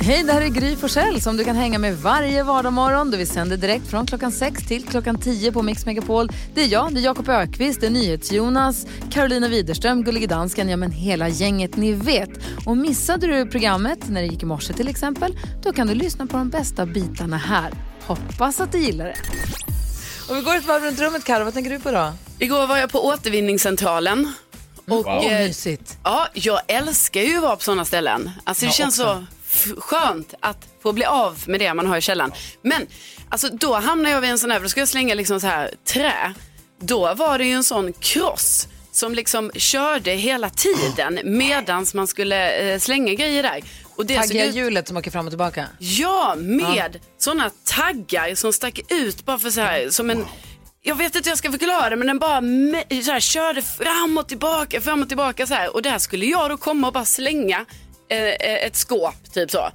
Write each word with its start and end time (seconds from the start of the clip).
Hej, 0.00 0.22
det 0.22 0.32
här 0.32 0.40
är 0.40 0.48
Gry 0.48 0.76
Forssell 0.76 1.20
som 1.22 1.36
du 1.36 1.44
kan 1.44 1.56
hänga 1.56 1.78
med 1.78 1.96
varje 1.98 2.42
vardagsmorgon. 2.42 3.10
Vi 3.10 3.26
sänder 3.26 3.56
direkt 3.56 3.86
från 3.86 4.06
klockan 4.06 4.32
6 4.32 4.66
till 4.68 4.84
klockan 4.86 5.18
10 5.20 5.52
på 5.52 5.62
Mix 5.62 5.86
Megapol. 5.86 6.28
Det 6.54 6.62
är 6.62 6.66
jag, 6.68 6.94
det 6.94 7.00
är 7.00 7.04
Jakob 7.04 7.28
Ökvist, 7.28 7.80
det 7.80 7.86
är 7.86 7.90
NyhetsJonas, 7.90 8.86
Carolina 9.10 9.48
Widerström, 9.48 10.04
Gullige 10.04 10.26
Dansken, 10.26 10.68
ja 10.68 10.76
men 10.76 10.90
hela 10.90 11.28
gänget 11.28 11.76
ni 11.76 11.92
vet. 11.92 12.30
Och 12.66 12.76
missade 12.76 13.26
du 13.26 13.46
programmet 13.50 13.98
när 14.08 14.20
det 14.22 14.26
gick 14.26 14.42
i 14.42 14.46
morse 14.46 14.72
till 14.72 14.88
exempel, 14.88 15.38
då 15.62 15.72
kan 15.72 15.86
du 15.86 15.94
lyssna 15.94 16.26
på 16.26 16.36
de 16.36 16.48
bästa 16.50 16.86
bitarna 16.86 17.36
här. 17.36 17.72
Hoppas 18.06 18.60
att 18.60 18.72
du 18.72 18.78
gillar 18.78 19.04
det. 19.04 19.16
Och 20.30 20.36
vi 20.36 20.40
går 20.40 20.56
ett 20.56 20.66
varv 20.66 20.82
runt 20.82 21.00
rummet, 21.00 21.24
Karo, 21.24 21.44
vad 21.44 21.54
tänker 21.54 21.70
du 21.70 21.78
på 21.80 21.90
då? 21.90 22.12
Igår 22.38 22.66
var 22.66 22.78
jag 22.78 22.90
på 22.90 23.06
återvinningscentralen. 23.06 24.32
Och, 24.88 25.06
Åh, 25.06 25.26
eh. 25.26 25.52
Ja, 26.04 26.28
jag 26.32 26.60
älskar 26.68 27.20
ju 27.20 27.36
att 27.36 27.42
vara 27.42 27.56
på 27.56 27.62
sådana 27.62 27.84
ställen. 27.84 28.30
Alltså 28.44 28.66
det 28.66 28.72
känns 28.72 28.96
så 28.96 29.12
f- 29.12 29.26
skönt 29.78 30.34
att 30.40 30.66
få 30.82 30.92
bli 30.92 31.04
av 31.04 31.42
med 31.46 31.60
det 31.60 31.74
man 31.74 31.86
har 31.86 31.96
i 31.96 32.00
källaren. 32.00 32.32
Men 32.62 32.86
alltså, 33.28 33.48
då 33.48 33.74
hamnar 33.74 34.10
jag 34.10 34.20
vid 34.20 34.30
en 34.30 34.38
sån 34.38 34.50
här, 34.50 34.58
för 34.58 34.64
då 34.64 34.68
ska 34.68 34.80
jag 34.80 34.88
slänga 34.88 35.14
liksom 35.14 35.40
så 35.40 35.46
här 35.46 35.70
trä. 35.84 36.34
Då 36.80 37.14
var 37.14 37.38
det 37.38 37.44
ju 37.44 37.52
en 37.52 37.64
sån 37.64 37.92
kross 37.92 38.68
som 38.92 39.14
liksom 39.14 39.50
körde 39.54 40.10
hela 40.10 40.50
tiden 40.50 41.20
medans 41.24 41.94
man 41.94 42.06
skulle 42.06 42.50
eh, 42.72 42.78
slänga 42.78 43.14
grejer 43.14 43.42
där. 43.42 43.62
Och 43.96 44.06
det 44.06 44.14
såg 44.14 44.22
Taggiga 44.22 44.46
ut- 44.46 44.54
hjulet 44.54 44.88
som 44.88 44.96
åker 44.96 45.10
fram 45.10 45.26
och 45.26 45.30
tillbaka. 45.30 45.66
Ja, 45.78 46.34
med 46.38 46.98
sådana 47.18 47.50
taggar 47.64 48.34
som 48.34 48.52
stack 48.52 48.80
ut 48.88 49.24
bara 49.24 49.38
för 49.38 49.50
så 49.50 49.60
här, 49.60 49.90
som 49.90 50.10
en, 50.10 50.24
jag 50.82 50.94
vet 50.94 51.14
inte 51.16 51.28
hur 51.28 51.30
jag 51.30 51.38
ska 51.38 51.50
förklara 51.50 51.90
det, 51.90 51.96
men 51.96 52.06
den 52.06 52.18
bara 52.18 52.40
så 53.04 53.12
här, 53.12 53.20
körde 53.20 53.62
fram 53.62 54.18
och 54.18 54.28
tillbaka, 54.28 54.80
fram 54.80 55.02
och 55.02 55.08
tillbaka 55.08 55.46
så 55.46 55.54
här. 55.54 55.74
Och 55.74 55.82
där 55.82 55.98
skulle 55.98 56.26
jag 56.26 56.50
då 56.50 56.56
komma 56.56 56.86
och 56.86 56.92
bara 56.92 57.04
slänga 57.04 57.64
ett 58.08 58.76
skåp, 58.76 59.32
typ 59.34 59.50
så. 59.50 59.70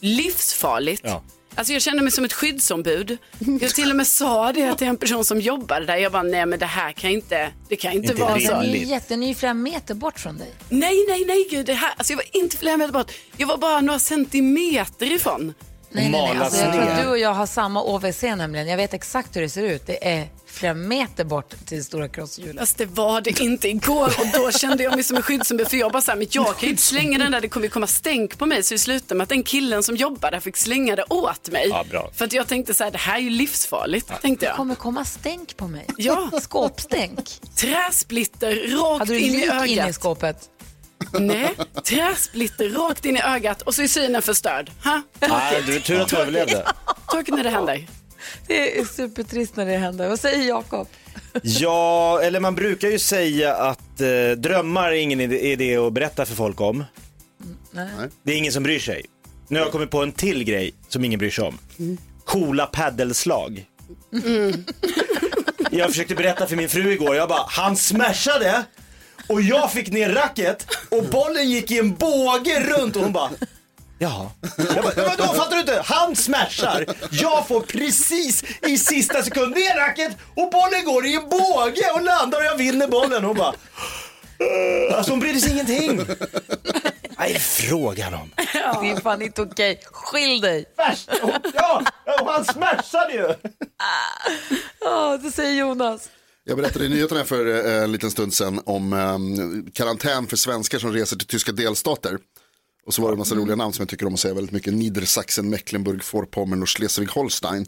Livsfarligt. 0.00 1.02
Ja. 1.04 1.22
Alltså 1.54 1.72
jag 1.72 1.82
kände 1.82 2.02
mig 2.02 2.12
som 2.12 2.24
ett 2.24 2.32
skyddsombud. 2.32 3.18
Jag 3.60 3.74
till 3.74 3.90
och 3.90 3.96
med 3.96 4.06
sa 4.06 4.52
det 4.52 4.74
till 4.74 4.86
en 4.86 4.96
person 4.96 5.24
som 5.24 5.40
jobbade 5.40 5.86
där. 5.86 5.96
Jag 5.96 6.12
bara, 6.12 6.22
nej 6.22 6.46
men 6.46 6.58
det 6.58 6.66
här 6.66 6.92
kan 6.92 7.10
inte, 7.10 7.50
det 7.68 7.76
kan 7.76 7.92
inte, 7.92 8.08
Inte 8.12 8.22
vara 8.22 8.34
rimligt. 8.34 8.48
så. 8.50 8.60
Ni 8.60 8.82
är 8.82 8.86
jätteny 8.86 9.34
flera 9.34 9.54
meter 9.54 9.94
bort 9.94 10.18
från 10.20 10.38
dig. 10.38 10.48
Nej, 10.68 11.04
nej, 11.08 11.24
nej, 11.26 11.46
gud, 11.50 11.66
det 11.66 11.74
här, 11.74 11.92
alltså 11.96 12.12
jag 12.12 12.16
var 12.16 12.26
inte 12.32 12.56
flera 12.56 12.76
meter 12.76 12.92
bort. 12.92 13.12
Jag 13.36 13.46
var 13.46 13.56
bara 13.56 13.80
några 13.80 13.98
centimeter 13.98 15.12
ifrån. 15.12 15.54
Nej, 15.90 16.10
nej, 16.10 16.30
nej. 16.34 16.42
Alltså, 16.44 16.60
jag 16.64 16.72
tror 16.72 16.82
att 16.82 17.02
du 17.02 17.08
och 17.08 17.18
jag 17.18 17.34
har 17.34 17.46
samma 17.46 17.82
OVC 17.82 18.22
nämligen. 18.22 18.68
Jag 18.68 18.76
vet 18.76 18.94
exakt 18.94 19.36
hur 19.36 19.40
det 19.40 19.48
ser 19.48 19.62
ut. 19.62 19.86
Det 19.86 20.08
är 20.08 20.28
flera 20.56 20.74
meter 20.74 21.24
bort 21.24 21.54
till 21.66 21.84
stora 21.84 22.08
crosshjulet. 22.08 22.58
Fast 22.58 22.78
det 22.78 22.86
var 22.86 23.20
det 23.20 23.40
inte 23.40 23.68
igår 23.68 24.06
och 24.06 24.26
då 24.34 24.50
kände 24.50 24.82
jag 24.82 24.94
mig 24.94 25.04
som 25.04 25.16
en 25.16 25.22
skyddsombud 25.22 25.68
för 25.68 25.76
jag 25.76 25.92
bara 25.92 26.02
så 26.02 26.10
här, 26.10 26.18
men 26.18 26.26
jag 26.30 26.46
kan 26.46 26.60
ju 26.60 26.68
inte 26.68 26.82
slänga 26.82 27.18
den 27.18 27.32
där, 27.32 27.40
det 27.40 27.48
kommer 27.48 27.68
komma 27.68 27.86
stänk 27.86 28.38
på 28.38 28.46
mig. 28.46 28.62
Så 28.62 28.74
det 28.74 28.78
slutade 28.78 29.14
med 29.14 29.22
att 29.22 29.28
den 29.28 29.42
killen 29.42 29.82
som 29.82 29.96
jobbar 29.96 30.30
där 30.30 30.40
fick 30.40 30.56
slänga 30.56 30.96
det 30.96 31.04
åt 31.08 31.50
mig. 31.50 31.66
Ja, 31.68 31.84
bra. 31.90 32.10
För 32.14 32.24
att 32.24 32.32
jag 32.32 32.48
tänkte 32.48 32.74
så 32.74 32.84
här, 32.84 32.90
det 32.90 32.98
här 32.98 33.16
är 33.16 33.20
ju 33.20 33.30
livsfarligt, 33.30 34.12
tänkte 34.22 34.46
Det 34.46 34.50
jag. 34.50 34.56
kommer 34.56 34.74
komma 34.74 35.04
stänk 35.04 35.56
på 35.56 35.68
mig. 35.68 35.86
Ja. 35.96 36.30
Skåpstänk. 36.42 37.40
Träsplitter 37.56 38.56
rakt 38.78 38.98
Hade 38.98 39.12
du 39.12 39.18
in 39.20 39.34
i 39.34 39.36
lik 39.36 39.50
ögat. 39.50 39.66
inne 39.66 39.88
i 39.88 39.92
skåpet? 39.92 40.36
Nej, 41.12 41.54
träsplitter 41.84 42.68
rakt 42.68 43.04
in 43.04 43.16
i 43.16 43.22
ögat 43.22 43.62
och 43.62 43.74
så 43.74 43.82
är 43.82 43.88
synen 43.88 44.22
förstörd. 44.22 44.70
Ha? 44.84 45.02
Nej, 45.20 45.62
du, 45.66 45.80
tur 45.80 46.00
att 46.00 46.08
du 46.08 46.16
överlevde. 46.16 46.66
Tråkigt 47.10 47.34
när 47.34 47.44
det 47.44 47.50
händer. 47.50 47.86
Det 48.46 48.78
är 48.80 48.84
supertrist 48.84 49.56
när 49.56 49.66
det 49.66 49.76
händer. 49.76 50.08
Vad 50.08 50.20
säger 50.20 50.48
Jakob? 50.48 50.88
Ja, 51.42 52.20
eller 52.22 52.40
man 52.40 52.54
brukar 52.54 52.88
ju 52.88 52.98
säga 52.98 53.54
att 53.54 54.00
eh, 54.00 54.30
drömmar 54.36 54.88
är 54.88 54.96
ingen 54.96 55.20
idé- 55.20 55.76
att 55.86 55.92
berätta 55.92 56.26
för 56.26 56.34
folk 56.34 56.60
om. 56.60 56.84
Nej. 57.70 57.88
Det 58.22 58.32
är 58.32 58.36
ingen 58.36 58.52
som 58.52 58.62
bryr 58.62 58.78
sig. 58.78 59.04
Nu 59.48 59.58
har 59.58 59.66
jag 59.66 59.72
kommit 59.72 59.90
på 59.90 60.02
en 60.02 60.12
till 60.12 60.44
grej 60.44 60.74
som 60.88 61.04
ingen 61.04 61.18
bryr 61.18 61.30
sig 61.30 61.44
om. 61.44 61.58
Coola 62.24 62.66
paddelslag. 62.66 63.64
Jag 65.70 65.90
försökte 65.90 66.14
berätta 66.14 66.46
för 66.46 66.56
min 66.56 66.68
fru 66.68 66.92
igår, 66.92 67.16
jag 67.16 67.28
bara, 67.28 67.44
han 67.48 67.76
smashade 67.76 68.64
och 69.26 69.42
jag 69.42 69.72
fick 69.72 69.90
ner 69.92 70.08
racket 70.12 70.66
och 70.88 71.04
bollen 71.04 71.50
gick 71.50 71.70
i 71.70 71.78
en 71.78 71.94
båge 71.94 72.60
runt 72.78 72.96
och 72.96 73.02
hon 73.02 73.12
bara, 73.12 73.30
Jaha. 73.98 74.30
Jag 74.58 74.84
bara, 74.84 74.92
men 74.96 75.16
då 75.16 75.24
fattar 75.24 75.50
du 75.54 75.60
inte, 75.60 75.82
han 75.84 76.16
smashar, 76.16 76.86
jag 77.10 77.48
får 77.48 77.60
precis 77.60 78.44
i 78.66 78.78
sista 78.78 79.22
sekund 79.22 79.54
ner 79.54 79.76
racket 79.76 80.16
och 80.34 80.50
bollen 80.50 80.84
går 80.84 81.06
i 81.06 81.14
en 81.14 81.28
båge 81.28 81.90
och 81.94 82.02
landar 82.02 82.38
och 82.38 82.44
jag 82.44 82.56
vinner 82.56 82.88
bollen. 82.88 83.24
Hon 83.24 83.36
bara, 83.36 83.54
alltså 84.96 85.12
hon 85.12 85.20
brydde 85.20 85.40
sig 85.40 85.50
ingenting. 85.52 85.96
Vad 87.18 87.28
är 87.28 87.32
det 87.34 87.40
frågan 87.40 88.14
om? 88.14 88.30
Det 88.82 88.90
är 88.90 89.00
fan 89.00 89.22
inte 89.22 89.42
okej. 89.42 89.80
Skilj 89.92 90.40
dig. 90.40 90.64
Värst. 90.76 91.10
Ja, 91.54 91.82
och 92.20 92.32
han 92.32 92.44
smashade 92.44 93.12
ju. 93.12 93.34
Ja, 94.80 95.16
det 95.22 95.30
säger 95.30 95.52
Jonas. 95.60 96.08
Jag 96.44 96.56
berättade 96.56 96.84
i 96.84 96.88
nyheterna 96.88 97.24
för 97.24 97.66
eh, 97.66 97.82
en 97.82 97.92
liten 97.92 98.10
stund 98.10 98.34
sedan 98.34 98.60
om 98.66 98.92
eh, 98.92 99.18
karantän 99.72 100.26
för 100.26 100.36
svenskar 100.36 100.78
som 100.78 100.92
reser 100.92 101.16
till 101.16 101.26
tyska 101.26 101.52
delstater. 101.52 102.18
Och 102.86 102.94
så 102.94 103.02
var 103.02 103.08
det 103.10 103.14
en 103.14 103.18
massa 103.18 103.34
roliga 103.34 103.56
namn 103.56 103.72
som 103.72 103.82
jag 103.82 103.88
tycker 103.88 104.06
om 104.06 104.14
att 104.14 104.20
säga 104.20 104.34
väldigt 104.34 104.52
mycket. 104.52 104.74
Niedersachsen, 104.74 105.50
Mecklenburg, 105.50 106.02
Vorpommern 106.12 106.62
och 106.62 106.68
Schleswig-Holstein. 106.68 107.66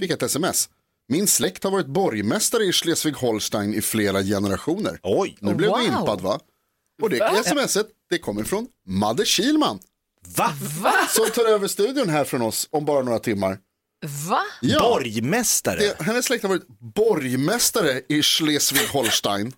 Fick 0.00 0.10
ett 0.10 0.22
sms. 0.22 0.68
Min 1.08 1.26
släkt 1.26 1.64
har 1.64 1.70
varit 1.70 1.86
borgmästare 1.86 2.62
i 2.64 2.70
Schleswig-Holstein 2.72 3.74
i 3.74 3.82
flera 3.82 4.22
generationer. 4.22 5.00
Oj. 5.02 5.36
Nu 5.40 5.54
blev 5.54 5.70
du 5.70 5.76
Wow. 5.76 5.86
impad 5.86 6.20
va? 6.20 6.40
Och 7.02 7.10
det 7.10 7.42
smset, 7.44 7.86
det 8.10 8.18
kommer 8.18 8.44
från 8.44 8.66
Madde 8.86 9.24
Kilman. 9.26 9.78
Va? 10.36 10.52
Som 11.08 11.30
tar 11.34 11.44
över 11.44 11.68
studion 11.68 12.08
här 12.08 12.24
från 12.24 12.42
oss 12.42 12.68
om 12.70 12.84
bara 12.84 13.02
några 13.02 13.18
timmar. 13.18 13.58
Va? 14.28 14.42
Ja, 14.60 14.80
Borgmästare? 14.80 15.78
det, 15.80 16.02
hennes 16.02 16.24
släkt 16.26 16.42
har 16.42 16.48
varit 16.48 16.68
borgmästare 16.94 18.02
i 18.08 18.20
Schleswig-Holstein. 18.22 19.52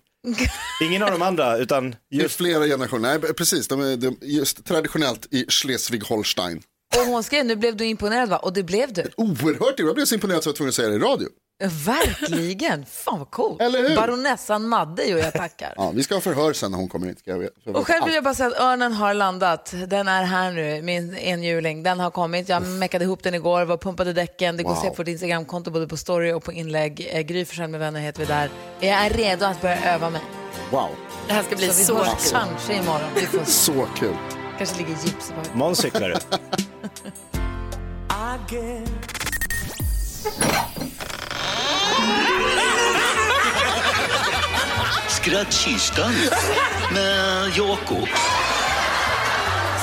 Ingen 0.81 1.03
av 1.03 1.11
de 1.11 1.21
andra, 1.21 1.57
utan 1.57 1.95
I 2.11 2.21
just... 2.21 2.35
flera 2.35 2.65
generationer, 2.65 3.19
nej 3.19 3.33
precis, 3.33 3.67
de 3.67 3.81
är, 3.81 3.97
de 3.97 4.17
just 4.21 4.65
traditionellt 4.65 5.27
i 5.33 5.45
Schleswig-Holstein. 5.45 6.61
Och 6.97 7.05
hon 7.05 7.23
skrev, 7.23 7.45
nu 7.45 7.55
blev 7.55 7.77
du 7.77 7.85
imponerad 7.85 8.29
va? 8.29 8.37
Och 8.37 8.53
det 8.53 8.63
blev 8.63 8.93
du. 8.93 9.11
Oerhört, 9.17 9.79
jag 9.79 9.95
blev 9.95 10.05
så 10.05 10.15
imponerad 10.15 10.43
så 10.43 10.47
jag 10.47 10.51
var 10.51 10.57
tvungen 10.57 10.69
att 10.69 10.75
säga 10.75 10.89
det 10.89 10.95
i 10.95 10.99
radio. 10.99 11.27
Verkligen. 11.67 12.85
Fan 12.85 13.19
vad 13.19 13.31
coolt. 13.31 13.61
Eller 13.61 13.89
hur? 13.89 13.95
Baronessan 13.95 14.67
Madde 14.67 15.03
och 15.13 15.19
jag 15.19 15.33
tackar. 15.33 15.73
Ja, 15.77 15.91
vi 15.95 16.03
ska 16.03 16.13
ha 16.15 16.21
förhör 16.21 16.53
sen 16.53 16.71
när 16.71 16.77
hon 16.77 16.87
kommer 16.89 17.07
hit. 17.07 17.19
Ska 17.19 17.31
jag 17.31 17.47
jag 17.63 17.75
Och 17.75 17.87
själv 17.87 18.05
vill 18.05 18.13
jag 18.13 18.23
bara 18.23 18.33
säga 18.33 18.47
att 18.49 18.59
örnen 18.59 18.93
har 18.93 19.13
landat. 19.13 19.73
Den 19.87 20.07
är 20.07 20.23
här 20.23 20.51
nu, 20.51 20.81
min 20.81 21.17
enhjuling. 21.17 21.83
Den 21.83 21.99
har 21.99 22.11
kommit. 22.11 22.49
Jag 22.49 22.67
meckade 22.67 23.05
ihop 23.05 23.23
den 23.23 23.33
igår, 23.35 23.65
var 23.65 23.77
pumpade 23.77 24.13
däcken. 24.13 24.57
Det 24.57 24.63
går 24.63 24.71
att 24.71 24.81
se 24.81 24.87
Wow. 24.87 24.95
på 24.95 25.01
vårt 25.01 25.07
Instagramkonto 25.07 25.71
både 25.71 25.87
på 25.87 25.97
story 25.97 26.31
och 26.33 26.43
på 26.43 26.51
inlägg. 26.53 27.07
Eh, 27.11 27.21
Gry 27.21 27.45
Forssell 27.45 27.67
med 27.69 27.79
vänner 27.79 27.99
heter 27.99 28.19
vi 28.19 28.25
där. 28.25 28.49
Jag 28.79 28.89
är 29.05 29.09
redo 29.09 29.45
att 29.45 29.61
börja 29.61 29.93
öva 29.95 30.09
mig. 30.09 30.21
Wow, 30.71 30.89
Det 31.27 31.33
här 31.33 31.43
ska 31.43 31.55
bli 31.55 31.67
Så 31.67 31.73
vi 31.77 31.83
så 31.83 31.97
hörs 31.97 32.07
kul. 32.31 32.31
kanske 32.39 32.73
imorgon. 32.73 33.09
Vi 33.15 33.21
får 33.25 33.43
så 33.45 33.87
kul. 33.99 34.15
kanske 34.57 34.77
ligger 34.77 34.89
gips 35.05 35.31
på. 35.51 35.57
Måns 35.57 35.77
cyklare. 35.79 36.17
Skrattkistan 45.09 46.13
med 46.93 47.49
Jakob. 47.57 48.07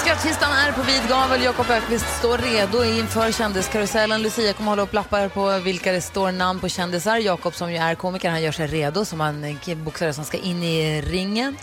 Skrattkistan 0.01 0.53
är 0.53 0.73
på 0.73 0.83
vid 0.83 1.09
gavel. 1.09 1.43
Jakob 1.43 1.71
Ökvist 1.71 2.19
står 2.19 2.39
redo 2.39 2.85
inför 2.85 3.33
kändiskarusellen. 3.33 4.23
Lucia 4.23 4.53
kommer 4.53 4.71
hålla 4.71 4.83
upp 4.83 4.93
lappar 4.93 5.29
på 5.29 5.59
vilka 5.59 5.93
det 5.93 6.01
står 6.01 6.33
namn 6.33 6.61
på 6.61 6.69
kändisar. 6.69 7.17
Jakob 7.17 7.55
som 7.55 7.73
ju 7.73 7.79
är 7.79 7.95
komiker, 7.95 8.31
han 8.31 8.43
gör 8.43 8.53
sig 8.53 8.67
redo 8.67 9.05
som 9.05 9.21
en 9.21 9.59
boxare 9.85 10.13
som 10.13 10.25
ska 10.25 10.39
in 10.39 10.63
i 10.63 11.03
ringen. 11.03 11.57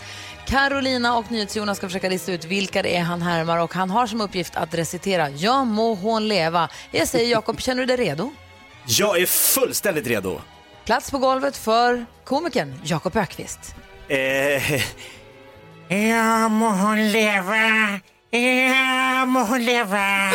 Carolina 0.46 1.16
och 1.16 1.30
NyhetsJonas 1.30 1.76
ska 1.78 1.86
försöka 1.86 2.08
lista 2.08 2.32
ut 2.32 2.44
vilka 2.44 2.82
det 2.82 2.96
är 2.96 3.02
han 3.02 3.22
härmar 3.22 3.58
och 3.58 3.74
han 3.74 3.90
har 3.90 4.06
som 4.06 4.20
uppgift 4.20 4.56
att 4.56 4.74
recitera 4.74 5.30
Ja 5.30 5.64
må 5.64 5.94
hon 5.94 6.28
leva. 6.28 6.68
Jag 6.90 7.08
säger 7.08 7.30
Jakob, 7.30 7.60
känner 7.60 7.86
du 7.86 7.96
dig 7.96 8.06
redo? 8.08 8.32
Jag 8.90 9.20
är 9.20 9.26
fullständigt 9.26 10.06
redo. 10.06 10.40
Plats 10.84 11.10
på 11.10 11.18
golvet 11.18 11.56
för 11.56 12.06
komikern 12.24 12.74
Jakob 12.84 13.16
Ökvist. 13.16 13.58
Eh, 14.08 14.82
Ja, 16.10 16.48
må 16.48 16.68
hon 16.70 17.08
leva. 17.12 17.56
Ja, 18.30 19.24
må 19.26 19.40
hon 19.44 19.64
leva. 19.64 20.30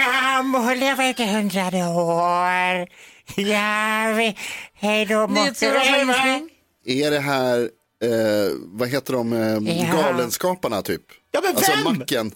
Ja, 0.00 0.42
må 0.42 0.58
hon 0.58 0.78
leva 0.78 1.04
ett 1.04 1.18
hundrade 1.18 1.84
år. 1.86 2.88
Ja, 3.36 4.12
vi... 4.16 4.36
Hej 4.74 5.06
då, 5.06 5.14
har 5.14 5.28
Mocke. 5.28 5.62
gissning. 5.62 6.50
Är 6.84 7.10
det 7.10 7.20
här, 7.20 7.58
eh, 8.04 8.52
vad 8.64 8.88
heter 8.88 9.12
de, 9.12 9.32
eh, 9.32 9.76
Ja. 9.88 9.92
galenskaparna 10.02 10.82
typ? 10.82 11.02
Ja, 11.30 11.40
men 11.44 11.56
Alltså 11.56 11.72
vem? 11.72 11.98
Macken. 11.98 12.32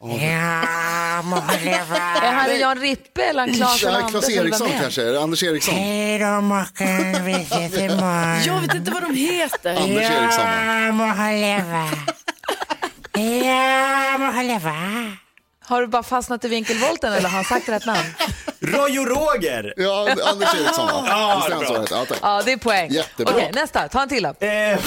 Ja, 0.00 1.22
må 1.22 1.36
leva. 1.64 1.96
Är 2.22 2.32
han 2.32 2.58
Jan 2.60 2.78
Rippe 2.80 3.22
eller 3.22 3.46
Claes 3.54 3.82
Ja, 3.82 3.88
Olander 3.88 4.08
Claes 4.08 4.24
vara 4.28 4.44
Eriksson 4.46 4.70
kanske, 4.80 5.02
det 5.02 5.20
Anders 5.20 5.42
Eriksson. 5.42 5.74
Hej 5.74 6.18
då, 6.18 6.40
Mocken. 6.40 7.24
Vi 7.24 7.32
ses 7.32 7.74
imorgon. 7.78 8.42
Jag 8.44 8.60
vet 8.60 8.74
inte 8.74 8.90
vad 8.90 9.02
de 9.02 9.14
heter. 9.14 9.76
Anders 9.76 10.10
Eriksson. 10.10 10.44
va? 10.44 10.84
Ja, 10.86 10.92
må 10.92 11.04
hon 11.04 11.40
leva. 11.40 11.88
Ja, 13.46 14.18
må 14.18 14.26
hon 14.32 14.46
leva. 14.46 14.72
Har 15.64 15.80
du 15.80 15.86
bara 15.86 16.02
fastnat 16.02 16.44
i 16.44 16.48
vinkelvolten 16.48 17.12
eller 17.12 17.28
har 17.28 17.36
han 17.36 17.44
sagt 17.44 17.68
rätt 17.68 17.86
namn? 17.86 18.14
Roy 18.60 18.98
och 18.98 19.06
Roger. 19.06 19.74
Ja, 19.76 20.08
Anders 20.24 20.54
Eriksson 20.54 20.86
va? 20.86 21.04
Ja, 21.08 21.46
Visst 21.60 21.70
är 21.70 21.74
han? 21.74 21.86
Ja, 21.90 22.04
tack. 22.06 22.18
Ja, 22.22 22.42
det 22.44 22.52
är 22.52 22.56
poäng. 22.56 22.90
Jättebra. 22.90 23.34
Okej, 23.34 23.50
nästa. 23.54 23.88
Ta 23.88 24.02
en 24.02 24.08
till 24.08 24.22
då. 24.22 24.28
Eh, 24.46 24.78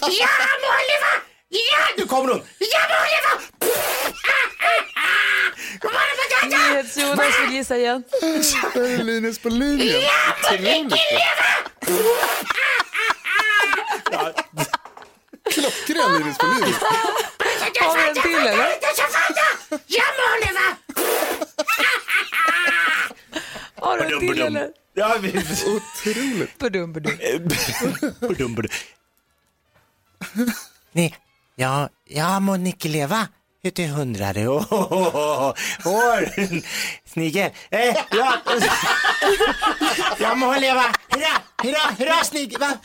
Ja, 0.00 0.28
må 0.62 0.72
leva! 0.90 1.29
Ja, 1.52 1.82
nu 1.96 2.06
kommer 2.06 2.32
hon. 2.32 2.42
ja! 2.58 2.80
God 5.80 5.92
morgon, 5.92 6.16
Bagdad! 6.20 6.50
NyhetsJonas 6.50 7.40
vill 7.40 7.52
gissa 7.56 7.76
igen. 7.76 8.04
Linus 9.06 9.38
på 9.38 9.48
linjen. 9.48 10.02
Otroligt. 10.42 10.94
Klockren 15.50 16.12
Linus 16.18 16.38
på 16.38 16.46
linjen. 16.46 16.74
Har 17.80 17.96
vi 17.96 18.08
en 18.08 18.14
till 18.14 18.46
eller? 18.46 18.68
Ja, 19.86 20.04
må 20.16 20.46
leva! 20.46 20.76
Har 23.74 23.98
du 23.98 24.14
en 24.14 24.20
till 24.20 24.40
eller? 24.42 24.68
Ja, 24.94 25.16
vi... 25.20 25.28
Otroligt. 25.66 26.58
Badum, 26.58 26.92
badum. 26.92 27.18
Badum, 28.20 28.54
badum. 28.54 28.70
Nej, 30.92 31.16
ja, 31.60 31.88
ja, 32.08 32.40
må 32.40 32.56
Nicke 32.56 32.88
leva. 32.88 33.26
Ute 33.62 33.86
hundrade. 33.92 34.48
Åh, 34.54 34.72
oh, 34.72 35.16
oh, 35.16 35.52
oh. 35.84 36.18
snigel. 37.12 37.50
Eh, 37.70 37.96
ja. 38.10 38.32
ja, 40.18 40.34
må 40.34 40.54
leva. 40.54 40.84
Hurra, 41.12 41.42
hurra, 41.62 41.94
hurra, 41.98 42.24
snigel. 42.24 42.62
Ah, 42.62 42.76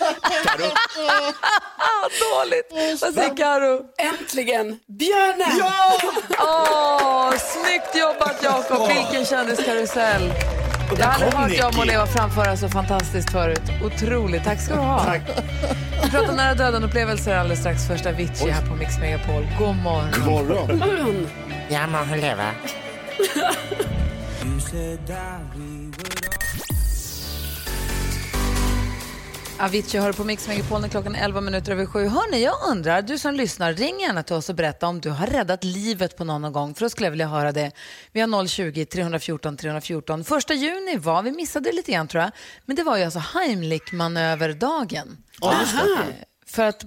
dåligt. 2.25 3.01
Vad 3.01 3.13
säger 3.13 3.37
Karo? 3.37 3.81
Äntligen! 3.97 4.79
Björnen! 4.87 5.57
Ja! 5.59 5.97
Åh, 6.39 7.33
snyggt 7.37 7.95
jobbat 7.95 8.43
Jakob. 8.43 8.87
Vilken 8.87 9.25
kändiskarusell. 9.25 10.33
Jag 10.97 11.05
hade 11.05 11.37
hört. 11.37 11.51
Jag 11.57 11.75
må 11.75 11.83
leva 11.83 12.05
framföra 12.05 12.57
så 12.57 12.69
fantastiskt 12.69 13.31
förut. 13.31 13.61
Otroligt. 13.83 14.43
Tack 14.43 14.61
ska 14.61 14.73
du 14.75 14.79
ha. 14.81 15.03
Tack. 15.03 15.21
Vi 16.03 16.09
pratar 16.09 16.33
nära 16.33 16.53
döden-upplevelser 16.53 17.35
alldeles 17.35 17.59
strax. 17.59 17.87
Första 17.87 18.09
Avicii 18.09 18.49
här 18.51 18.65
på 18.65 18.75
Mix 18.75 18.99
Megapol. 18.99 19.47
God 19.59 19.75
morgon. 19.75 20.19
Morgon. 20.25 21.27
Ja, 21.69 21.87
må 21.87 21.97
hon 21.97 22.19
leva. 22.19 22.45
Avicii 29.59 29.99
hör 29.99 30.13
på 30.13 30.23
Mix 30.23 30.47
Megapol 30.47 30.81
när 30.81 30.87
klockan 30.87 31.15
är 31.15 31.25
11 31.25 31.41
minuter 31.41 31.71
över 31.71 31.85
sju. 31.85 32.07
Hörni, 32.07 32.43
jag 32.43 32.55
undrar, 32.71 33.01
du 33.01 33.17
som 33.17 33.33
lyssnar, 33.33 33.73
ring 33.73 33.99
gärna 33.99 34.23
till 34.23 34.35
oss 34.35 34.49
och 34.49 34.55
berätta 34.55 34.87
om 34.87 35.01
du 35.01 35.09
har 35.09 35.27
räddat 35.27 35.63
livet 35.63 36.17
på 36.17 36.23
någon 36.23 36.41
någon 36.41 36.53
gång. 36.53 36.75
För 36.75 36.85
då 36.85 36.89
skulle 36.89 37.05
jag 37.05 37.11
vilja 37.11 37.27
höra 37.27 37.51
det. 37.51 37.71
Vi 38.11 38.21
har 38.21 38.27
020-314 38.27 39.57
314. 39.57 40.23
Första 40.23 40.53
juni 40.53 40.97
var, 40.97 41.23
vi 41.23 41.31
missade 41.31 41.69
det 41.69 41.75
lite 41.75 41.91
grann 41.91 42.07
tror 42.07 42.23
jag, 42.23 42.31
men 42.65 42.75
det 42.75 42.83
var 42.83 42.97
ju 42.97 43.03
alltså 43.03 43.19
Heimlich-manöverdagen. 43.19 45.17
För 46.47 46.63
att 46.63 46.83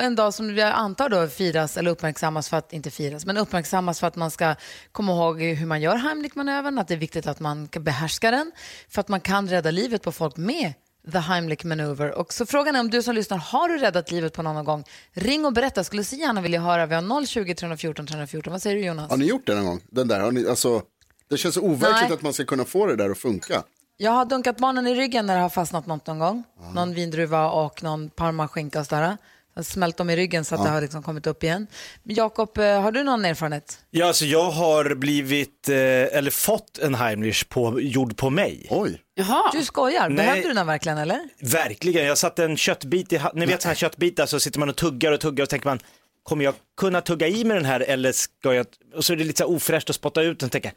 en 0.00 0.14
dag 0.14 0.34
som 0.34 0.54
vi 0.54 0.62
antar 0.62 1.08
då 1.08 1.28
firas, 1.28 1.76
eller 1.76 1.90
uppmärksammas 1.90 2.48
för 2.48 2.56
att, 2.56 2.72
inte 2.72 2.90
firas, 2.90 3.26
men 3.26 3.36
uppmärksammas 3.36 4.00
för 4.00 4.06
att 4.06 4.16
man 4.16 4.30
ska 4.30 4.54
komma 4.92 5.12
ihåg 5.12 5.42
hur 5.42 5.66
man 5.66 5.80
gör 5.80 5.96
Heimlich-manövern, 5.96 6.78
att 6.78 6.88
det 6.88 6.94
är 6.94 6.98
viktigt 6.98 7.26
att 7.26 7.40
man 7.40 7.68
kan 7.68 7.84
behärska 7.84 8.30
den, 8.30 8.52
för 8.88 9.00
att 9.00 9.08
man 9.08 9.20
kan 9.20 9.48
rädda 9.48 9.70
livet 9.70 10.02
på 10.02 10.12
folk 10.12 10.36
med 10.36 10.72
the 11.12 11.18
Heimlich 11.18 11.64
manöver. 11.64 12.18
Och 12.18 12.32
så 12.32 12.46
frågan 12.46 12.76
är 12.76 12.80
om 12.80 12.90
du 12.90 13.02
som 13.02 13.14
lyssnar, 13.14 13.38
har 13.38 13.68
du 13.68 13.78
räddat 13.78 14.10
livet 14.10 14.32
på 14.32 14.42
någon 14.42 14.54
någon 14.54 14.64
gång? 14.64 14.84
Ring 15.12 15.44
och 15.44 15.52
berätta, 15.52 15.84
skulle 15.84 16.04
så 16.04 16.16
gärna 16.16 16.40
vilja 16.40 16.60
höra. 16.60 16.86
Vi 16.86 16.94
har 16.94 17.26
020 17.26 17.54
314 17.54 18.06
314. 18.06 18.52
Vad 18.52 18.62
säger 18.62 18.76
du 18.76 18.82
Jonas? 18.82 19.10
Har 19.10 19.16
ni 19.16 19.26
gjort 19.26 19.46
det 19.46 19.54
någon 19.54 19.64
gång? 19.64 19.80
Den 19.90 20.08
där, 20.08 20.20
har 20.20 20.32
ni, 20.32 20.46
alltså, 20.46 20.82
det 21.30 21.36
känns 21.36 21.54
så 21.54 21.60
overkligt 21.60 22.08
Nej. 22.08 22.12
att 22.12 22.22
man 22.22 22.32
ska 22.32 22.44
kunna 22.44 22.64
få 22.64 22.86
det 22.86 22.96
där 22.96 23.10
att 23.10 23.18
funka. 23.18 23.62
Jag 23.96 24.10
har 24.10 24.24
dunkat 24.24 24.58
barnen 24.58 24.86
i 24.86 24.94
ryggen 24.94 25.26
när 25.26 25.34
det 25.36 25.42
har 25.42 25.48
fastnat 25.48 25.86
något 25.86 26.06
någon 26.06 26.18
gång. 26.18 26.44
Någon 26.74 26.94
vindruva 26.94 27.50
och 27.50 27.82
någon 27.82 28.10
parmaskinka 28.10 28.80
och 28.80 28.86
sådär. 28.86 29.16
Jag 29.54 29.64
smält 29.64 29.96
dem 29.96 30.10
i 30.10 30.16
ryggen 30.16 30.44
så 30.44 30.54
att 30.54 30.64
det 30.64 30.70
har 30.70 30.80
liksom 30.80 31.02
kommit 31.02 31.26
upp 31.26 31.44
igen. 31.44 31.66
Jakob, 32.02 32.58
eh, 32.58 32.80
har 32.80 32.92
du 32.92 33.02
någon 33.02 33.24
erfarenhet? 33.24 33.78
Ja, 33.90 34.06
alltså 34.06 34.24
jag 34.24 34.50
har 34.50 34.94
blivit, 34.94 35.68
eh, 35.68 35.76
eller 35.76 36.30
fått 36.30 36.78
en 36.78 36.94
Heimlich 36.94 37.48
på, 37.48 37.80
gjord 37.80 38.16
på 38.16 38.30
mig. 38.30 38.66
Oj. 38.70 39.00
Jaha. 39.28 39.50
Du 39.52 39.64
skojar, 39.64 40.08
Nej. 40.08 40.16
behövde 40.26 40.48
du 40.48 40.54
den 40.54 40.66
verkligen 40.66 40.98
eller? 40.98 41.20
Verkligen, 41.40 42.06
jag 42.06 42.18
satte 42.18 42.44
en 42.44 42.56
köttbit 42.56 43.12
i 43.12 43.16
ha- 43.16 43.32
ni 43.34 43.46
vet 43.46 43.62
sådana 43.62 43.70
här 43.72 43.76
köttbitar 43.78 44.26
så 44.26 44.40
sitter 44.40 44.58
man 44.58 44.68
och 44.68 44.76
tuggar 44.76 45.12
och 45.12 45.20
tuggar 45.20 45.42
och 45.42 45.48
tänker 45.48 45.66
man, 45.68 45.80
kommer 46.22 46.44
jag 46.44 46.54
kunna 46.76 47.00
tugga 47.00 47.28
i 47.28 47.44
mig 47.44 47.56
den 47.56 47.64
här 47.66 47.80
eller 47.80 48.12
ska 48.12 48.54
jag, 48.54 48.66
och 48.94 49.04
så 49.04 49.12
är 49.12 49.16
det 49.16 49.24
lite 49.24 49.38
så 49.38 49.48
här 49.48 49.56
ofräscht 49.56 49.90
att 49.90 49.96
spotta 49.96 50.22
ut 50.22 50.38
den 50.40 50.46
och 50.46 50.52
tänka, 50.52 50.68
"Eh, 50.68 50.74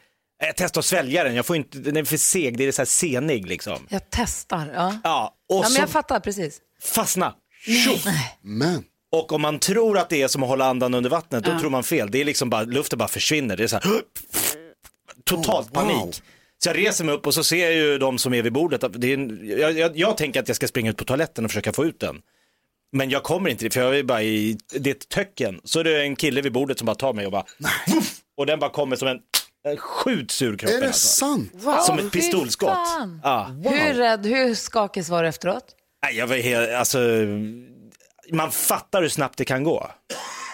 jag 0.48 0.56
testar 0.58 0.80
att 0.82 0.86
svälja 0.86 1.24
den, 1.24 1.36
jag 1.36 1.46
får 1.46 1.56
inte, 1.56 1.78
den 1.78 1.98
är 1.98 2.04
för 2.04 2.18
seg, 2.18 2.58
det 2.58 2.64
är 2.64 2.72
så 2.72 2.82
här 2.82 2.86
senig 2.86 3.48
liksom. 3.48 3.88
Jag 3.90 4.02
testar. 4.10 4.72
Ja, 4.76 4.96
Ja, 5.04 5.36
och 5.50 5.56
ja 5.56 5.62
men 5.62 5.72
så 5.72 5.82
jag 5.82 5.90
fattar 5.90 6.20
precis. 6.20 6.58
fastna, 6.82 7.34
Tjoff! 7.86 8.06
Men, 8.42 8.84
Och 9.12 9.32
om 9.32 9.42
man 9.42 9.60
tror 9.60 9.98
att 9.98 10.10
det 10.10 10.22
är 10.22 10.28
som 10.28 10.44
att 10.44 10.50
hålla 10.50 10.66
andan 10.66 10.94
under 10.94 11.10
vattnet, 11.10 11.44
då 11.44 11.60
tror 11.60 11.70
man 11.70 11.84
fel. 11.84 12.12
Det 12.12 12.22
är 12.22 12.26
liksom 12.26 12.50
bara, 12.50 12.64
luften 12.64 13.00
bara 13.00 13.08
försvinner. 13.08 13.58
Det 13.58 13.64
är 13.64 13.68
så 13.68 13.76
här, 13.76 13.84
totalt 15.26 15.72
Oh, 15.72 15.84
wow. 15.84 15.88
panik. 16.00 16.22
Så 16.64 16.70
jag 16.70 16.78
reser 16.78 17.04
mig 17.06 17.16
upp 17.16 17.28
och 17.28 17.34
så 17.34 17.44
ser 17.44 17.66
jag 17.66 17.74
ju 17.74 17.98
de 17.98 18.18
som 18.18 18.34
är 18.34 18.42
vid 18.42 18.54
bordet. 18.54 18.84
Det 18.94 19.08
är 19.08 19.14
en, 19.14 19.40
jag, 19.60 19.72
jag, 19.72 19.98
jag 19.98 20.18
tänker 20.18 20.40
att 20.40 20.48
jag 20.48 20.56
ska 20.56 20.68
springa 20.68 20.90
ut 20.90 20.98
på 20.98 21.04
toaletten 21.04 21.46
och 21.46 21.52
försöka 21.52 21.74
få 21.74 21.86
ut 21.86 22.00
den. 22.00 22.22
Men 22.92 23.10
jag 23.10 23.24
kommer 23.24 23.50
inte 23.50 23.66
dit, 23.66 23.74
för 23.74 23.82
jag 23.82 24.00
är 24.00 24.04
bara 24.04 24.22
i, 24.22 24.58
det 24.72 24.90
är 24.90 24.94
töcken. 24.94 25.62
Så 25.64 25.80
är 25.80 25.84
det 25.84 26.02
en 26.02 26.16
kille 26.16 26.42
vid 26.42 26.54
bordet 26.54 26.78
som 26.78 26.86
bara 26.86 26.96
tar 26.96 27.14
mig 27.14 27.26
och 27.26 27.32
bara, 27.32 27.46
Vuff! 27.88 28.16
och 28.38 28.46
den 28.46 28.60
bara 28.60 28.70
kommer 28.70 28.96
som 28.96 29.08
en, 29.08 29.20
en 29.64 29.78
skjuts 29.78 30.42
ur 30.42 30.58
kroppen. 30.58 30.78
är 30.78 30.82
det 30.82 30.88
alltså. 30.88 31.08
sant? 31.08 31.52
Som 31.86 31.98
Fy 31.98 32.06
ett 32.06 32.12
pistolskott. 32.12 32.78
Ja. 33.24 33.52
Hur 33.64 33.94
rädd, 33.94 34.26
hur 34.26 34.56
skakig 34.56 35.04
var 35.04 35.24
du 35.24 35.30
efteråt? 35.30 35.66
Nej, 36.04 36.18
jag 36.18 36.28
var 36.28 36.36
helt, 36.36 36.70
alltså, 36.70 37.00
man 38.32 38.52
fattar 38.52 39.02
hur 39.02 39.10
snabbt 39.10 39.38
det 39.38 39.46
kan 39.46 39.64
gå. 39.64 39.92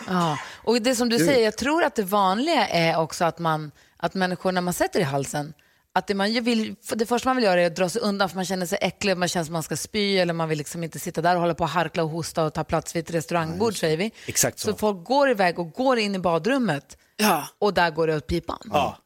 Ja, 0.07 0.39
och 0.63 0.81
det 0.81 0.95
som 0.95 1.09
du 1.09 1.17
säger, 1.17 1.43
jag 1.43 1.57
tror 1.57 1.83
att 1.83 1.95
det 1.95 2.03
vanliga 2.03 2.67
är 2.67 2.99
också 2.99 3.25
att 3.25 3.39
man, 3.39 3.71
att 3.97 4.13
människor 4.13 4.51
när 4.51 4.61
man 4.61 4.73
sätter 4.73 4.99
i 4.99 5.03
halsen, 5.03 5.53
att 5.93 6.07
det, 6.07 6.13
man 6.13 6.43
vill, 6.43 6.75
det 6.95 7.05
första 7.05 7.29
man 7.29 7.35
vill 7.35 7.45
göra 7.45 7.61
är 7.61 7.67
att 7.67 7.75
dra 7.75 7.89
sig 7.89 8.01
undan 8.01 8.29
för 8.29 8.35
man 8.35 8.45
känner 8.45 8.65
sig 8.65 8.77
äcklig, 8.81 9.17
man 9.17 9.27
känner 9.27 9.43
att 9.43 9.51
man 9.51 9.63
ska 9.63 9.77
spy 9.77 10.17
eller 10.17 10.33
man 10.33 10.49
vill 10.49 10.57
liksom 10.57 10.83
inte 10.83 10.99
sitta 10.99 11.21
där 11.21 11.35
och 11.35 11.41
hålla 11.41 11.53
på 11.55 11.63
och 11.63 11.69
harkla 11.69 12.03
och 12.03 12.09
hosta 12.09 12.43
och 12.43 12.53
ta 12.53 12.63
plats 12.63 12.95
vid 12.95 13.03
ett 13.03 13.15
restaurangbord 13.15 13.79
säger 13.79 13.97
vi. 13.97 14.11
Exakt 14.25 14.59
så. 14.59 14.71
Så 14.71 14.77
folk 14.77 15.03
går 15.03 15.29
iväg 15.29 15.59
och 15.59 15.71
går 15.71 15.99
in 15.99 16.15
i 16.15 16.19
badrummet 16.19 16.97
Ja. 17.17 17.43
och 17.59 17.73
där 17.73 17.89
går 17.91 18.07
det 18.07 18.15
åt 18.15 18.27
pipan. 18.27 18.69
Ja. 18.73 18.97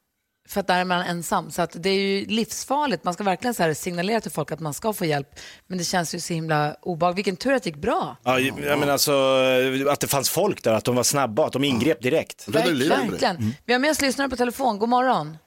För 0.49 0.59
att 0.59 0.67
där 0.67 0.79
är 0.79 0.85
man 0.85 1.01
ensam. 1.05 1.51
Så 1.51 1.61
att 1.61 1.71
det 1.83 1.89
är 1.89 1.99
ju 1.99 2.25
livsfarligt. 2.25 3.03
Man 3.03 3.13
ska 3.13 3.23
verkligen 3.23 3.53
så 3.53 3.63
här 3.63 3.73
signalera 3.73 4.21
till 4.21 4.31
folk 4.31 4.51
att 4.51 4.59
man 4.59 4.73
ska 4.73 4.93
få 4.93 5.05
hjälp. 5.05 5.27
Men 5.67 5.77
det 5.77 5.83
känns 5.83 6.15
ju 6.15 6.19
så 6.19 6.33
himla 6.33 6.75
obehagligt. 6.81 7.17
Vilken 7.17 7.35
tur 7.37 7.53
att 7.53 7.63
det 7.63 7.69
gick 7.69 7.81
bra. 7.81 8.17
Ja, 8.23 8.39
jag 8.39 8.79
menar 8.79 8.93
alltså 8.93 9.11
att 9.89 9.99
det 9.99 10.07
fanns 10.07 10.29
folk 10.29 10.63
där, 10.63 10.73
att 10.73 10.83
de 10.83 10.95
var 10.95 11.03
snabba, 11.03 11.45
att 11.47 11.53
de 11.53 11.63
ingrep 11.63 12.01
direkt. 12.01 12.53
Dig. 12.53 12.87
Verkligen. 12.89 13.53
Vi 13.65 13.73
har 13.73 13.79
med 13.79 13.91
oss 13.91 14.01
lyssnare 14.01 14.29
på 14.29 14.35
telefon. 14.35 14.79
God 14.79 14.89
morgon. 14.89 15.37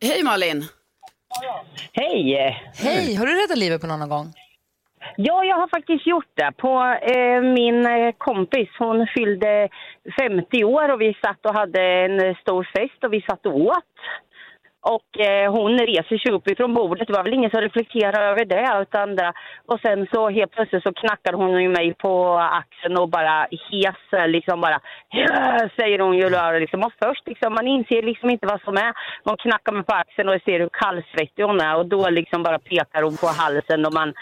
Hej 0.00 0.24
Malin. 0.24 0.64
Hej! 1.92 2.32
Hej, 2.74 3.14
har 3.14 3.26
du 3.26 3.32
räddat 3.42 3.58
livet 3.58 3.80
på 3.80 3.86
någon 3.86 4.00
någon 4.00 4.08
gång? 4.08 4.32
Ja, 5.16 5.44
jag 5.44 5.56
har 5.56 5.68
faktiskt 5.68 6.06
gjort 6.06 6.32
det. 6.34 6.52
På 6.56 6.98
eh, 7.02 7.42
min 7.42 7.86
eh, 7.86 8.12
kompis, 8.18 8.68
hon 8.78 9.06
fyllde 9.16 9.68
50 10.20 10.64
år 10.64 10.92
och 10.92 11.00
vi 11.00 11.14
satt 11.22 11.46
och 11.46 11.54
hade 11.54 11.80
en 11.82 12.20
eh, 12.20 12.36
stor 12.36 12.68
fest 12.76 13.04
och 13.04 13.12
vi 13.12 13.20
satt 13.22 13.46
och 13.46 13.56
åt. 13.56 13.94
Och 14.94 15.20
eh, 15.20 15.52
hon 15.52 15.78
reser 15.78 16.18
sig 16.18 16.32
upp 16.32 16.48
ifrån 16.50 16.74
bordet. 16.74 17.06
Det 17.06 17.12
var 17.12 17.22
väl 17.22 17.34
ingen 17.34 17.50
som 17.50 17.60
reflekterade 17.60 18.24
över 18.24 18.44
det. 18.44 18.82
Utan 18.82 19.16
det. 19.16 19.32
Och 19.66 19.80
sen 19.80 20.06
så 20.12 20.30
helt 20.30 20.52
plötsligt 20.52 20.82
så 20.82 20.92
knackar 20.92 21.32
hon 21.32 21.62
ju 21.62 21.68
mig 21.68 21.94
på 21.94 22.38
axeln 22.38 22.96
och 22.96 23.08
bara 23.08 23.46
hes, 23.70 24.02
liksom 24.26 24.60
bara 24.60 24.80
säger 25.78 25.98
hon 25.98 26.16
ju 26.16 26.28
då, 26.28 26.52
liksom. 26.52 26.82
Och 26.82 26.92
först 27.02 27.26
liksom, 27.26 27.54
man 27.54 27.66
inser 27.66 28.02
liksom 28.02 28.30
inte 28.30 28.46
vad 28.46 28.60
som 28.62 28.76
är. 28.76 28.92
Hon 29.24 29.36
knackar 29.36 29.72
mig 29.72 29.84
på 29.84 29.94
axeln 29.94 30.28
och 30.28 30.42
ser 30.44 30.60
hur 30.60 30.70
kallsvettig 30.82 31.42
hon 31.42 31.60
är 31.60 31.76
och 31.76 31.86
då 31.86 32.10
liksom 32.10 32.42
bara 32.42 32.58
pekar 32.58 33.02
hon 33.02 33.16
på 33.16 33.26
halsen 33.26 33.86
och 33.86 33.94
man 33.94 34.14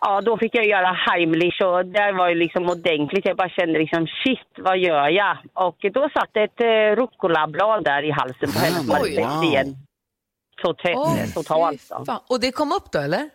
Ja, 0.00 0.20
då 0.20 0.38
fick 0.38 0.54
jag 0.54 0.66
göra 0.66 0.92
Heimlich 0.92 1.60
och 1.60 1.86
det 1.86 2.12
var 2.12 2.28
ju 2.28 2.34
liksom 2.34 2.64
ordentligt. 2.70 3.26
Jag 3.26 3.36
bara 3.36 3.48
kände 3.48 3.78
liksom 3.78 4.06
shit, 4.06 4.48
vad 4.58 4.78
gör 4.78 5.08
jag? 5.08 5.38
Och 5.54 5.76
då 5.94 6.08
satt 6.14 6.36
ett 6.36 6.60
eh, 6.60 6.96
rucolablad 6.96 7.84
där 7.84 8.02
i 8.02 8.10
halsen 8.10 8.52
på 8.52 8.58
henne 8.58 8.98
Oj. 9.02 9.10
igen. 9.48 9.76
Total, 10.62 10.92
Åh, 10.96 11.16
totalt. 11.34 11.90
då. 12.06 12.20
Och 12.28 12.40
det 12.40 12.52
kom 12.52 12.72
upp 12.72 12.92
då, 12.92 12.98
eller? 12.98 13.30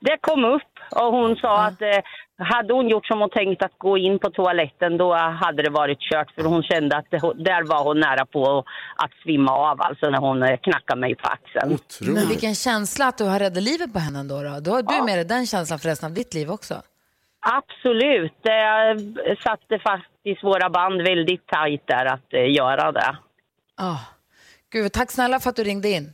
Det 0.00 0.18
kom 0.20 0.44
upp 0.44 0.72
och 0.90 1.12
hon 1.12 1.36
sa 1.36 1.64
att 1.64 1.82
eh, 1.82 1.98
hade 2.38 2.74
hon 2.74 2.88
gjort 2.88 3.06
som 3.06 3.20
hon 3.20 3.30
tänkt 3.30 3.62
att 3.62 3.78
gå 3.78 3.98
in 3.98 4.18
på 4.18 4.30
toaletten 4.30 4.96
då 4.96 5.14
hade 5.14 5.62
det 5.62 5.70
varit 5.70 6.00
kört 6.00 6.30
för 6.30 6.42
hon 6.42 6.62
kände 6.62 6.96
att 6.96 7.10
det, 7.10 7.18
där 7.18 7.62
var 7.62 7.84
hon 7.84 8.00
nära 8.00 8.26
på 8.26 8.64
att 8.96 9.10
svimma 9.22 9.52
av 9.52 9.82
alltså 9.82 10.10
när 10.10 10.18
hon 10.18 10.42
eh, 10.42 10.56
knackade 10.56 11.00
mig 11.00 11.14
på 11.14 11.28
axeln. 11.28 11.68
Men 11.68 11.74
Otroligt. 11.74 12.30
vilken 12.30 12.54
känsla 12.54 13.06
att 13.06 13.18
du 13.18 13.24
har 13.24 13.38
räddat 13.38 13.62
livet 13.62 13.92
på 13.92 13.98
henne 13.98 14.18
ändå. 14.18 14.42
Då, 14.42 14.60
då 14.60 14.70
har 14.70 14.82
du 14.82 15.04
med 15.04 15.18
dig 15.18 15.24
den 15.24 15.46
känslan 15.46 15.78
för 15.78 15.88
resten 15.88 16.06
av 16.06 16.14
ditt 16.14 16.34
liv 16.34 16.50
också. 16.50 16.74
Absolut. 17.40 18.32
Det 18.42 19.36
satte 19.44 19.78
faktiskt 19.78 20.44
våra 20.44 20.70
band 20.70 21.02
väldigt 21.02 21.46
tajt 21.46 21.86
där 21.86 22.06
att 22.06 22.32
eh, 22.32 22.52
göra 22.52 22.92
det. 22.92 23.16
Ah. 23.76 23.98
Gud, 24.72 24.92
tack 24.92 25.10
snälla 25.10 25.40
för 25.40 25.50
att 25.50 25.56
du 25.56 25.64
ringde 25.64 25.88
in. 25.88 26.12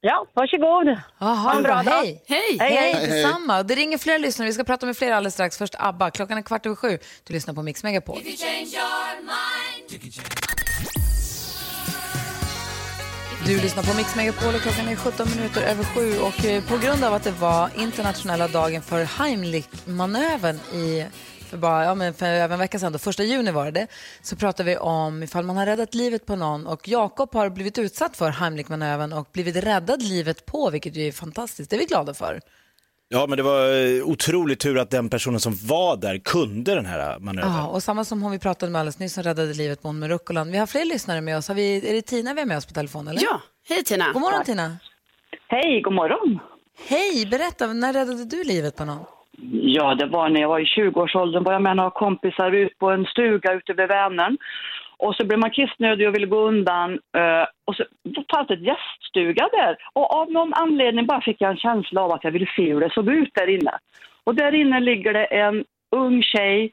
Ja, 0.00 0.26
varsågod. 0.34 0.98
Ah, 1.18 1.34
ha 1.34 1.56
en 1.56 1.62
bra 1.62 1.82
bra 1.82 1.92
dag. 1.92 2.04
Hej. 2.04 2.22
Hej! 2.28 2.56
Hej, 2.60 2.76
Hej, 2.76 2.94
hej. 2.94 3.06
detsamma. 3.22 3.62
Det 3.62 3.74
ringer 3.74 3.98
fler 3.98 4.18
lyssnare. 4.18 4.46
Vi 4.46 4.52
ska 4.52 4.64
prata 4.64 4.86
med 4.86 4.96
fler 4.96 5.12
alldeles 5.12 5.34
strax. 5.34 5.58
Först 5.58 5.74
ABBA. 5.78 6.10
Klockan 6.10 6.38
är 6.38 6.42
kvart 6.42 6.66
över 6.66 6.76
sju. 6.76 6.98
Du 7.24 7.32
lyssnar 7.32 7.54
på 7.54 7.62
Mix 7.62 7.82
Megapol. 7.82 8.18
Du 13.46 13.60
lyssnar 13.60 13.82
på 13.82 13.96
Mix 13.96 14.16
Megapol 14.16 14.54
och 14.54 14.60
klockan 14.60 14.88
är 14.88 14.96
17 14.96 15.28
minuter 15.36 15.62
över 15.62 15.84
sju. 15.84 16.18
Och 16.18 16.44
eh, 16.44 16.64
på 16.64 16.78
grund 16.78 17.04
av 17.04 17.14
att 17.14 17.24
det 17.24 17.30
var 17.30 17.70
internationella 17.76 18.48
dagen 18.48 18.82
för 18.82 19.04
Heimlich-manövern 19.04 20.56
i 20.74 21.06
för, 21.48 21.56
bara, 21.56 21.84
ja, 21.84 21.94
men 21.94 22.14
för 22.14 22.26
över 22.26 22.52
en 22.54 22.58
vecka 22.58 22.78
sedan, 22.78 22.92
då, 22.92 22.98
första 22.98 23.22
juni 23.22 23.50
var 23.50 23.70
det, 23.70 23.86
så 24.22 24.36
pratar 24.36 24.64
vi 24.64 24.76
om 24.76 25.22
ifall 25.22 25.44
man 25.44 25.56
har 25.56 25.66
räddat 25.66 25.94
livet 25.94 26.26
på 26.26 26.36
någon. 26.36 26.66
Och 26.66 26.88
Jakob 26.88 27.34
har 27.34 27.50
blivit 27.50 27.78
utsatt 27.78 28.16
för 28.16 28.30
Heimlich-manövern 28.30 29.12
och 29.12 29.28
blivit 29.32 29.56
räddad 29.56 30.02
livet 30.02 30.46
på, 30.46 30.70
vilket 30.70 30.96
ju 30.96 31.08
är 31.08 31.12
fantastiskt. 31.12 31.70
Det 31.70 31.76
är 31.76 31.80
vi 31.80 31.84
glada 31.84 32.14
för. 32.14 32.40
Ja, 33.10 33.26
men 33.26 33.36
det 33.36 33.42
var 33.42 33.86
eh, 33.86 34.04
otroligt 34.04 34.60
tur 34.60 34.78
att 34.78 34.90
den 34.90 35.08
personen 35.08 35.40
som 35.40 35.54
var 35.56 35.96
där 35.96 36.18
kunde 36.18 36.74
den 36.74 36.86
här 36.86 37.18
manövern. 37.18 37.52
Ja, 37.52 37.66
och 37.66 37.82
samma 37.82 38.04
som 38.04 38.22
hon 38.22 38.32
vi 38.32 38.38
pratade 38.38 38.72
med 38.72 38.80
alldeles 38.80 38.98
nyss 38.98 39.14
som 39.14 39.22
räddade 39.22 39.54
livet 39.54 39.82
på 39.82 39.88
hon 39.88 39.98
med 39.98 40.08
Rucolan. 40.08 40.52
Vi 40.52 40.58
har 40.58 40.66
fler 40.66 40.84
lyssnare 40.84 41.20
med 41.20 41.38
oss. 41.38 41.48
Har 41.48 41.54
vi, 41.54 41.90
är 41.90 41.94
det 41.94 42.02
Tina 42.02 42.34
vi 42.34 42.40
har 42.40 42.46
med 42.46 42.56
oss 42.56 42.66
på 42.66 42.74
telefon? 42.74 43.08
Eller? 43.08 43.22
Ja, 43.22 43.40
hej 43.68 43.84
Tina. 43.84 44.12
God 44.12 44.22
morgon 44.22 44.44
Tina. 44.44 44.76
Hej, 45.48 45.80
god 45.82 45.92
morgon. 45.92 46.38
Hej, 46.86 47.26
berätta, 47.26 47.66
när 47.66 47.92
räddade 47.92 48.24
du 48.24 48.44
livet 48.44 48.76
på 48.76 48.84
någon? 48.84 49.04
Ja, 49.50 49.94
det 49.94 50.06
var 50.06 50.28
när 50.28 50.40
jag 50.40 50.48
var 50.48 50.60
i 50.60 50.64
20-årsåldern. 50.64 51.44
var 51.44 51.52
jag 51.52 51.62
med 51.62 51.76
några 51.76 51.90
kompisar 51.90 52.52
ut 52.52 52.78
på 52.78 52.90
en 52.90 53.04
stuga 53.04 53.52
ute 53.52 53.72
vid 53.72 53.88
Vänern. 53.88 54.36
Och 54.96 55.14
så 55.14 55.26
blev 55.26 55.38
man 55.38 55.50
kissnödig 55.50 56.08
och 56.08 56.14
ville 56.14 56.26
gå 56.26 56.48
undan. 56.48 56.92
Eh, 56.92 57.46
och 57.64 57.74
så 57.74 57.84
fanns 58.34 58.48
det 58.48 58.54
ett 58.54 58.66
gäststuga 58.66 59.48
där. 59.52 59.76
Och 59.92 60.14
av 60.14 60.30
någon 60.30 60.54
anledning 60.54 61.06
bara 61.06 61.20
fick 61.20 61.40
jag 61.40 61.50
en 61.50 61.56
känsla 61.56 62.02
av 62.02 62.12
att 62.12 62.24
jag 62.24 62.30
ville 62.30 62.50
se 62.56 62.72
hur 62.72 62.80
det 62.80 62.92
såg 62.92 63.08
ut 63.08 63.30
där 63.34 63.48
inne. 63.48 63.78
Och 64.24 64.34
där 64.34 64.54
inne 64.54 64.80
ligger 64.80 65.12
det 65.12 65.24
en 65.24 65.64
ung 65.96 66.22
tjej 66.22 66.70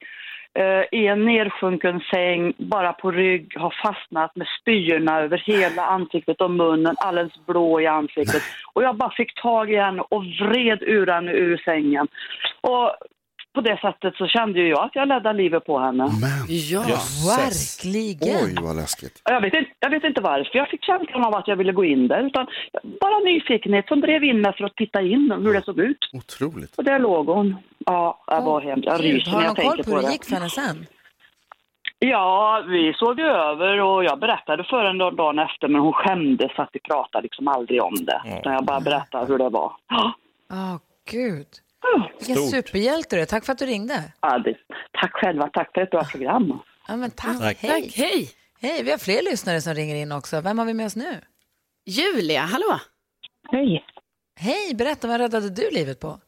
i 0.91 1.07
en 1.07 1.25
nedsjunken 1.25 2.00
säng, 2.00 2.53
bara 2.57 2.93
på 2.93 3.12
rygg, 3.12 3.57
har 3.57 3.74
fastnat 3.83 4.35
med 4.35 4.47
spyorna 4.62 5.21
över 5.21 5.38
hela 5.38 5.85
ansiktet 5.85 6.41
och 6.41 6.51
munnen, 6.51 6.95
alldeles 6.97 7.45
blå 7.45 7.81
i 7.81 7.88
ansiktet. 7.88 8.41
Och 8.74 8.83
jag 8.83 8.95
bara 8.95 9.12
fick 9.12 9.41
tag 9.41 9.71
i 9.71 9.77
henne 9.77 10.03
och 10.09 10.24
vred 10.24 10.81
ur 10.81 11.07
henne 11.07 11.31
ur 11.31 11.57
sängen. 11.57 12.07
Och 12.62 12.95
på 13.55 13.62
det 13.62 13.77
sättet 13.81 14.15
så 14.15 14.27
kände 14.27 14.59
ju 14.59 14.67
jag 14.67 14.83
att 14.85 14.95
jag 14.95 15.09
räddade 15.12 15.33
livet 15.38 15.65
på 15.65 15.79
henne. 15.79 16.03
Men, 16.21 16.45
Ja. 16.47 16.81
Verkligen. 17.38 18.35
oj 18.45 18.55
vad 18.62 18.75
läskigt. 18.75 19.21
Jag 19.25 19.41
vet, 19.41 19.53
inte, 19.53 19.71
jag 19.79 19.89
vet 19.89 20.03
inte 20.03 20.21
varför 20.21 20.57
jag 20.57 20.69
fick 20.69 20.83
känslan 20.83 21.24
av 21.24 21.35
att 21.35 21.47
jag 21.47 21.55
ville 21.55 21.71
gå 21.71 21.85
in 21.85 22.07
där, 22.07 22.24
utan 22.27 22.47
bara 23.01 23.19
nyfikenhet 23.19 23.88
som 23.88 24.01
drev 24.01 24.24
in 24.24 24.41
mig 24.41 24.53
för 24.57 24.63
att 24.65 24.75
titta 24.75 25.01
in 25.01 25.31
hur 25.43 25.53
det 25.53 25.62
såg 25.65 25.79
ut. 25.79 25.97
Otroligt. 26.13 26.75
Och 26.77 26.83
där 26.83 27.00
låg 27.00 27.27
hon. 27.27 27.55
Ja, 27.85 28.24
det 28.27 28.41
var 28.41 28.62
hemskt. 28.62 28.85
Jag 28.85 29.03
ryser 29.03 29.31
har 29.31 29.41
när 29.41 29.43
du 29.43 29.47
jag 29.47 29.55
koll 29.55 29.65
tänker 29.65 29.83
på 29.83 29.89
på 29.89 29.95
hur 29.95 30.01
det 30.01 30.07
det. 30.07 30.12
gick 30.13 30.25
för 30.25 30.35
henne 30.35 30.50
sen? 30.50 30.85
Ja, 32.00 32.63
vi 32.67 32.93
såg 32.93 33.19
ju 33.19 33.25
över 33.25 33.81
och 33.81 34.03
jag 34.03 34.19
berättade 34.19 34.63
för 34.63 34.85
henne 34.85 35.12
dagen 35.12 35.39
efter, 35.39 35.67
men 35.67 35.81
hon 35.81 35.93
skämdes 35.93 36.51
att 36.55 36.69
vi 36.74 36.79
pratade 36.79 37.21
liksom 37.24 37.47
aldrig 37.47 37.83
om 37.83 37.95
det. 37.95 38.21
Utan 38.39 38.53
jag 38.53 38.65
bara 38.65 38.79
berättade 38.79 39.25
hur 39.25 39.38
det 39.38 39.50
var. 39.50 39.71
Ja, 39.89 40.13
Åh, 40.51 40.75
gud. 41.12 41.47
Ja, 41.94 42.10
Vilken 42.20 42.38
superhjälte 42.48 43.15
du 43.15 43.22
är. 43.22 43.25
Tack 43.25 43.46
för 43.46 43.54
att 43.54 43.60
du 43.60 43.65
ringde. 43.65 44.04
Ja, 44.22 44.38
det, 44.39 44.58
tack 45.01 45.12
själva, 45.13 45.50
tack 45.54 45.72
för 45.74 45.82
ett 45.82 45.89
bra 45.92 46.04
program. 46.04 46.60
Ja, 46.88 46.96
men 46.96 47.12
tack. 47.12 47.39
Tack. 47.39 47.58
Hej. 47.60 47.84
Tack, 47.84 47.96
hej. 47.96 48.30
Hej, 48.60 48.84
vi 48.84 48.92
har 48.92 48.98
fler 48.98 49.22
lyssnare 49.32 49.62
som 49.62 49.74
ringer 49.74 49.96
in 49.96 50.12
också. 50.12 50.42
Vem 50.42 50.60
har 50.60 50.65
vi 50.65 50.74
med 50.74 50.86
oss 50.86 50.96
nu? 50.96 51.22
Julia, 51.86 52.42
hallå. 52.42 52.80
Hej. 53.51 53.86
Hej, 54.39 54.75
berätta, 54.75 55.08
vad 55.08 55.18
räddade 55.20 55.50
du 55.50 55.70
livet 55.72 56.00
på? 56.00 56.20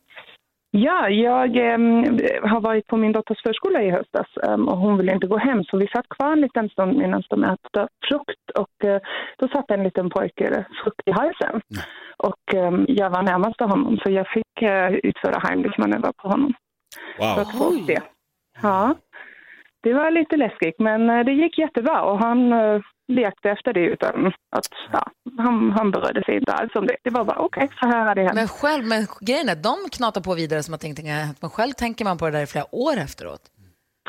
Ja, 0.77 1.09
jag 1.09 1.57
ehm, 1.57 2.03
har 2.43 2.61
varit 2.61 2.87
på 2.87 2.97
min 2.97 3.11
dotters 3.11 3.41
förskola 3.43 3.81
i 3.83 3.89
höstas 3.91 4.27
ehm, 4.47 4.67
och 4.67 4.77
hon 4.77 4.97
ville 4.97 5.13
inte 5.13 5.27
gå 5.27 5.37
hem 5.37 5.63
så 5.63 5.77
vi 5.77 5.87
satt 5.87 6.09
kvar 6.09 6.31
en 6.31 6.41
liten 6.41 6.69
stund 6.69 6.97
medan 6.97 7.23
de 7.29 7.43
äter 7.43 7.87
frukt 8.09 8.49
och 8.59 8.85
eh, 8.89 9.01
då 9.37 9.47
satt 9.47 9.71
en 9.71 9.83
liten 9.83 10.09
pojke 10.09 10.65
frukt 10.83 11.01
i 11.05 11.11
halsen. 11.11 11.61
Och 12.17 12.53
ehm, 12.53 12.85
jag 12.87 13.09
var 13.09 13.21
närmast 13.23 13.59
honom 13.59 13.97
så 14.03 14.11
jag 14.11 14.27
fick 14.27 14.61
eh, 14.61 14.91
utföra 14.93 15.39
Heimlich-manöver 15.39 16.11
på 16.21 16.27
honom 16.27 16.53
för 17.17 17.25
Wow. 17.25 17.39
att 17.39 17.57
få 17.57 17.63
upp 17.63 17.87
det. 17.87 18.01
Ja, 18.61 18.95
det 19.83 19.93
var 19.93 20.11
lite 20.11 20.37
läskigt 20.37 20.79
men 20.79 21.09
eh, 21.09 21.25
det 21.25 21.31
gick 21.31 21.57
jättebra 21.57 22.01
och 22.01 22.19
han 22.19 22.53
eh, 22.53 22.81
lekte 23.07 23.49
efter 23.49 23.73
det 23.73 23.85
utan 23.85 24.27
att 24.27 24.67
ja, 24.91 25.03
han, 25.37 25.71
han 25.71 25.91
berörde 25.91 26.23
sig 26.23 26.35
inte 26.35 26.51
alls 26.51 26.75
om 26.75 26.87
det. 26.87 26.95
Det 27.03 27.09
var 27.09 27.23
bara 27.23 27.39
okej, 27.39 27.69
så 27.79 27.87
här 27.87 28.11
är 28.11 28.15
det 28.15 28.21
hänt. 28.21 28.33
Men 28.35 28.47
själv, 28.47 28.85
men 28.85 29.07
grejen 29.21 29.49
är 29.49 29.53
att 29.53 29.63
de 29.63 29.75
knatar 29.91 30.21
på 30.21 30.35
vidare 30.35 30.63
som 30.63 30.73
att 30.73 30.83
ingenting 30.83 31.11
har 31.11 31.19
hänt. 31.19 31.37
Men 31.41 31.49
själv 31.49 31.71
tänker 31.71 32.05
man 32.05 32.17
på 32.17 32.25
det 32.25 32.31
där 32.31 32.43
i 32.43 32.47
flera 32.47 32.75
år 32.75 32.97
efteråt. 32.97 33.41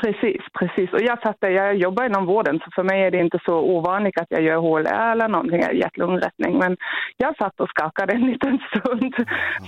Precis, 0.01 0.41
precis. 0.59 0.93
Och 0.93 1.01
jag 1.01 1.21
satt 1.21 1.37
där, 1.39 1.49
jag 1.49 1.75
jobbar 1.75 2.05
inom 2.05 2.25
vården 2.25 2.59
så 2.63 2.71
för 2.75 2.83
mig 2.83 3.03
är 3.03 3.11
det 3.11 3.19
inte 3.19 3.39
så 3.45 3.53
ovanligt 3.53 4.19
att 4.19 4.27
jag 4.29 4.41
gör 4.41 4.57
HLR 4.57 5.11
eller 5.11 5.27
någonting, 5.27 5.61
hjärt-lungrättning. 5.61 6.57
Men 6.57 6.77
jag 7.17 7.37
satt 7.37 7.59
och 7.59 7.69
skakade 7.69 8.13
en 8.13 8.25
liten 8.31 8.59
stund. 8.69 9.15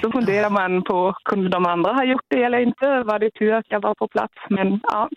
Så 0.01 0.11
funderar 0.11 0.49
man 0.49 0.83
på, 0.83 1.15
kunde 1.23 1.49
de 1.49 1.65
andra 1.65 1.93
ha 1.93 2.05
gjort 2.05 2.25
det 2.27 2.43
eller 2.43 2.59
inte? 2.59 3.03
Var 3.03 3.19
det 3.19 3.31
tur 3.31 3.53
att 3.53 3.65
jag 3.67 3.81
var 3.81 3.95
på 3.95 4.07
plats? 4.07 4.33
Men 4.49 4.79
ja, 4.83 5.09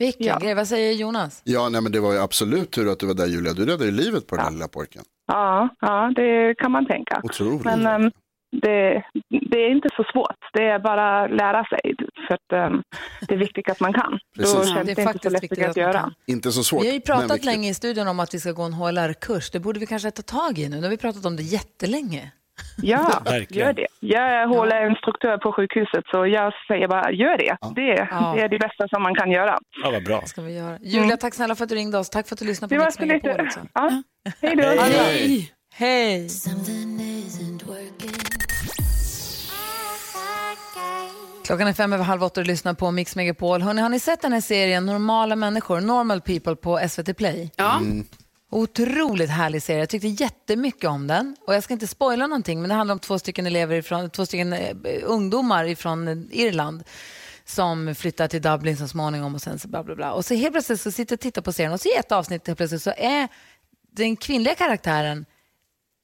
Vilken 0.00 0.26
Ja. 0.26 0.38
grej, 0.38 0.54
vad 0.54 0.68
säger 0.68 0.92
Jonas? 0.92 1.40
Ja, 1.44 1.68
nej 1.68 1.80
men 1.80 1.92
det 1.92 2.00
var 2.00 2.12
ju 2.12 2.18
absolut 2.18 2.70
tur 2.70 2.92
att 2.92 2.98
du 3.00 3.06
var 3.06 3.14
där 3.14 3.26
Julia. 3.26 3.52
Du 3.52 3.62
räddade 3.66 3.84
ju 3.84 3.90
livet 3.90 4.26
på 4.26 4.36
den 4.36 4.44
här 4.44 4.52
lilla 4.52 4.68
pojken. 4.68 5.02
ja, 5.26 5.68
ja, 5.80 6.12
det 6.16 6.54
kan 6.58 6.70
man 6.72 6.86
tänka. 6.86 7.20
Otroligt. 7.22 7.64
Men 7.64 7.86
ehm, 7.86 8.10
det, 8.62 9.02
det 9.50 9.58
är 9.66 9.70
inte 9.70 9.88
så 9.96 10.04
svårt. 10.12 10.36
Det 10.52 10.62
är 10.64 10.78
bara 10.78 11.24
att 11.24 11.30
lära 11.30 11.64
sig. 11.64 11.94
För 12.28 12.34
att 12.34 12.52
ehm, 12.52 12.82
det 13.28 13.34
är 13.34 13.38
viktigt 13.38 13.70
att 13.70 13.80
man 13.80 13.92
kan. 13.92 14.18
Precis. 14.36 14.54
Då 14.54 14.60
Ja, 14.60 14.64
känns 14.74 14.86
det 14.86 14.92
är 14.92 14.96
det 14.96 15.02
inte 15.02 15.18
så 15.22 15.30
läskigt 15.30 15.52
viktigt 15.52 15.64
att 15.64 15.70
att 15.70 15.76
göra. 15.76 16.12
Inte 16.26 16.52
så 16.52 16.64
svårt. 16.64 16.82
Vi 16.82 16.86
har 16.86 16.94
ju 16.94 17.00
pratat 17.00 17.44
länge 17.44 17.68
i 17.70 17.74
studion 17.74 18.08
om 18.08 18.20
att 18.20 18.34
vi 18.34 18.40
ska 18.40 18.52
gå 18.52 18.62
en 18.62 18.72
HLR-kurs. 18.72 19.50
Det 19.50 19.60
borde 19.60 19.80
vi 19.80 19.86
kanske 19.86 20.10
ta 20.10 20.22
tag 20.22 20.58
i 20.58 20.68
nu. 20.68 20.76
Nu 20.76 20.82
har 20.82 20.90
vi 20.90 20.96
pratat 20.96 21.24
om 21.26 21.36
det 21.36 21.42
jättelänge. 21.42 22.32
Ja, 22.82 23.20
Verkligen. 23.24 23.66
gör 23.66 23.72
det. 23.72 23.86
Jag 24.00 24.22
är 24.22 24.46
HLR-instruktör 24.46 25.38
på 25.38 25.52
sjukhuset 25.52 26.04
så 26.10 26.26
jag 26.26 26.52
säger 26.68 26.88
bara 26.88 27.12
gör 27.12 27.38
det. 27.38 27.56
Det, 27.74 28.08
Ja. 28.10 28.32
det 28.36 28.42
är 28.42 28.48
det 28.48 28.58
bästa 28.58 28.88
som 28.88 29.02
man 29.02 29.14
kan 29.14 29.30
göra. 29.30 29.58
Ja, 29.84 29.90
vad 29.90 30.04
bra. 30.04 30.22
Ska 30.26 30.42
vi 30.42 30.56
göra. 30.56 30.78
Julia, 30.80 31.16
tack 31.16 31.34
snälla 31.34 31.54
för 31.54 31.64
att 31.64 31.68
du 31.70 31.74
ringde 31.76 31.98
oss. 31.98 32.10
Tack 32.10 32.28
för 32.28 32.34
att 32.34 32.38
du 32.38 32.44
lyssnade 32.46 32.76
på 32.76 32.84
Mix 32.84 32.98
Megapol 32.98 33.30
lite. 33.30 33.42
också. 33.42 33.60
Ja. 33.74 34.02
Hej 34.42 34.56
då. 34.56 34.62
Hej. 34.82 35.52
Hej! 35.74 36.28
Klockan 41.44 41.68
är 41.68 41.72
fem 41.72 41.92
över 41.92 42.04
halv 42.04 42.22
åtta 42.24 42.40
och 42.40 42.46
lyssnar 42.46 42.74
på 42.74 42.90
Mix 42.90 43.16
Megapol. 43.16 43.62
Hörrni, 43.62 43.80
har 43.82 43.88
ni 43.88 44.00
sett 44.00 44.22
den 44.22 44.32
här 44.32 44.40
serien 44.40 44.86
Normala 44.86 45.36
människor, 45.36 45.80
Normal 45.80 46.20
People 46.20 46.56
på 46.56 46.80
SVT 46.88 47.16
Play? 47.16 47.50
Ja, 47.56 47.80
Otroligt 48.50 49.30
härlig 49.30 49.62
serie. 49.62 49.80
Jag 49.80 49.88
tyckte 49.88 50.08
jättemycket 50.08 50.90
om 50.90 51.06
den. 51.06 51.36
Och 51.46 51.54
jag 51.54 51.64
ska 51.64 51.74
inte 51.74 51.86
spoila 51.86 52.26
någonting, 52.26 52.60
men 52.60 52.68
det 52.68 52.74
handlar 52.74 52.92
om 52.92 52.98
två 52.98 53.18
stycken 53.18 53.46
elever 53.46 53.76
ifrån, 53.76 54.10
två 54.10 54.26
stycken 54.26 54.52
eh, 54.52 54.76
ungdomar 55.02 55.74
från 55.74 56.28
Irland 56.32 56.84
som 57.44 57.94
flyttar 57.94 58.28
till 58.28 58.42
Dublin 58.42 58.76
så 58.76 58.88
småningom 58.88 59.34
och 59.34 59.42
sen 59.42 59.58
så 59.58 59.68
bla 59.68 59.84
bla 59.84 59.94
bla. 59.94 60.12
Och 60.12 60.24
så 60.24 60.34
helt 60.34 60.52
plötsligt 60.52 60.80
så 60.80 60.90
sitter 60.90 61.12
jag 61.12 61.16
och 61.16 61.20
tittar 61.20 61.42
på 61.42 61.52
serien 61.52 61.72
och 61.72 61.80
så 61.80 61.88
i 61.88 61.94
ett 61.96 62.12
avsnitt 62.12 62.46
helt 62.46 62.56
plötsligt 62.56 62.82
så 62.82 62.92
är 62.96 63.28
den 63.92 64.16
kvinnliga 64.16 64.54
karaktären 64.54 65.26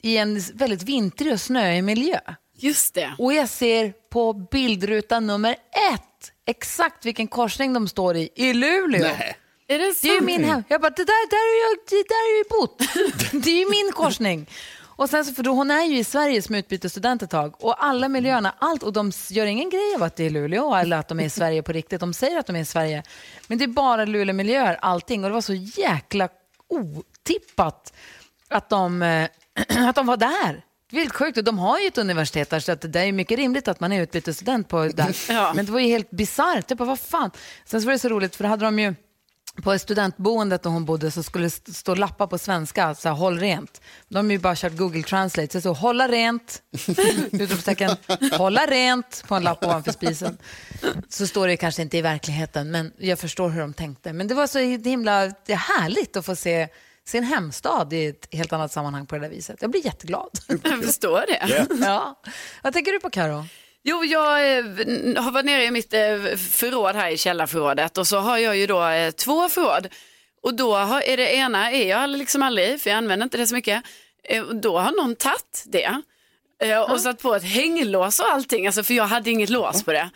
i 0.02 0.16
en 0.16 0.40
väldigt 0.54 0.82
vintrig 0.82 1.32
och 1.32 1.40
snöig 1.40 1.84
miljö. 1.84 2.20
just 2.58 2.94
det. 2.94 3.14
Och 3.18 3.32
jag 3.32 3.48
ser 3.48 3.92
på 4.10 4.32
bildruta 4.32 5.20
nummer 5.20 5.50
ett 5.92 6.32
exakt 6.46 7.06
vilken 7.06 7.26
korsning 7.26 7.72
de 7.72 7.88
står 7.88 8.16
i, 8.16 8.28
i 8.34 8.54
Luleå. 8.54 9.06
Är 9.68 9.78
det 9.78 9.94
Det 10.02 10.08
är 10.08 10.20
min 10.20 10.44
hem. 10.44 10.62
Jag 10.68 10.80
bara, 10.80 10.90
det 10.90 11.04
där, 11.04 11.30
där 11.30 11.36
är 11.36 11.68
jag, 11.68 11.78
det 11.90 12.08
där 12.08 12.32
är 12.32 12.38
ju 12.38 12.44
bott. 12.60 12.78
det 13.44 13.50
är 13.50 13.58
ju 13.58 13.70
min 13.70 13.92
korsning. 13.92 14.46
Och 14.98 15.10
sen 15.10 15.24
så, 15.24 15.34
för 15.34 15.42
då, 15.42 15.50
hon 15.50 15.70
är 15.70 15.84
ju 15.84 15.98
i 15.98 16.04
Sverige 16.04 16.42
som 16.42 16.54
utbytesstudent 16.54 17.22
ett 17.22 17.30
tag 17.30 17.64
och 17.64 17.84
alla 17.84 18.08
miljöerna, 18.08 18.54
allt, 18.58 18.82
och 18.82 18.92
de 18.92 19.12
gör 19.30 19.46
ingen 19.46 19.70
grej 19.70 19.94
av 19.96 20.02
att 20.02 20.16
det 20.16 20.24
är 20.24 20.30
Luleå 20.30 20.74
eller 20.74 20.96
att 20.96 21.08
de 21.08 21.20
är 21.20 21.24
i 21.24 21.30
Sverige 21.30 21.62
på 21.62 21.72
riktigt. 21.72 22.00
De 22.00 22.14
säger 22.14 22.38
att 22.38 22.46
de 22.46 22.56
är 22.56 22.60
i 22.60 22.64
Sverige, 22.64 23.02
men 23.46 23.58
det 23.58 23.64
är 23.64 23.68
bara 23.68 24.04
Luleå-miljöer, 24.04 24.78
allting. 24.82 25.24
Och 25.24 25.30
det 25.30 25.34
var 25.34 25.40
så 25.40 25.54
jäkla 25.54 26.28
otippat 26.68 27.92
att 28.48 28.68
de, 28.68 29.02
eh, 29.02 29.28
att 29.88 29.94
de 29.96 30.06
var 30.06 30.16
där. 30.16 30.64
Vilt 30.90 31.14
sjukt. 31.14 31.38
Och 31.38 31.44
de 31.44 31.58
har 31.58 31.78
ju 31.78 31.86
ett 31.86 31.98
universitet 31.98 32.50
där 32.50 32.60
så 32.60 32.72
att 32.72 32.92
det 32.92 33.00
är 33.00 33.04
ju 33.04 33.12
mycket 33.12 33.38
rimligt 33.38 33.68
att 33.68 33.80
man 33.80 33.92
är 33.92 34.02
utbytesstudent 34.02 34.68
på 34.68 34.84
där. 34.84 35.16
Ja. 35.28 35.52
Men 35.54 35.66
det 35.66 35.72
var 35.72 35.80
ju 35.80 35.86
helt 35.86 36.10
bisarrt. 36.10 36.64
Jag 36.68 36.78
bara, 36.78 36.84
vad 36.84 37.00
fan. 37.00 37.30
Sen 37.64 37.80
så 37.80 37.86
var 37.86 37.92
det 37.92 37.98
så 37.98 38.08
roligt 38.08 38.36
för 38.36 38.44
då 38.44 38.50
hade 38.50 38.64
de 38.64 38.78
ju 38.78 38.94
på 39.62 39.78
studentboendet 39.78 40.62
där 40.62 40.70
hon 40.70 40.84
bodde 40.84 41.10
så 41.10 41.22
skulle 41.22 41.44
det 41.44 41.46
st- 41.46 41.72
stå 41.72 41.94
lappar 41.94 42.26
på 42.26 42.38
svenska, 42.38 42.94
så 42.94 43.08
här, 43.08 43.16
håll 43.16 43.38
rent. 43.38 43.80
De 44.08 44.26
har 44.26 44.32
ju 44.32 44.38
bara 44.38 44.56
kört 44.56 44.76
Google 44.76 45.02
Translate, 45.02 45.48
så 45.52 45.56
det 45.58 45.60
står 45.60 45.74
hålla 45.74 46.08
rent, 46.08 46.62
utropstecken, 47.32 47.90
hålla 48.38 48.66
rent 48.66 49.24
på 49.28 49.34
en 49.34 49.42
lapp 49.42 49.64
ovanför 49.64 49.92
spisen. 49.92 50.38
Så 51.08 51.26
står 51.26 51.46
det 51.48 51.56
kanske 51.56 51.82
inte 51.82 51.98
i 51.98 52.02
verkligheten, 52.02 52.70
men 52.70 52.92
jag 52.98 53.18
förstår 53.18 53.48
hur 53.50 53.60
de 53.60 53.74
tänkte. 53.74 54.12
Men 54.12 54.28
det 54.28 54.34
var 54.34 54.46
så 54.46 54.58
himla 54.58 55.26
det 55.46 55.52
är 55.52 55.80
härligt 55.80 56.16
att 56.16 56.26
få 56.26 56.36
se 56.36 56.68
sin 57.08 57.24
hemstad 57.24 57.92
i 57.92 58.06
ett 58.06 58.28
helt 58.32 58.52
annat 58.52 58.72
sammanhang 58.72 59.06
på 59.06 59.14
det 59.14 59.20
där 59.20 59.28
viset. 59.28 59.56
Jag 59.60 59.70
blir 59.70 59.84
jätteglad. 59.86 60.30
Jag 60.62 60.84
förstår 60.84 61.24
det. 61.28 61.66
ja. 61.86 62.22
Vad 62.62 62.72
tänker 62.72 62.92
du 62.92 63.00
på 63.00 63.10
Karo? 63.10 63.46
Jo, 63.88 64.04
jag 64.04 64.56
eh, 64.58 64.64
har 65.22 65.30
varit 65.30 65.46
nere 65.46 65.64
i 65.64 65.70
mitt 65.70 65.94
eh, 65.94 66.36
förråd 66.36 66.96
här 66.96 67.10
i 67.10 67.18
källarförrådet 67.18 67.98
och 67.98 68.06
så 68.06 68.18
har 68.18 68.38
jag 68.38 68.56
ju 68.56 68.66
då 68.66 68.84
eh, 68.86 69.10
två 69.10 69.48
förråd. 69.48 69.88
Och 70.42 70.54
då 70.54 70.74
har, 70.74 71.00
är 71.00 71.16
det 71.16 71.34
ena 71.34 71.72
är 71.72 71.88
jag 71.88 72.10
liksom 72.10 72.42
aldrig, 72.42 72.80
för 72.80 72.90
jag 72.90 72.96
använder 72.96 73.24
inte 73.24 73.36
det 73.36 73.46
så 73.46 73.54
mycket. 73.54 73.82
Eh, 74.24 74.42
och 74.42 74.56
då 74.56 74.78
har 74.78 74.92
någon 74.92 75.16
tagit 75.16 75.64
det 75.66 76.02
och 76.88 77.00
satt 77.00 77.22
på 77.22 77.34
ett 77.34 77.42
hänglås 77.42 78.20
och 78.20 78.26
allting, 78.32 78.66
alltså, 78.66 78.82
för 78.82 78.94
jag 78.94 79.06
hade 79.06 79.30
inget 79.30 79.50
lås 79.50 79.82
på 79.82 79.92
det. 79.92 80.10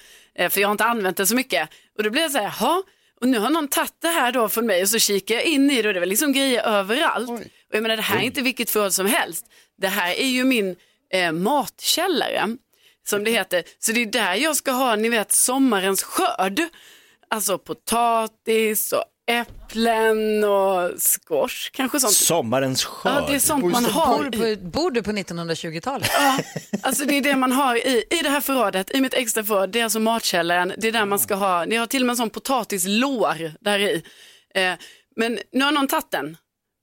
För 0.50 0.60
jag 0.60 0.68
har 0.68 0.72
inte 0.72 0.84
använt 0.84 1.16
det 1.16 1.26
så 1.26 1.34
mycket. 1.34 1.68
Och 1.96 2.02
då 2.02 2.10
blev 2.10 2.22
jag 2.22 2.32
så 2.32 2.38
här, 2.38 2.44
jaha, 2.44 2.82
och 3.20 3.28
nu 3.28 3.38
har 3.38 3.50
någon 3.50 3.68
tagit 3.68 3.94
det 4.02 4.08
här 4.08 4.32
då 4.32 4.48
från 4.48 4.66
mig 4.66 4.82
och 4.82 4.88
så 4.88 4.98
kikar 4.98 5.34
jag 5.34 5.44
in 5.44 5.70
i 5.70 5.82
det 5.82 5.88
och 5.88 5.94
det 5.94 6.00
väl 6.00 6.08
liksom 6.08 6.32
grejer 6.32 6.62
överallt. 6.62 7.30
Och 7.30 7.40
jag 7.72 7.82
menar 7.82 7.96
det 7.96 8.02
här 8.02 8.18
är 8.18 8.22
inte 8.22 8.42
vilket 8.42 8.70
förråd 8.70 8.92
som 8.92 9.06
helst. 9.06 9.46
Det 9.78 9.88
här 9.88 10.14
är 10.14 10.28
ju 10.28 10.44
min 10.44 10.76
eh, 11.12 11.32
matkällare 11.32 12.56
som 13.08 13.24
det 13.24 13.30
heter. 13.30 13.64
Så 13.78 13.92
det 13.92 14.02
är 14.02 14.06
där 14.06 14.34
jag 14.34 14.56
ska 14.56 14.70
ha, 14.70 14.96
ni 14.96 15.08
vet, 15.08 15.32
sommarens 15.32 16.02
skörd. 16.02 16.60
Alltså 17.28 17.58
potatis 17.58 18.92
och 18.92 19.04
äpplen 19.30 20.44
och 20.44 20.90
squash, 21.00 21.70
kanske 21.72 22.00
sånt. 22.00 22.12
Sommarens 22.12 22.84
skörd. 22.84 23.22
Ja, 23.22 23.26
det 23.28 23.34
är 23.34 23.38
sånt 23.38 23.64
man 23.64 23.84
har. 23.84 24.18
Bor 24.18 24.30
du 24.30 24.56
på, 24.56 24.62
bor 24.62 24.90
du 24.90 25.02
på 25.02 25.10
1920-talet? 25.10 26.10
Alltså 26.82 27.04
det 27.04 27.16
är 27.16 27.20
det 27.20 27.36
man 27.36 27.52
har 27.52 27.76
i, 27.76 28.04
i 28.10 28.22
det 28.22 28.28
här 28.28 28.40
förrådet, 28.40 28.94
i 28.94 29.00
mitt 29.00 29.14
extra 29.14 29.44
förråd. 29.44 29.70
Det 29.70 29.80
är 29.80 29.84
alltså 29.84 30.00
matkällaren, 30.00 30.72
det 30.78 30.88
är 30.88 30.92
där 30.92 31.04
man 31.04 31.18
ska 31.18 31.34
ha, 31.34 31.64
ni 31.64 31.76
har 31.76 31.86
till 31.86 32.02
och 32.02 32.06
med 32.06 32.12
en 32.12 32.16
sån 32.16 32.30
potatislår 32.30 33.52
där 33.60 33.78
i. 33.78 34.02
Eh, 34.54 34.74
men 35.16 35.38
nu 35.52 35.64
har 35.64 35.72
någon 35.72 35.88
tagit 35.88 36.10
den 36.10 36.36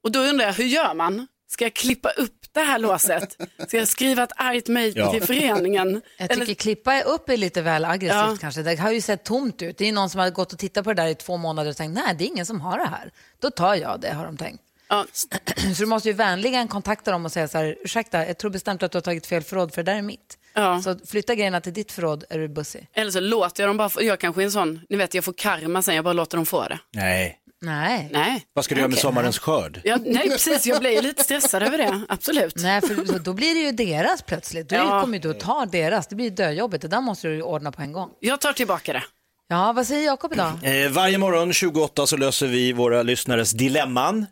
och 0.04 0.12
då 0.12 0.20
undrar 0.20 0.46
jag, 0.46 0.52
hur 0.52 0.64
gör 0.64 0.94
man? 0.94 1.26
Ska 1.50 1.64
jag 1.64 1.74
klippa 1.74 2.10
upp 2.10 2.37
det 2.52 2.60
här 2.60 2.78
låset? 2.78 3.36
Ska 3.68 3.76
jag 3.76 3.88
skriva 3.88 4.22
ett 4.22 4.32
argt 4.36 4.68
mejl 4.68 4.92
Ja. 4.96 5.12
till 5.12 5.22
föreningen? 5.22 6.02
Jag 6.18 6.30
tycker 6.30 6.54
klippa 6.54 7.00
upp 7.02 7.28
är 7.28 7.36
lite 7.36 7.62
väl 7.62 7.84
aggressivt 7.84 8.14
Ja. 8.30 8.36
kanske. 8.40 8.62
Det 8.62 8.76
har 8.76 8.92
ju 8.92 9.00
sett 9.00 9.24
tomt 9.24 9.62
ut. 9.62 9.78
Det 9.78 9.88
är 9.88 9.92
någon 9.92 10.10
som 10.10 10.20
har 10.20 10.30
gått 10.30 10.52
och 10.52 10.58
tittat 10.58 10.84
på 10.84 10.92
det 10.92 11.02
där 11.02 11.08
i 11.08 11.14
två 11.14 11.36
månader 11.36 11.70
och 11.70 11.76
tänkt 11.76 11.94
nej, 11.94 12.14
det 12.18 12.24
är 12.24 12.28
ingen 12.28 12.46
som 12.46 12.60
har 12.60 12.78
det 12.78 12.86
här. 12.88 13.10
Då 13.40 13.50
tar 13.50 13.74
jag 13.74 14.00
det, 14.00 14.12
har 14.12 14.24
de 14.26 14.36
tänkt. 14.36 14.62
Ja, 14.88 15.04
Så 15.12 15.82
du 15.82 15.86
måste 15.86 16.08
ju 16.08 16.12
vänligen 16.14 16.68
kontakta 16.68 17.10
dem 17.10 17.24
och 17.24 17.32
säga 17.32 17.48
så 17.48 17.58
här, 17.58 17.76
ursäkta, 17.84 18.26
jag 18.26 18.38
tror 18.38 18.50
bestämt 18.50 18.82
att 18.82 18.92
du 18.92 18.96
har 18.96 19.02
tagit 19.02 19.26
fel 19.26 19.42
förråd 19.42 19.74
för 19.74 19.82
det 19.82 19.92
där 19.92 19.98
är 19.98 20.02
mitt. 20.02 20.38
Ja. 20.54 20.82
Så 20.82 20.98
flytta 21.06 21.34
grejerna 21.34 21.60
till 21.60 21.72
ditt 21.72 21.92
förråd, 21.92 22.24
är 22.30 22.38
du 22.38 22.48
bussig? 22.48 22.88
eller 22.94 23.10
så 23.10 23.20
låter 23.20 23.62
jag 23.62 23.70
dem 23.70 23.76
bara, 23.76 23.88
få, 23.88 24.02
jag 24.02 24.20
kanske 24.20 24.42
är 24.42 24.44
en 24.44 24.52
sån, 24.52 24.80
ni 24.88 24.96
vet 24.96 25.14
jag 25.14 25.24
får 25.24 25.32
karma 25.32 25.82
sen, 25.82 25.94
jag 25.94 26.04
bara 26.04 26.12
låter 26.12 26.36
dem 26.36 26.46
få 26.46 26.62
det. 26.68 26.78
Nej. 26.92 27.38
Nej. 27.60 28.08
Nej. 28.12 28.42
Vad 28.52 28.64
ska 28.64 28.74
du 28.74 28.80
göra 28.80 28.88
med 28.88 28.98
sommarens 28.98 29.38
skörd? 29.38 29.80
Ja, 29.84 29.98
nej, 30.04 30.28
precis, 30.30 30.66
jag 30.66 30.80
blir 30.80 30.90
ju 30.90 31.00
lite 31.02 31.22
stressad 31.24 31.62
över 31.62 31.78
det, 31.78 32.00
absolut. 32.08 32.56
Nej, 32.56 32.80
för 32.80 33.18
då 33.18 33.32
blir 33.32 33.54
det 33.54 33.60
ju 33.60 33.72
deras 33.72 34.22
plötsligt. 34.22 34.68
Då 34.68 34.76
Ja. 34.76 35.00
kommer 35.00 35.18
du 35.18 35.30
att 35.30 35.40
ta 35.40 35.66
deras. 35.66 36.06
Det 36.06 36.14
blir 36.16 36.30
döjobbet. 36.30 36.82
Det 36.82 36.88
där 36.88 37.00
måste 37.00 37.28
du 37.28 37.42
ordna 37.42 37.72
på 37.72 37.82
en 37.82 37.92
gång. 37.92 38.08
Jag 38.20 38.40
tar 38.40 38.52
tillbaka 38.52 38.92
det. 38.92 39.02
Ja, 39.48 39.72
vad 39.72 39.86
säger 39.86 40.06
Jakob 40.06 40.32
idag? 40.32 40.52
Eh, 40.84 40.90
varje 40.90 41.18
morgon 41.18 41.52
28 41.52 42.06
så 42.06 42.16
löser 42.16 42.46
vi 42.46 42.72
våra 42.72 43.02
lyssnares 43.02 43.50
dilemman. 43.50 44.26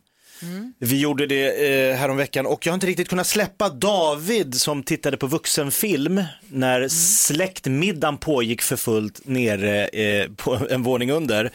Vi 0.79 0.99
gjorde 0.99 1.27
det 1.27 1.47
eh, 1.89 1.95
häromveckan 1.95 2.45
och 2.45 2.65
jag 2.65 2.71
har 2.71 2.75
inte 2.75 2.87
riktigt 2.87 3.09
kunnat 3.09 3.27
släppa 3.27 3.69
David 3.69 4.55
som 4.61 4.83
tittade 4.83 5.17
på 5.17 5.27
vuxenfilm 5.27 6.23
när 6.49 6.87
släktmiddagen 6.87 8.17
pågick 8.17 8.61
för 8.61 8.75
fullt 8.75 9.21
nere 9.25 9.87
eh, 9.87 10.27
på 10.35 10.59
en 10.69 10.83
våning 10.83 11.11
under. 11.11 11.51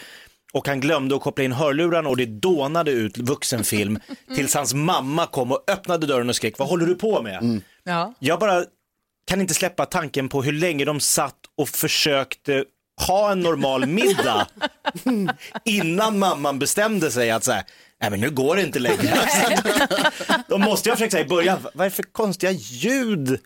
Och 0.52 0.68
han 0.68 0.80
glömde 0.80 1.14
att 1.16 1.23
koppla 1.23 1.44
in 1.44 1.52
hörlurarna 1.52 2.09
och 2.09 2.16
det 2.16 2.26
dånade 2.26 2.90
ut 2.90 3.18
vuxenfilm 3.18 3.99
tills 4.34 4.54
hans 4.54 4.75
mamma 4.75 5.26
kom 5.26 5.52
och 5.52 5.65
öppnade 5.71 6.06
dörren 6.06 6.28
och 6.28 6.36
skrek, 6.36 6.58
vad 6.58 6.69
håller 6.69 6.86
du 6.86 6.95
på 6.95 7.23
med? 7.23 7.60
Ja. 7.84 8.15
Jag 8.19 8.38
bara 8.38 8.65
kan 9.26 9.41
inte 9.41 9.54
släppa 9.54 9.86
tanken 9.86 10.28
på 10.28 10.43
hur 10.43 10.52
länge 10.52 10.84
de 10.84 11.00
satt 11.00 11.38
och 11.58 11.69
försökte 11.69 12.65
ha 13.06 13.32
en 13.32 13.41
normal 13.41 13.86
middag 13.86 14.47
innan 15.65 16.19
mamman 16.19 16.58
bestämde 16.58 17.10
sig 17.10 17.30
att 17.30 17.45
säga, 17.45 17.65
nej 18.00 18.10
men 18.10 18.21
nu 18.21 18.30
går 18.30 18.56
det 18.56 18.62
inte 18.62 18.78
längre. 18.78 19.19
Då 20.49 20.58
måste 20.58 20.88
jag 20.88 20.99
försöka 20.99 21.10
säga 21.10 21.25
i 21.25 21.28
början, 21.28 21.58
vad 21.75 21.86
är 21.86 21.91
det 21.91 21.97
för 21.97 22.02
konstiga 22.02 22.52
ljud? 22.52 23.41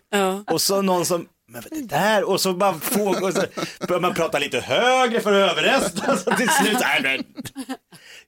Och 0.51 0.61
så 0.61 0.81
någon 0.81 1.05
som, 1.05 1.27
men 1.47 1.61
vad 1.61 1.73
är 1.79 1.81
det 1.81 1.87
där? 1.87 2.23
Och 2.29 2.41
så 2.41 2.53
bara 2.53 2.73
få, 2.79 3.09
och 3.25 3.33
så 3.33 3.43
börjar 3.87 4.01
man 4.01 4.13
prata 4.13 4.39
lite 4.39 4.59
högre 4.59 5.19
för 5.21 5.33
att 5.33 5.51
överrösta. 5.51 6.17
Så 6.23 6.31
till 6.35 6.49
slut, 6.49 6.77
nej 6.81 7.01
men. 7.03 7.43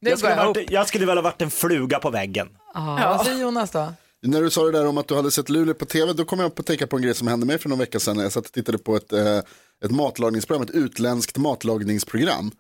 Det 0.02 0.10
Jag 0.10 0.20
skulle, 0.20 0.36
varit, 0.36 0.72
jag 0.72 0.88
skulle 0.88 1.06
väl 1.06 1.18
ha 1.18 1.22
varit 1.22 1.42
en 1.42 1.52
fluga 1.52 2.00
på 2.00 2.10
väggen. 2.10 2.48
Ja, 2.74 3.16
vad 3.18 3.26
säger 3.26 3.42
Jonas 3.42 3.72
då? 3.72 3.94
När 4.22 4.42
du 4.42 4.50
sa 4.50 4.66
det 4.66 4.72
där 4.72 4.88
om 4.88 4.98
att 4.98 5.08
du 5.08 5.16
hade 5.16 5.32
sett 5.32 5.50
Luleå 5.50 5.74
på 5.74 5.86
tv, 5.86 6.14
då 6.14 6.26
kom 6.26 6.40
jag 6.40 6.56
på 6.56 6.60
att 6.60 6.66
tänka 6.66 6.88
på 6.88 6.96
en 6.96 7.02
grej 7.02 7.14
som 7.16 7.28
hände 7.28 7.46
mig 7.46 7.58
för 7.58 7.70
någon 7.70 7.80
vecka 7.80 8.00
sedan. 8.00 8.16
när 8.18 8.24
Jag 8.24 8.32
satt 8.32 8.46
och 8.46 8.52
tittade 8.52 8.78
på 8.78 8.96
ett, 8.96 9.14
eh, 9.14 9.38
ett 9.86 9.92
matlagningsprogram, 9.92 10.64
ett 10.64 10.70
utländskt 10.72 11.38
matlagningsprogram. 11.38 12.52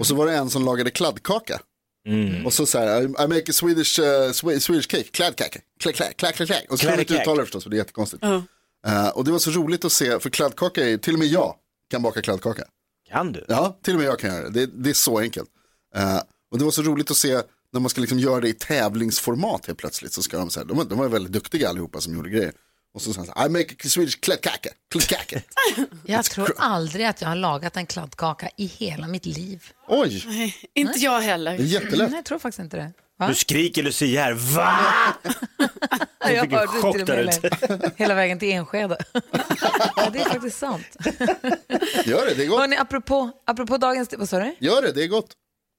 Och 0.00 0.06
så 0.06 0.14
var 0.14 0.26
det 0.26 0.32
en 0.34 0.50
som 0.50 0.64
lagade 0.64 0.90
kladdkaka. 0.90 1.60
Och 2.46 2.52
så 2.52 2.66
så 2.66 2.78
här, 2.78 3.00
I, 3.00 3.04
I 3.04 3.08
make 3.28 3.44
a 3.48 3.52
Swedish, 3.52 3.98
uh, 3.98 4.04
Swe- 4.04 4.58
Swedish 4.58 4.88
cake, 4.90 5.02
kladdkaka, 5.02 5.60
klack, 5.80 5.94
klack. 6.36 6.66
Och 6.70 6.78
så 6.78 6.86
kan 6.86 6.90
man 6.90 7.00
inte 7.00 7.04
Kladdkaka. 7.04 7.22
uttala 7.22 7.36
det 7.36 7.44
förstås, 7.44 7.62
för 7.62 7.70
det 7.70 7.76
är 7.76 7.78
jättekonstigt. 7.78 8.22
Eh, 8.86 9.08
och 9.08 9.24
det 9.24 9.30
var 9.30 9.38
så 9.38 9.50
roligt 9.50 9.84
att 9.84 9.92
se, 9.92 10.20
för 10.20 10.30
kladdkaka 10.30 10.88
är, 10.88 10.96
till 10.98 11.12
och 11.12 11.18
med 11.18 11.28
jag 11.28 11.54
kan 11.90 12.02
baka 12.02 12.22
kladdkaka. 12.22 12.64
Kan 13.10 13.32
du? 13.32 13.44
Ja, 13.48 13.78
till 13.82 13.94
och 13.94 14.00
med 14.00 14.08
jag 14.08 14.18
kan 14.18 14.30
göra 14.34 14.50
det. 14.50 14.66
Det, 14.66 14.72
det 14.82 14.90
är 14.90 14.94
så 14.94 15.18
enkelt. 15.18 15.48
Eh, 15.96 16.20
och 16.52 16.58
det 16.58 16.64
var 16.64 16.70
så 16.70 16.82
roligt 16.82 17.10
att 17.10 17.16
se 17.16 17.40
när 17.72 17.80
man 17.80 17.90
ska 17.90 18.00
liksom 18.00 18.18
göra 18.18 18.40
det 18.40 18.48
i 18.48 18.52
tävlingsformat 18.52 19.66
helt 19.66 19.78
plötsligt. 19.78 20.12
Så 20.12 20.22
ska 20.22 20.38
de, 20.38 20.50
så 20.50 20.60
här, 20.60 20.66
de, 20.66 20.76
var- 20.76 20.84
de 20.84 20.98
var 20.98 21.08
väldigt 21.08 21.32
duktiga 21.32 21.68
allihopa 21.68 22.00
som 22.00 22.14
gjorde 22.14 22.30
grejer. 22.30 22.52
Och 22.94 23.02
så 23.02 23.12
sa 23.12 23.24
han 23.34 23.46
I 23.46 23.48
make 23.52 23.74
a 23.74 23.88
Swedish 23.88 24.20
kladdkaka, 24.20 24.70
kladdkaka. 24.90 25.40
Jag 26.06 26.24
tror 26.24 26.54
aldrig 26.58 27.06
att 27.06 27.20
jag 27.20 27.28
har 27.28 27.36
lagat 27.36 27.76
en 27.76 27.86
kladdkaka 27.86 28.50
i 28.56 28.66
hela 28.66 29.06
mitt 29.06 29.26
liv. 29.26 29.64
Oj, 29.88 30.22
Nej, 30.26 30.56
inte 30.74 30.98
jag 30.98 31.20
heller. 31.20 31.50
det 31.58 31.62
är 31.62 31.66
jättelätt. 31.66 32.10
Nej, 32.10 32.18
jag 32.18 32.24
tror 32.24 32.38
faktiskt 32.38 32.58
inte 32.60 32.76
det. 32.76 32.92
Va? 33.18 33.28
Du 33.28 33.34
skriker 33.34 33.82
Lucia 33.82 34.22
här, 34.22 34.32
va? 34.32 34.78
jag 36.20 36.40
fick 36.40 36.52
en 36.52 36.66
chock 36.68 37.06
där 37.06 37.24
med 37.24 37.92
hela 37.96 38.14
vägen 38.14 38.38
till 38.38 38.52
Enskede. 38.52 38.98
ja, 39.96 40.10
det 40.12 40.20
är 40.20 40.24
faktiskt 40.24 40.58
sant. 40.58 40.96
Gör 42.04 42.26
det, 42.26 42.34
det 42.34 42.44
är 42.44 42.48
gott. 42.48 42.60
Hörrni, 42.60 42.76
apropå, 42.76 43.30
apropå 43.46 43.76
dagens... 43.76 44.14
Vad 44.18 44.28
sa 44.28 44.38
du? 44.38 44.54
Gör 44.58 44.82
det, 44.82 44.92
det 44.92 45.04
är 45.04 45.08
gott. 45.08 45.32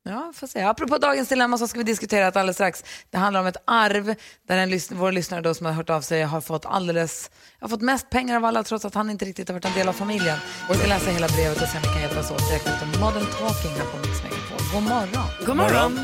Ja, 0.03 0.33
får 0.35 0.47
se. 0.47 0.61
Apropå 0.61 0.97
dagens 0.97 1.29
dilemma 1.29 1.57
så 1.57 1.67
ska 1.67 1.77
vi 1.77 1.83
diskutera 1.83 2.31
det 2.31 2.39
alldeles 2.39 2.55
strax. 2.57 2.83
Det 3.09 3.17
handlar 3.17 3.41
om 3.41 3.47
ett 3.47 3.57
arv 3.65 4.15
där 4.47 4.57
en 4.57 4.69
lys- 4.69 4.91
vår 4.95 5.11
lyssnare 5.11 5.41
då 5.41 5.53
som 5.53 5.65
har 5.65 5.73
hört 5.73 5.89
av 5.89 6.01
sig 6.01 6.23
har 6.23 6.41
fått 6.41 6.65
alldeles, 6.65 7.31
har 7.59 7.67
fått 7.67 7.81
mest 7.81 8.09
pengar 8.09 8.35
av 8.35 8.45
alla 8.45 8.63
trots 8.63 8.85
att 8.85 8.95
han 8.95 9.09
inte 9.09 9.25
riktigt 9.25 9.47
har 9.49 9.53
varit 9.53 9.65
en 9.65 9.73
del 9.73 9.87
av 9.89 9.93
familjen. 9.93 10.37
Vi 10.69 10.77
ska 10.77 10.87
läsa 10.87 11.11
hela 11.11 11.27
brevet 11.27 11.61
och 11.61 11.67
se 11.67 11.77
om 11.77 11.81
vi 11.83 11.87
kan 11.89 12.01
hjälpas 12.01 12.31
åt. 12.31 12.49
Direkt 12.49 12.67
efter 12.67 12.99
Modern 12.99 13.25
Talking 13.25 13.71
här 13.71 13.85
på 13.91 13.97
Mix 13.97 14.23
Megapol. 14.23 14.67
God 14.73 14.83
morgon. 14.83 15.27
God 15.45 15.57
morgon. 15.57 15.99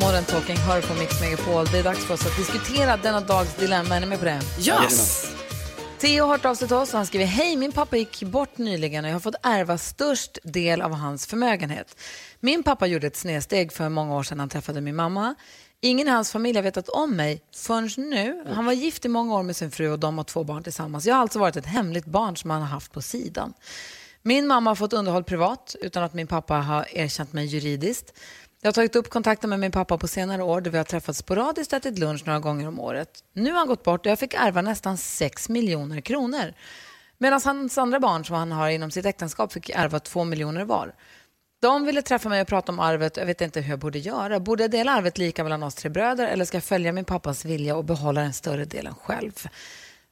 Modern 0.00 0.24
Talking 0.24 0.56
hör 0.56 0.82
på 0.82 0.94
Mix 0.94 1.20
Megapol. 1.20 1.66
Det 1.66 1.78
är 1.78 1.82
dags 1.82 2.04
för 2.04 2.14
oss 2.14 2.26
att 2.26 2.36
diskutera 2.36 2.96
denna 2.96 3.20
dags 3.20 3.56
dilemma. 3.56 3.96
Är 3.96 4.00
ni 4.00 4.06
med 4.06 4.18
på 4.18 4.24
det? 4.24 4.40
Yes. 4.58 5.26
Theo 5.98 6.24
har 6.24 6.28
hört 6.28 6.44
av 6.44 6.54
sig 6.54 6.68
till 6.68 6.76
oss 6.76 6.92
och 6.92 6.96
han 6.96 7.06
skriver 7.06 7.24
Hej, 7.24 7.56
min 7.56 7.72
pappa 7.72 7.96
gick 7.96 8.22
bort 8.22 8.58
nyligen 8.58 9.04
och 9.04 9.10
jag 9.10 9.14
har 9.14 9.20
fått 9.20 9.34
ärva 9.42 9.78
störst 9.78 10.38
del 10.42 10.82
av 10.82 10.92
hans 10.94 11.26
förmögenhet. 11.26 11.96
Min 12.40 12.62
pappa 12.62 12.86
gjorde 12.86 13.06
ett 13.06 13.16
snedsteg 13.16 13.72
för 13.72 13.88
många 13.88 14.16
år 14.16 14.22
sedan 14.22 14.40
han 14.40 14.48
träffade 14.48 14.80
min 14.80 14.96
mamma. 14.96 15.34
Ingen 15.80 16.08
i 16.08 16.10
hans 16.10 16.32
familj 16.32 16.58
har 16.58 16.62
vetat 16.62 16.88
om 16.88 17.16
mig 17.16 17.42
förrän 17.54 18.10
nu. 18.10 18.44
Han 18.54 18.64
var 18.64 18.72
gift 18.72 19.04
i 19.04 19.08
många 19.08 19.34
år 19.34 19.42
med 19.42 19.56
sin 19.56 19.70
fru 19.70 19.92
och 19.92 19.98
de 19.98 20.18
har 20.18 20.24
två 20.24 20.44
barn 20.44 20.62
tillsammans. 20.62 21.06
Jag 21.06 21.14
har 21.14 21.22
alltså 21.22 21.38
varit 21.38 21.56
ett 21.56 21.66
hemligt 21.66 22.06
barn 22.06 22.36
som 22.36 22.50
han 22.50 22.60
har 22.60 22.68
haft 22.68 22.92
på 22.92 23.02
sidan. 23.02 23.54
Min 24.22 24.46
mamma 24.46 24.70
har 24.70 24.74
fått 24.74 24.92
underhåll 24.92 25.24
privat 25.24 25.76
utan 25.80 26.02
att 26.02 26.14
min 26.14 26.26
pappa 26.26 26.54
har 26.54 26.86
erkänt 26.90 27.32
mig 27.32 27.46
juridiskt. 27.46 28.12
Jag 28.62 28.68
har 28.68 28.72
tagit 28.72 28.96
upp 28.96 29.10
kontakten 29.10 29.50
med 29.50 29.60
min 29.60 29.72
pappa 29.72 29.98
på 29.98 30.08
senare 30.08 30.42
år 30.42 30.60
där 30.60 30.70
vi 30.70 30.76
har 30.78 30.84
träffats 30.84 31.18
sporadiskt 31.18 31.72
och 31.72 31.76
ätit 31.76 31.98
lunch 31.98 32.26
några 32.26 32.38
gånger 32.38 32.68
om 32.68 32.80
året. 32.80 33.24
Nu 33.32 33.50
har 33.50 33.58
han 33.58 33.68
gått 33.68 33.82
bort 33.82 34.06
och 34.06 34.12
jag 34.12 34.18
fick 34.18 34.34
ärva 34.34 34.62
nästan 34.62 34.96
6 34.98 35.48
miljoner 35.48 36.00
kronor. 36.00 36.54
Medan 37.18 37.40
hans 37.44 37.78
andra 37.78 38.00
barn 38.00 38.24
som 38.24 38.36
han 38.36 38.52
har 38.52 38.70
inom 38.70 38.90
sitt 38.90 39.06
äktenskap 39.06 39.52
fick 39.52 39.70
ärva 39.70 40.00
2 40.00 40.24
miljoner 40.24 40.64
var. 40.64 40.94
De 41.60 41.84
ville 41.84 42.02
träffa 42.02 42.28
mig 42.28 42.40
och 42.42 42.48
prata 42.48 42.72
om 42.72 42.78
arvet 42.80 43.16
och 43.16 43.20
jag 43.20 43.26
vet 43.26 43.40
inte 43.40 43.60
hur 43.60 43.70
jag 43.70 43.78
borde 43.78 43.98
göra. 43.98 44.40
Borde 44.40 44.62
jag 44.62 44.70
dela 44.70 44.92
arvet 44.92 45.18
lika 45.18 45.42
mellan 45.42 45.62
oss 45.62 45.74
tre 45.74 45.90
bröder 45.90 46.28
eller 46.28 46.44
ska 46.44 46.56
jag 46.56 46.64
följa 46.64 46.92
min 46.92 47.04
pappas 47.04 47.44
vilja 47.44 47.76
och 47.76 47.84
behålla 47.84 48.20
den 48.20 48.32
större 48.32 48.64
delen 48.64 48.94
själv? 48.94 49.48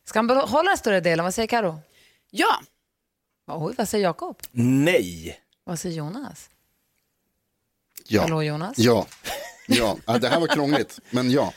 Ska 0.04 0.18
han 0.18 0.26
behålla 0.26 0.70
den 0.70 0.78
större 0.78 1.00
delen? 1.00 1.24
Vad 1.24 1.34
säger 1.34 1.48
Karo? 1.48 1.80
Ja, 2.30 2.60
Oj, 3.50 3.74
vad 3.78 3.88
säger 3.88 4.04
Jakob? 4.04 4.36
Nej. 4.52 5.40
Vad 5.64 5.78
säger 5.78 5.96
Jonas? 5.96 6.50
Ja. 8.08 8.20
Hallå, 8.22 8.42
Jonas? 8.42 8.78
Ja. 8.78 9.06
Ja. 9.66 9.96
ja, 10.06 10.18
det 10.18 10.28
här 10.28 10.40
var 10.40 10.46
krångligt, 10.46 10.98
men 11.10 11.30
ja. 11.30 11.52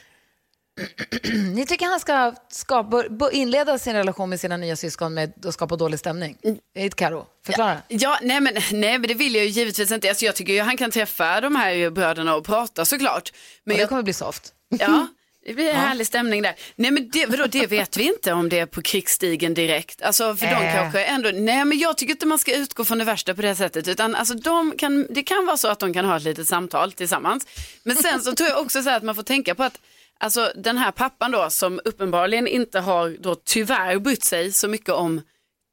Ni 1.55 1.65
tycker 1.65 1.85
han 1.85 1.99
ska 1.99 2.33
skapa, 2.49 3.03
inleda 3.31 3.79
sin 3.79 3.93
relation 3.93 4.29
med 4.29 4.39
sina 4.39 4.57
nya 4.57 4.75
syskon 4.75 5.13
med 5.13 5.45
att 5.45 5.53
skapa 5.53 5.75
dålig 5.75 5.99
stämning? 5.99 6.37
Mm. 6.43 6.89
Karo, 6.89 7.25
förklara. 7.45 7.77
Ja, 7.87 8.19
nej 8.21 8.41
men, 8.41 8.53
nej 8.71 8.99
men 8.99 9.07
det 9.07 9.13
vill 9.13 9.35
jag 9.35 9.43
ju 9.45 9.49
givetvis 9.49 9.91
inte. 9.91 10.09
Alltså, 10.09 10.25
jag 10.25 10.35
tycker 10.35 10.53
ju 10.53 10.61
han 10.61 10.77
kan 10.77 10.91
träffa 10.91 11.41
de 11.41 11.55
här 11.55 11.89
bröderna 11.89 12.35
och 12.35 12.45
prata 12.45 12.85
såklart. 12.85 13.31
Men 13.63 13.73
Och 13.73 13.77
det 13.77 13.81
jag, 13.81 13.89
kommer 13.89 14.03
bli 14.03 14.13
soft. 14.13 14.53
ja, 14.69 15.07
det 15.45 15.54
blir 15.54 15.69
en 15.69 15.75
härlig 15.75 16.08
stämning 16.08 16.41
där. 16.41 16.56
Nej 16.75 16.91
men 16.91 17.10
det, 17.10 17.25
vadå, 17.25 17.45
det 17.45 17.67
vet 17.67 17.97
vi 17.97 18.04
inte 18.04 18.34
om 18.34 18.49
det 18.49 18.60
är 18.60 18.65
på 18.65 18.82
krigsstigen 18.82 19.54
direkt. 19.54 20.01
Alltså 20.01 20.36
för 20.36 20.45
de 20.45 20.54
Äh. 20.54 20.75
kanske 20.75 21.04
ändå, 21.04 21.30
nej 21.34 21.65
men 21.65 21.80
jag 21.80 21.97
tycker 21.97 22.13
inte 22.13 22.25
man 22.25 22.39
ska 22.39 22.56
utgå 22.56 22.86
från 22.86 22.97
det 22.97 23.06
värsta 23.06 23.34
på 23.34 23.41
det 23.41 23.56
sättet. 23.56 23.88
Utan 23.88 24.15
alltså 24.15 24.34
de 24.34 24.77
kan, 24.77 25.08
det 25.10 25.23
kan 25.23 25.45
vara 25.45 25.58
så 25.58 25.67
att 25.67 25.80
de 25.80 25.93
kan 25.93 26.06
ha 26.06 26.17
ett 26.17 26.23
litet 26.23 26.47
samtal 26.47 26.91
tillsammans. 26.91 27.47
Men 27.84 27.95
sen 27.95 28.21
så 28.21 28.36
tror 28.36 28.49
jag 28.49 28.60
också 28.60 28.84
så 28.84 28.89
här 28.89 28.97
att 28.97 29.04
man 29.04 29.15
får 29.15 29.23
tänka 29.23 29.56
på 29.56 29.63
att 29.63 29.80
Alltså 30.23 30.51
den 30.56 30.77
här 30.77 30.91
pappan 30.91 31.32
då 31.32 31.49
som 31.49 31.80
uppenbarligen 31.86 32.47
inte 32.47 32.80
har 32.80 33.17
då 33.19 33.36
tyvärr 33.36 33.99
brytt 33.99 34.23
sig 34.23 34.51
så 34.51 34.67
mycket 34.67 34.89
om 34.89 35.21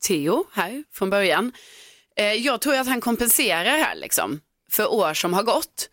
Theo 0.07 0.45
här 0.53 0.85
från 0.93 1.11
början. 1.11 1.53
Eh, 2.17 2.33
jag 2.33 2.61
tror 2.61 2.75
att 2.75 2.87
han 2.87 3.01
kompenserar 3.01 3.79
här 3.79 3.95
liksom 3.95 4.41
för 4.71 4.93
år 4.93 5.15
som 5.15 5.35
har 5.35 5.43
gått. 5.43 5.91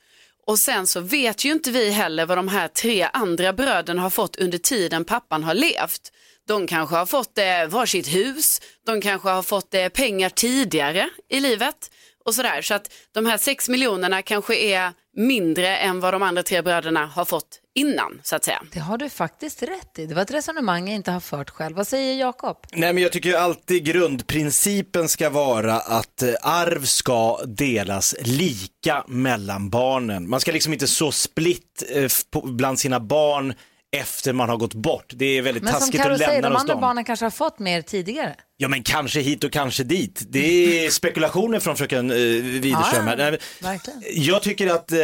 Och 0.47 0.59
sen 0.59 0.87
så 0.87 0.99
vet 0.99 1.45
ju 1.45 1.51
inte 1.51 1.71
vi 1.71 1.91
heller 1.91 2.25
vad 2.25 2.37
de 2.37 2.47
här 2.47 2.67
tre 2.67 3.09
andra 3.13 3.53
bröderna 3.53 4.01
har 4.01 4.09
fått 4.09 4.35
under 4.35 4.57
tiden 4.57 5.05
pappan 5.05 5.43
har 5.43 5.53
levt. 5.53 6.11
De 6.47 6.67
kanske 6.67 6.95
har 6.95 7.05
fått 7.05 7.37
eh, 7.37 7.65
varsitt 7.69 8.07
hus, 8.07 8.61
de 8.85 9.01
kanske 9.01 9.29
har 9.29 9.43
fått 9.43 9.73
eh, 9.73 9.87
pengar 9.87 10.29
tidigare 10.29 11.09
i 11.29 11.39
livet 11.39 11.91
och 12.25 12.35
sådär. 12.35 12.61
Så 12.61 12.73
att 12.73 12.91
de 13.11 13.25
här 13.25 13.37
sex 13.37 13.69
miljonerna 13.69 14.21
kanske 14.21 14.55
är 14.55 14.93
mindre 15.17 15.77
än 15.77 15.99
vad 15.99 16.13
de 16.13 16.23
andra 16.23 16.43
tre 16.43 16.61
bröderna 16.61 17.05
har 17.05 17.25
fått 17.25 17.61
innan 17.75 18.19
så 18.23 18.35
att 18.35 18.43
säga. 18.43 18.61
Det 18.71 18.79
har 18.79 18.97
du 18.97 19.09
faktiskt 19.09 19.63
rätt 19.63 19.99
i. 19.99 20.05
Det 20.05 20.15
var 20.15 20.21
ett 20.21 20.31
resonemang 20.31 20.87
jag 20.87 20.95
inte 20.95 21.11
har 21.11 21.19
fört 21.19 21.49
själv. 21.49 21.75
Vad 21.75 21.87
säger 21.87 22.19
Jakob? 22.19 22.57
Nej 22.71 22.93
men 22.93 23.03
jag 23.03 23.11
tycker 23.11 23.29
ju 23.29 23.35
alltid 23.35 23.85
grundprincipen 23.85 25.09
ska 25.09 25.29
vara 25.29 25.73
att 25.73 26.21
eh, 26.21 26.33
arv 26.41 26.85
ska 26.85 27.39
delas 27.45 28.15
lika 28.19 29.03
mellan 29.07 29.69
barnen. 29.69 30.29
Man 30.29 30.39
ska 30.39 30.51
liksom 30.51 30.73
inte 30.73 30.87
så 30.87 31.11
split 31.11 31.83
eh, 31.89 32.09
bland 32.43 32.79
sina 32.79 32.99
barn 32.99 33.53
efter 33.95 34.33
man 34.33 34.49
har 34.49 34.57
gått 34.57 34.73
bort. 34.73 35.05
Det 35.15 35.25
är 35.25 35.41
väldigt 35.41 35.63
Men 35.63 35.73
som 35.73 35.79
taskigt 35.79 36.01
att 36.01 36.07
lämna 36.07 36.25
säger, 36.25 36.41
de 36.41 36.51
hos 36.51 36.61
andra 36.61 36.73
dem. 36.73 36.81
barnen 36.81 37.03
kanske 37.05 37.25
har 37.25 37.31
fått 37.31 37.59
mer 37.59 37.81
tidigare. 37.81 38.35
Ja 38.57 38.67
men 38.67 38.83
kanske 38.83 39.19
hit 39.19 39.43
och 39.43 39.51
kanske 39.51 39.83
dit. 39.83 40.21
Det 40.29 40.85
är 40.85 40.89
spekulationer 40.89 41.59
från 41.59 41.77
fröken 41.77 42.11
eh, 42.11 42.17
Widerström. 42.17 43.07
Ja, 43.07 43.37
verkligen. 43.61 44.01
Jag 44.11 44.41
tycker 44.41 44.67
att 44.67 44.91
eh, 44.91 44.97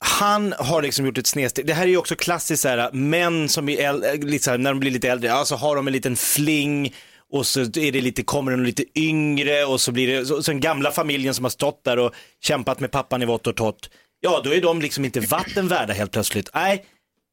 han 0.00 0.54
har 0.58 0.82
liksom 0.82 1.06
gjort 1.06 1.18
ett 1.18 1.26
snedsteg. 1.26 1.66
Det 1.66 1.74
här 1.74 1.82
är 1.82 1.86
ju 1.88 1.96
också 1.96 2.14
klassiskt 2.14 2.62
så 2.62 2.68
här, 2.68 2.92
män 2.92 3.48
som 3.48 3.68
är 3.68 3.76
äl- 3.92 4.24
lite 4.24 4.44
så 4.44 4.50
här, 4.50 4.58
när 4.58 4.70
de 4.70 4.80
blir 4.80 4.90
lite 4.90 5.08
äldre, 5.08 5.32
alltså 5.32 5.54
har 5.54 5.76
de 5.76 5.86
en 5.86 5.92
liten 5.92 6.16
fling 6.16 6.94
och 7.32 7.46
så 7.46 7.60
är 7.60 7.92
det 7.92 8.00
lite, 8.00 8.22
kommer 8.22 8.50
den 8.50 8.64
lite 8.64 8.84
yngre 8.94 9.64
och 9.64 9.80
så 9.80 9.92
blir 9.92 10.08
det, 10.18 10.26
så, 10.26 10.42
så 10.42 10.50
den 10.50 10.60
gamla 10.60 10.90
familjen 10.90 11.34
som 11.34 11.44
har 11.44 11.50
stått 11.50 11.84
där 11.84 11.98
och 11.98 12.14
kämpat 12.40 12.80
med 12.80 12.90
pappan 12.90 13.22
i 13.22 13.26
vått 13.26 13.46
och 13.46 13.56
torrt, 13.56 13.90
ja 14.20 14.40
då 14.44 14.54
är 14.54 14.60
de 14.60 14.80
liksom 14.80 15.04
inte 15.04 15.20
vatten 15.20 15.68
värda 15.68 15.92
helt 15.92 16.10
plötsligt. 16.12 16.50
Nej, 16.54 16.84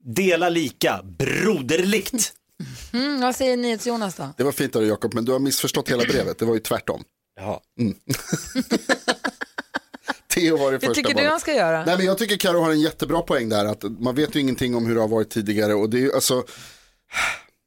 dela 0.05 0.49
lika, 0.49 1.03
broderligt. 1.03 2.33
Mm, 2.93 3.21
vad 3.21 3.35
säger 3.35 3.57
NyhetsJonas 3.57 4.15
då? 4.15 4.29
Det 4.37 4.43
var 4.43 4.51
fint 4.51 4.75
av 4.75 4.81
dig 4.81 4.89
Jakob, 4.89 5.13
men 5.13 5.25
du 5.25 5.31
har 5.31 5.39
missförstått 5.39 5.89
hela 5.89 6.03
brevet. 6.03 6.39
Det 6.39 6.45
var 6.45 6.53
ju 6.53 6.59
tvärtom. 6.59 7.03
Ja. 7.35 7.61
Theo 10.33 10.57
var 10.57 10.65
det 10.65 10.71
Hur 10.71 10.79
första 10.79 10.93
tycker 10.93 11.09
du 11.09 11.15
barnet. 11.15 11.31
han 11.31 11.39
ska 11.39 11.53
göra? 11.53 11.85
Nej 11.85 11.97
men 11.97 12.05
jag 12.05 12.17
tycker 12.17 12.37
Karo 12.37 12.59
har 12.59 12.71
en 12.71 12.81
jättebra 12.81 13.21
poäng 13.21 13.49
där. 13.49 13.65
Att 13.65 13.83
man 13.83 14.15
vet 14.15 14.35
ju 14.35 14.39
ingenting 14.39 14.75
om 14.75 14.85
hur 14.85 14.95
det 14.95 15.01
har 15.01 15.07
varit 15.07 15.29
tidigare. 15.29 15.73
Och 15.73 15.89
det 15.89 15.97
är 15.97 16.01
ju 16.01 16.13
alltså, 16.13 16.43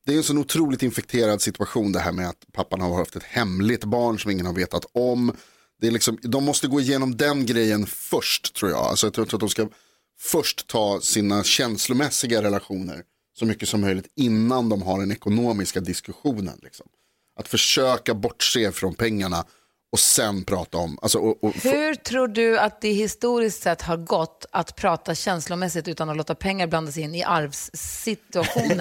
det 0.07 0.13
är 0.13 0.17
en 0.17 0.23
sån 0.23 0.39
otroligt 0.39 0.83
infekterad 0.83 1.43
situation 1.43 1.93
det 1.93 2.01
här 2.01 2.13
med 2.13 2.29
att 2.29 2.45
pappan 2.53 2.81
har 2.81 2.97
haft 2.97 3.17
ett 3.17 3.23
hemligt 3.23 3.85
barn 3.85 4.19
som 4.19 4.31
ingen 4.31 4.47
har 4.47 4.53
vetat 4.53 4.87
om. 4.93 5.37
Det 5.81 5.87
är 5.87 5.91
liksom, 5.91 6.19
de 6.23 6.45
måste 6.45 6.67
gå 6.67 6.81
igenom 6.81 7.17
den 7.17 7.47
grejen 7.47 7.87
först 7.87 8.55
tror 8.55 8.71
jag. 8.71 8.81
Alltså 8.81 9.07
jag 9.07 9.15
tror 9.15 9.35
att 9.35 9.41
de 9.41 9.49
ska 9.49 9.69
först 10.21 10.67
ta 10.67 11.01
sina 11.01 11.45
känslomässiga 11.45 12.43
relationer 12.43 13.03
så 13.39 13.47
mycket 13.47 13.69
som 13.69 13.81
möjligt 13.81 14.13
innan 14.17 14.69
de 14.69 14.83
har 14.83 15.01
den 15.01 15.13
ekonomiska 15.13 15.81
diskussionen. 15.81 16.59
Liksom. 16.63 16.87
Att 17.37 17.49
försöka 17.49 18.15
bortse 18.15 18.73
från 18.73 18.95
pengarna 18.95 19.45
och 19.93 19.99
sen 19.99 20.45
prata 20.45 20.79
om, 20.79 20.99
alltså, 21.03 21.19
och, 21.19 21.45
och, 21.45 21.55
Hur 21.55 21.95
tror 21.95 22.29
du 22.29 22.59
att 22.59 22.81
det 22.81 22.93
historiskt 22.93 23.63
sett 23.63 23.83
har 23.83 23.97
gått 23.97 24.47
att 24.53 24.77
prata 24.77 25.15
känslomässigt 25.15 25.89
utan 25.89 26.11
att 26.11 26.17
låta 26.17 26.35
pengar 26.35 26.67
blandas 26.67 26.99
in 26.99 27.15
i 27.15 27.25
arvssituationer? 27.25 28.77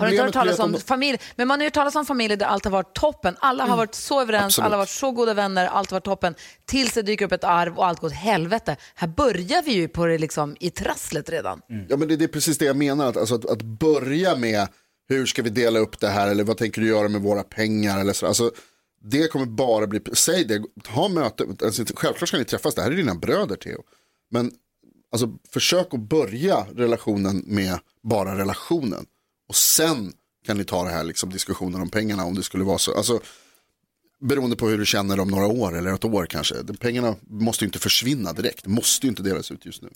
Har 0.00 0.06
du 0.06 0.10
inte 0.10 0.22
hört 0.22 0.32
talas 0.32 0.58
om 0.58 0.74
familj? 0.74 1.18
Men 1.36 1.48
man 1.48 1.58
har 1.58 1.64
ju 1.64 1.66
hört 1.66 1.74
talas 1.74 1.94
om 1.94 2.06
familjer 2.06 2.36
där 2.36 2.46
allt 2.46 2.64
har 2.64 2.72
varit 2.72 2.94
toppen. 2.94 3.36
Alla 3.40 3.66
har 3.66 3.76
varit 3.76 3.94
så 3.94 4.20
överens, 4.20 4.44
Absolut. 4.44 4.66
alla 4.66 4.74
har 4.76 4.78
varit 4.78 4.88
så 4.88 5.10
goda 5.12 5.34
vänner, 5.34 5.66
allt 5.66 5.90
har 5.90 5.96
varit 5.96 6.04
toppen. 6.04 6.34
Tills 6.64 6.92
det 6.92 7.02
dyker 7.02 7.24
upp 7.24 7.32
ett 7.32 7.44
arv 7.44 7.78
och 7.78 7.86
allt 7.86 8.00
går 8.00 8.08
åt 8.08 8.14
helvete. 8.14 8.76
Här 8.94 9.08
börjar 9.08 9.62
vi 9.62 9.72
ju 9.72 9.88
på 9.88 10.06
det 10.06 10.18
liksom 10.18 10.56
i 10.60 10.70
trasslet 10.70 11.30
redan. 11.30 11.60
Ja 11.88 11.96
men 11.96 12.08
det, 12.08 12.16
det 12.16 12.24
är 12.24 12.28
precis 12.28 12.58
det 12.58 12.64
jag 12.64 12.76
menar, 12.76 13.08
att, 13.08 13.16
alltså, 13.16 13.34
att, 13.34 13.50
att 13.50 13.62
börja 13.62 14.36
med 14.36 14.68
hur 15.08 15.26
ska 15.26 15.42
vi 15.42 15.50
dela 15.50 15.78
upp 15.78 16.00
det 16.00 16.08
här 16.08 16.28
eller 16.28 16.44
vad 16.44 16.56
tänker 16.56 16.80
du 16.80 16.88
göra 16.88 17.08
med 17.08 17.20
våra 17.20 17.42
pengar 17.42 18.00
eller 18.00 18.12
så. 18.12 18.26
Alltså, 18.26 18.50
det 19.04 19.28
kommer 19.28 19.46
bara 19.46 19.86
bli, 19.86 20.00
säg 20.12 20.44
det, 20.44 20.62
ha 20.88 21.08
möte, 21.08 21.46
alltså, 21.64 21.84
självklart 21.94 22.28
ska 22.28 22.38
ni 22.38 22.44
träffas, 22.44 22.74
det 22.74 22.82
här 22.82 22.90
är 22.90 22.96
dina 22.96 23.14
bröder 23.14 23.56
Theo. 23.56 23.82
Men 24.30 24.52
alltså, 25.12 25.28
försök 25.52 25.94
att 25.94 26.00
börja 26.00 26.66
relationen 26.74 27.42
med 27.46 27.78
bara 28.02 28.38
relationen. 28.38 29.06
Och 29.48 29.56
sen 29.56 30.12
kan 30.46 30.56
ni 30.56 30.64
ta 30.64 30.84
det 30.84 30.90
här 30.90 31.04
liksom, 31.04 31.30
diskussionen 31.30 31.80
om 31.80 31.90
pengarna 31.90 32.24
om 32.24 32.34
det 32.34 32.42
skulle 32.42 32.64
vara 32.64 32.78
så. 32.78 32.94
Alltså, 32.94 33.20
beroende 34.20 34.56
på 34.56 34.68
hur 34.68 34.78
du 34.78 34.86
känner 34.86 35.20
om 35.20 35.28
några 35.28 35.46
år 35.46 35.78
eller 35.78 35.94
ett 35.94 36.04
år 36.04 36.26
kanske. 36.26 36.62
De 36.62 36.76
pengarna 36.76 37.16
måste 37.22 37.64
ju 37.64 37.66
inte 37.66 37.78
försvinna 37.78 38.32
direkt, 38.32 38.66
måste 38.66 39.06
ju 39.06 39.10
inte 39.10 39.22
delas 39.22 39.50
ut 39.50 39.66
just 39.66 39.82
nu. 39.82 39.88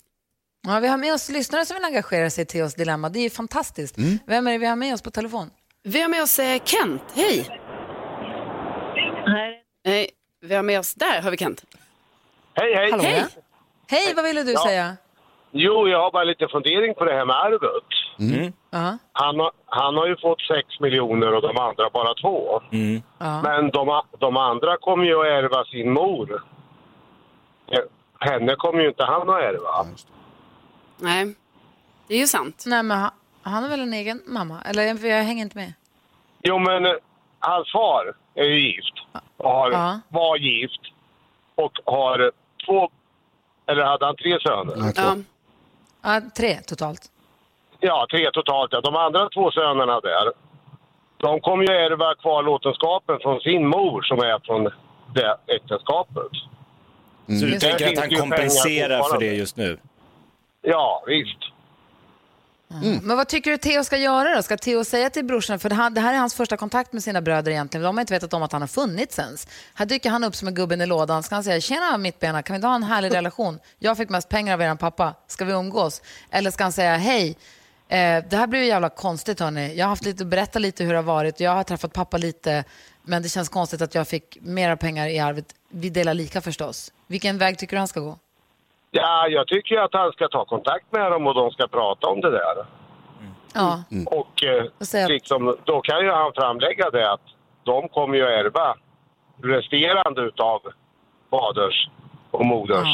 Ja, 0.67 0.79
vi 0.79 0.87
har 0.87 0.97
med 0.97 1.13
oss 1.13 1.29
lyssnare 1.29 1.65
som 1.65 1.75
vill 1.75 1.85
engagera 1.85 2.29
sig 2.29 2.41
i 2.41 2.45
Theos 2.45 2.73
dilemma. 2.73 3.09
Det 3.09 3.19
är 3.19 3.23
ju 3.23 3.29
fantastiskt. 3.29 3.95
Vem 4.27 4.47
är 4.47 4.51
det 4.51 4.57
vi 4.57 4.65
har 4.65 4.75
med 4.75 4.93
oss 4.93 5.01
på 5.01 5.11
telefon? 5.11 5.49
Vi 5.83 6.01
har 6.01 6.09
med 6.09 6.23
oss 6.23 6.39
eh, 6.39 6.63
Kent, 6.63 7.01
hej. 7.13 7.64
Hej. 9.25 10.09
Vi 10.41 10.55
har 10.55 10.63
med 10.63 10.79
oss, 10.79 10.93
där 10.95 11.21
har 11.21 11.31
vi 11.31 11.37
Kent. 11.37 11.63
Hej, 12.53 12.75
hej. 12.75 12.91
Hallå, 12.91 13.03
ja. 13.03 13.25
Hej, 13.87 14.13
vad 14.15 14.25
ville 14.25 14.43
du 14.43 14.51
Ja. 14.51 14.59
säga? 14.67 14.97
Jo, 15.51 15.87
jag 15.87 16.01
har 16.01 16.11
bara 16.11 16.23
lite 16.23 16.47
fundering 16.47 16.95
på 16.95 17.05
det 17.05 17.13
här 17.13 17.25
med 17.25 17.35
arvet. 17.35 17.83
Ja. 18.71 18.97
Han 19.11 19.39
har, 19.39 19.51
han 19.65 19.95
har 19.95 20.07
ju 20.07 20.17
fått 20.17 20.41
6 20.41 20.79
miljoner 20.79 21.33
och 21.33 21.41
de 21.41 21.57
andra 21.57 21.89
bara 21.89 22.13
två. 22.13 22.61
Ja. 23.17 23.41
Men 23.41 23.69
de, 23.71 24.01
de 24.19 24.37
andra 24.37 24.77
kommer 24.77 25.05
ju 25.05 25.19
att 25.19 25.25
ärva 25.25 25.65
sin 25.65 25.93
mor. 25.93 26.43
Henne 28.19 28.55
kommer 28.55 28.81
ju 28.81 28.87
inte 28.87 29.03
han 29.03 29.29
att 29.29 29.41
ärva. 29.41 29.85
Nej, 30.97 31.35
det 32.07 32.13
är 32.15 32.19
ju 32.19 32.27
sant. 32.27 32.63
Nej, 32.67 32.83
men 32.83 32.97
han, 32.97 33.11
han 33.41 33.63
har 33.63 33.69
väl 33.69 33.79
en 33.81 33.93
egen 33.93 34.21
mamma? 34.27 34.61
Eller 34.65 34.83
jag, 34.83 34.97
jag 34.97 35.23
hänger 35.23 35.41
inte 35.43 35.57
med. 35.57 35.73
Jo, 36.43 36.59
men 36.59 36.85
eh, 36.85 36.91
hans 37.39 37.71
far 37.71 38.13
är 38.35 38.43
ju 38.43 38.59
gift. 38.59 38.93
Och 39.37 39.49
har, 39.51 39.71
Ja. 39.71 39.99
var 40.09 40.37
gift. 40.37 40.81
Och 41.55 41.79
har 41.85 42.31
två, 42.65 42.89
eller 43.67 43.83
hade 43.83 44.05
han 44.05 44.15
tre 44.15 44.39
söner? 44.39 44.93
Ja. 44.95 45.15
Ja, 46.03 46.21
tre 46.37 46.55
totalt. 46.61 47.01
Ja, 47.79 48.07
tre 48.11 48.29
totalt. 48.33 48.73
Ja. 48.73 48.81
De 48.81 48.95
andra 48.95 49.29
två 49.29 49.51
sönerna 49.51 49.99
där, 49.99 50.31
de 51.17 51.39
kommer 51.39 51.63
ju 51.63 51.73
ärva 51.73 52.15
kvarlåtenskapen 52.15 53.19
från 53.21 53.39
sin 53.39 53.67
mor 53.67 54.01
som 54.01 54.19
är 54.19 54.39
från 54.45 54.63
det 55.13 55.37
äktenskapet. 55.47 56.31
Så 57.27 57.45
du 57.45 57.59
tänker 57.59 57.87
att 57.91 57.99
han 57.99 58.09
kompenserar 58.19 59.03
för 59.03 59.19
det 59.19 59.33
just 59.33 59.57
nu? 59.57 59.77
Ja, 60.61 61.03
visst. 61.07 61.37
Men 63.03 63.17
vad 63.17 63.27
tycker 63.27 63.51
du 63.51 63.57
Theo 63.57 63.83
ska 63.83 63.97
göra 63.97 64.35
då? 64.35 64.43
Ska 64.43 64.57
Theo 64.57 64.83
säga 64.83 65.09
till 65.09 65.25
brorsan, 65.25 65.59
för 65.59 65.69
det 65.69 65.75
här, 65.75 65.89
det 65.89 66.01
här 66.01 66.13
är 66.13 66.17
hans 66.17 66.33
första 66.33 66.57
kontakt 66.57 66.93
med 66.93 67.03
sina 67.03 67.21
bröder 67.21 67.51
egentligen, 67.51 67.83
de 67.83 67.97
har 67.97 68.01
inte 68.01 68.13
vetat 68.13 68.33
om 68.33 68.43
att 68.43 68.51
han 68.51 68.61
har 68.61 68.67
funnits 68.67 69.19
ens. 69.19 69.47
Här 69.73 69.85
dyker 69.85 70.09
han 70.09 70.23
upp 70.23 70.35
som 70.35 70.47
en 70.47 70.53
gubben 70.53 70.81
i 70.81 70.85
lådan, 70.85 71.23
ska 71.23 71.35
han 71.35 71.43
säga 71.43 71.61
tjena 71.61 71.97
mittbena, 71.97 72.43
kan 72.43 72.53
vi 72.53 72.55
inte 72.55 72.67
ha 72.67 72.75
en 72.75 72.83
härlig 72.83 73.13
relation? 73.13 73.59
Jag 73.79 73.97
fick 73.97 74.09
mest 74.09 74.29
pengar 74.29 74.53
av 74.53 74.61
er 74.61 74.75
pappa, 74.75 75.13
ska 75.27 75.45
vi 75.45 75.53
umgås? 75.53 76.01
Eller 76.31 76.51
ska 76.51 76.63
han 76.63 76.71
säga 76.71 76.97
hej, 76.97 77.29
eh, 77.87 78.23
det 78.29 78.37
här 78.37 78.47
blir 78.47 78.59
ju 78.59 78.65
jävla 78.65 78.89
konstigt 78.89 79.39
hörni, 79.39 79.75
jag 79.75 79.85
har 79.85 79.89
haft 79.89 80.05
lite, 80.05 80.25
berätta 80.25 80.59
lite 80.59 80.83
hur 80.83 80.91
det 80.91 80.97
har 80.97 81.03
varit, 81.03 81.39
jag 81.39 81.51
har 81.51 81.63
träffat 81.63 81.93
pappa 81.93 82.17
lite, 82.17 82.63
men 83.03 83.23
det 83.23 83.29
känns 83.29 83.49
konstigt 83.49 83.81
att 83.81 83.95
jag 83.95 84.07
fick 84.07 84.37
mera 84.41 84.77
pengar 84.77 85.07
i 85.07 85.19
arvet, 85.19 85.45
vi 85.71 85.89
delar 85.89 86.13
lika 86.13 86.41
förstås. 86.41 86.91
Vilken 87.07 87.37
väg 87.37 87.57
tycker 87.57 87.75
du 87.75 87.79
han 87.79 87.87
ska 87.87 87.99
gå? 87.99 88.19
Ja, 88.97 89.27
jag 89.27 89.47
tycker 89.47 89.75
ju 89.75 89.81
att 89.81 89.93
han 89.93 90.11
ska 90.11 90.27
ta 90.27 90.45
kontakt 90.45 90.85
med 90.91 91.11
dem 91.11 91.27
och 91.27 91.33
de 91.35 91.51
ska 91.51 91.67
prata 91.67 92.07
om 92.07 92.21
det 92.21 92.31
där. 92.31 92.55
Ja, 93.53 93.83
Och 94.05 94.43
eh, 94.43 94.63
Vad 94.77 94.87
säger 94.87 95.03
jag? 95.05 95.11
liksom, 95.11 95.55
då 95.63 95.81
kan 95.81 95.99
ju 96.05 96.11
han 96.11 96.31
framlägga 96.35 96.89
det 96.89 97.11
att 97.13 97.21
de 97.63 97.89
kommer 97.89 98.15
ju 98.17 98.23
ärva 98.23 98.75
resterande 99.43 100.21
utav 100.21 100.61
faders 101.31 101.89
och 102.31 102.45
moders. 102.45 102.87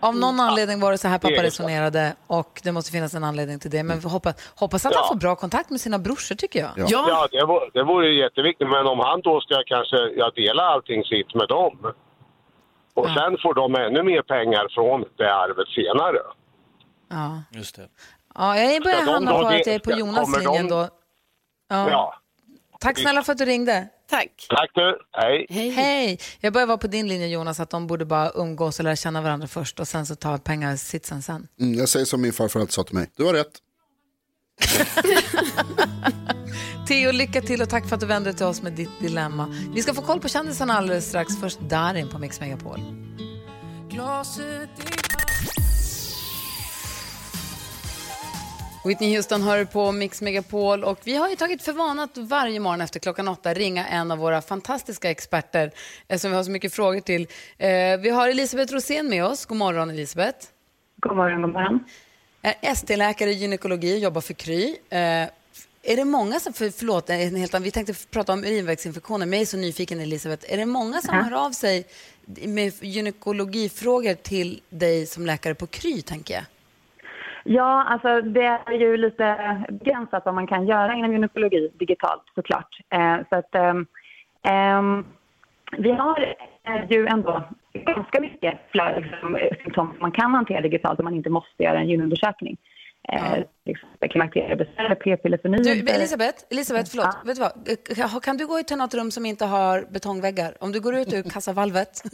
Av 0.00 0.16
någon 0.16 0.40
anledning 0.40 0.80
var 0.80 0.92
det 0.92 0.98
så 0.98 1.08
här 1.08 1.18
pappa 1.18 1.42
resonerade 1.42 2.14
och 2.26 2.60
det 2.64 2.72
måste 2.72 2.90
finnas 2.92 3.14
en 3.14 3.24
anledning 3.24 3.58
till 3.58 3.70
det. 3.70 3.82
Men 3.82 4.00
vi 4.00 4.08
hoppas, 4.08 4.52
hoppas 4.56 4.86
att 4.86 4.94
han 4.94 5.02
Ja. 5.04 5.08
får 5.08 5.20
bra 5.20 5.36
kontakt 5.36 5.70
med 5.70 5.80
sina 5.80 5.98
brorsor 5.98 6.34
tycker 6.34 6.58
jag. 6.60 6.70
Ja, 6.76 7.28
det, 7.32 7.44
vore, 7.44 7.70
det 7.72 7.82
vore 7.82 8.08
jätteviktigt. 8.14 8.68
Men 8.68 8.86
om 8.86 8.98
han 8.98 9.20
då 9.20 9.40
ska 9.40 9.62
kanske 9.66 9.96
ja, 9.96 10.30
dela 10.34 10.62
allting 10.62 11.04
sitt 11.04 11.34
med 11.34 11.48
dem 11.48 11.92
och 12.94 13.06
sen 13.06 13.36
får 13.42 13.54
de 13.54 13.74
ännu 13.74 14.02
mer 14.02 14.22
pengar 14.22 14.68
från 14.74 15.04
det 15.18 15.34
arvet 15.34 15.68
senare. 15.68 16.18
Ja. 17.10 17.42
Just 17.50 17.76
det. 17.76 17.88
Ja, 18.34 18.56
jag 18.58 18.82
börjar 18.82 19.02
hamna 19.12 19.30
på 19.30 19.38
att 19.46 19.66
jag 19.66 19.74
är 19.74 19.78
på 19.78 19.92
Jonas 19.92 20.38
linje 20.38 20.62
de- 20.62 20.68
då. 20.68 20.88
Ja. 21.68 21.90
Ja. 21.90 22.14
Tack 22.80 22.98
snälla 22.98 23.22
för 23.22 23.32
att 23.32 23.38
du 23.38 23.44
ringde. 23.44 23.88
Tack. 24.10 24.46
Tack 24.48 24.70
du. 24.74 24.98
Hej. 25.12 25.46
Hej. 25.72 26.18
Jag 26.40 26.52
börjar 26.52 26.66
vara 26.66 26.78
på 26.78 26.86
din 26.86 27.08
linje 27.08 27.26
Jonas, 27.26 27.60
att 27.60 27.70
de 27.70 27.86
borde 27.86 28.04
bara 28.04 28.30
umgås 28.34 28.78
och 28.78 28.84
lära 28.84 28.96
känna 28.96 29.20
varandra 29.20 29.46
först 29.48 29.80
och 29.80 29.88
sen 29.88 30.06
så 30.06 30.14
ta 30.14 30.38
pengasitsen 30.38 31.22
sen. 31.22 31.48
Mm, 31.60 31.74
jag 31.78 31.88
säger 31.88 32.06
som 32.06 32.22
min 32.22 32.32
farfar 32.32 32.60
alltid 32.60 32.72
sa 32.72 32.82
till 32.84 32.94
mig, 32.94 33.10
du 33.16 33.24
har 33.24 33.32
rätt. 33.34 33.52
Theo, 36.88 37.12
lycka 37.12 37.40
till 37.40 37.62
och 37.62 37.68
tack 37.68 37.88
för 37.88 37.94
att 37.94 38.00
du 38.00 38.06
vände 38.06 38.30
dig 38.30 38.36
till 38.36 38.46
oss 38.46 38.62
med 38.62 38.72
ditt 38.72 39.00
dilemma. 39.00 39.46
Vi 39.74 39.82
ska 39.82 39.94
få 39.94 40.02
koll 40.02 40.20
på 40.20 40.28
kändisarna 40.28 40.74
alldeles 40.74 41.08
strax. 41.08 41.40
Först 41.40 41.60
Darin 41.60 42.08
på 42.08 42.18
Mix 42.18 42.40
Megapol. 42.40 42.80
Whitney 48.84 49.16
Houston 49.16 49.42
hör 49.42 49.64
på 49.64 49.92
Mix 49.92 50.22
Megapol 50.22 50.84
och 50.84 50.98
vi 51.04 51.16
har 51.16 51.28
ju 51.28 51.36
tagit 51.36 51.62
för 51.62 51.72
vana 51.72 52.02
att 52.02 52.18
varje 52.18 52.60
morgon 52.60 52.80
efter 52.80 53.00
klockan 53.00 53.28
åtta 53.28 53.54
ringa 53.54 53.86
en 53.86 54.10
av 54.10 54.18
våra 54.18 54.42
fantastiska 54.42 55.10
experter 55.10 55.70
eh, 56.08 56.18
som 56.18 56.30
vi 56.30 56.36
har 56.36 56.44
så 56.44 56.50
mycket 56.50 56.74
frågor 56.74 57.00
till. 57.00 57.22
Eh, 57.58 57.68
vi 58.00 58.10
har 58.10 58.28
Elisabeth 58.28 58.72
Rosén 58.74 59.08
med 59.08 59.24
oss. 59.24 59.46
God 59.46 59.58
morgon 59.58 59.90
Elisabeth. 59.90 60.38
God 61.00 61.16
morgon, 61.16 61.42
god 61.42 61.52
morgon. 61.52 61.84
Är 62.42 62.54
ST-läkare 62.72 63.30
i 63.30 63.32
gynekologi, 63.32 63.98
jobbar 63.98 64.20
för 64.20 64.34
Kry. 64.34 64.76
Eh, 64.90 65.28
är 65.92 65.96
det 65.96 66.04
många 66.04 66.40
som, 66.40 66.52
för, 66.52 66.78
förlåt, 66.78 67.10
en 67.10 67.36
helt 67.36 67.54
annan, 67.54 67.62
vi 67.64 67.70
tänkte 67.70 67.94
prata 68.12 68.32
om 68.32 68.44
urinvägsinfektioner, 68.44 69.26
men 69.26 69.32
jag 69.32 69.40
är 69.42 69.46
så 69.46 69.56
nyfiken 69.56 70.00
Elisabeth. 70.00 70.52
Är 70.54 70.56
det 70.56 70.66
många 70.66 71.00
som 71.00 71.14
Ja. 71.16 71.22
hör 71.22 71.46
av 71.46 71.50
sig 71.50 71.84
med 72.46 72.72
gynekologifrågor 72.82 74.14
till 74.14 74.60
dig 74.70 75.06
som 75.06 75.26
läkare 75.26 75.54
på 75.54 75.66
Kry, 75.66 76.02
tänker 76.02 76.34
jag? 76.34 76.44
Ja, 77.44 77.84
alltså 77.84 78.20
det 78.22 78.44
är 78.66 78.72
ju 78.72 78.96
lite 78.96 79.26
begränsat 79.70 80.22
vad 80.24 80.34
man 80.34 80.46
kan 80.46 80.66
göra 80.66 80.94
inom 80.94 81.12
gynekologi 81.12 81.70
digitalt 81.78 82.22
såklart. 82.34 82.78
Eh, 82.94 83.16
så 83.28 83.36
att 83.36 83.54
ehm, 83.54 85.04
vi 85.78 85.92
har 85.92 86.34
eh, 86.66 86.90
ju 86.90 87.06
ändå 87.06 87.48
ganska 87.72 88.20
mycket 88.20 88.60
fler 88.72 89.00
liksom, 89.10 89.36
eh, 89.36 89.56
symptom 89.62 89.86
som 89.90 89.98
man 90.00 90.12
kan 90.12 90.34
hantera 90.34 90.60
digitalt 90.60 90.98
om 91.00 91.04
man 91.04 91.14
inte 91.14 91.30
måste 91.30 91.62
göra 91.62 91.78
en 91.80 91.88
gynundersökning. 91.88 92.56
Eh, 93.12 94.08
klimakteriebesvär, 94.10 94.94
p-piller 94.94 95.38
för 95.38 95.48
Du, 95.48 95.58
nyheter. 95.74 95.94
Elisabeth, 95.94 96.38
Elisabeth 96.50 96.90
förlåt, 96.90 97.16
vet 97.24 97.36
du 97.36 97.40
vad? 97.40 97.52
Eh, 98.14 98.20
Kan 98.20 98.36
du 98.36 98.46
gå 98.46 98.58
ut 98.58 98.66
till 98.68 98.76
något 98.76 98.94
rum 98.94 99.10
som 99.10 99.26
inte 99.26 99.44
har 99.44 99.84
betongväggar? 99.90 100.54
Om 100.60 100.72
du 100.72 100.80
går 100.80 100.94
ut 100.96 101.12
ur 101.12 101.22
kassavalvet. 101.22 102.02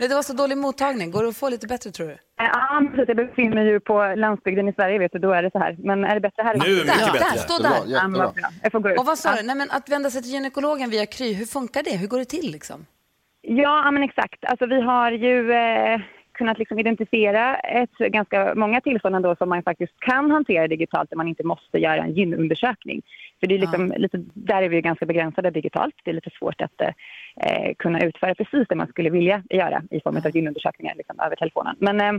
Det 0.00 0.08
var 0.14 0.22
så 0.22 0.32
dålig 0.32 0.58
mottagning. 0.58 1.10
Går 1.10 1.22
det 1.22 1.28
att 1.28 1.36
få 1.36 1.48
lite 1.48 1.66
bättre 1.66 1.90
tror 1.90 2.06
du? 2.08 2.16
Ja, 2.36 2.82
precis. 2.90 3.08
Jag 3.08 3.16
befinner 3.16 3.54
mig 3.54 3.66
ju 3.66 3.80
på 3.80 4.14
landsbygden 4.16 4.68
i 4.68 4.72
Sverige, 4.72 4.98
vet 4.98 5.12
du, 5.12 5.18
då 5.18 5.32
är 5.32 5.42
det 5.42 5.50
så 5.50 5.58
här. 5.58 5.76
Men 5.78 6.04
är 6.04 6.14
det 6.14 6.20
bättre 6.20 6.42
här? 6.42 6.54
Nu 6.54 6.60
är 6.64 6.68
det 6.68 6.74
mycket 6.74 6.86
Där, 6.98 7.12
bättre. 7.12 7.24
där, 7.32 7.38
stå 7.38 7.62
där. 7.62 7.70
Ja, 7.86 8.08
men 8.08 8.20
vad 8.20 8.34
bra. 8.34 8.42
Jag 8.62 8.72
får 8.72 8.80
gå 8.80 8.90
ut. 8.90 8.98
Och 8.98 9.06
vad 9.06 9.18
sa 9.18 9.28
Ja. 9.30 9.36
du? 9.40 9.46
Nej, 9.46 9.56
men 9.56 9.70
att 9.70 9.88
vända 9.88 10.10
sig 10.10 10.22
till 10.22 10.30
gynekologen 10.32 10.90
via 10.90 11.06
Kry, 11.06 11.32
hur 11.32 11.44
funkar 11.46 11.82
det? 11.82 11.96
Hur 11.96 12.08
går 12.08 12.18
det 12.18 12.24
till 12.24 12.52
liksom? 12.52 12.86
Ja, 13.50 13.82
ja, 13.84 13.90
men 13.90 14.02
exakt. 14.02 14.44
Alltså, 14.44 14.66
vi 14.66 14.80
har 14.80 15.12
ju 15.12 15.52
eh, 15.52 16.00
kunnat 16.32 16.58
liksom 16.58 16.78
identifiera 16.78 17.56
ett, 17.56 17.98
ganska 17.98 18.54
många 18.54 18.80
tillfällen 18.80 19.22
då 19.22 19.36
som 19.36 19.48
man 19.48 19.62
faktiskt 19.62 20.00
kan 20.00 20.30
hantera 20.30 20.68
digitalt 20.68 21.10
där 21.10 21.16
man 21.16 21.28
inte 21.28 21.46
måste 21.46 21.78
göra 21.78 22.02
en 22.02 22.12
gynundersökning. 22.12 23.02
För 23.40 23.46
det 23.46 23.54
är 23.54 23.58
liksom, 23.58 23.92
lite, 23.96 24.24
där 24.34 24.62
är 24.62 24.68
vi 24.68 24.80
ganska 24.80 25.06
begränsade 25.06 25.50
digitalt. 25.50 25.94
Det 26.04 26.10
är 26.10 26.14
lite 26.14 26.30
svårt 26.38 26.60
att 26.60 26.80
eh, 26.80 26.90
kunna 27.78 28.00
utföra 28.00 28.34
precis 28.34 28.68
det 28.68 28.74
man 28.74 28.86
skulle 28.86 29.10
vilja 29.10 29.42
göra 29.50 29.82
i 29.90 30.00
form 30.00 30.16
av 30.16 30.36
gynundersökningar 30.36 30.94
liksom, 30.96 31.20
över 31.20 31.36
telefonen. 31.36 31.76
Men, 31.78 32.00
eh, 32.00 32.12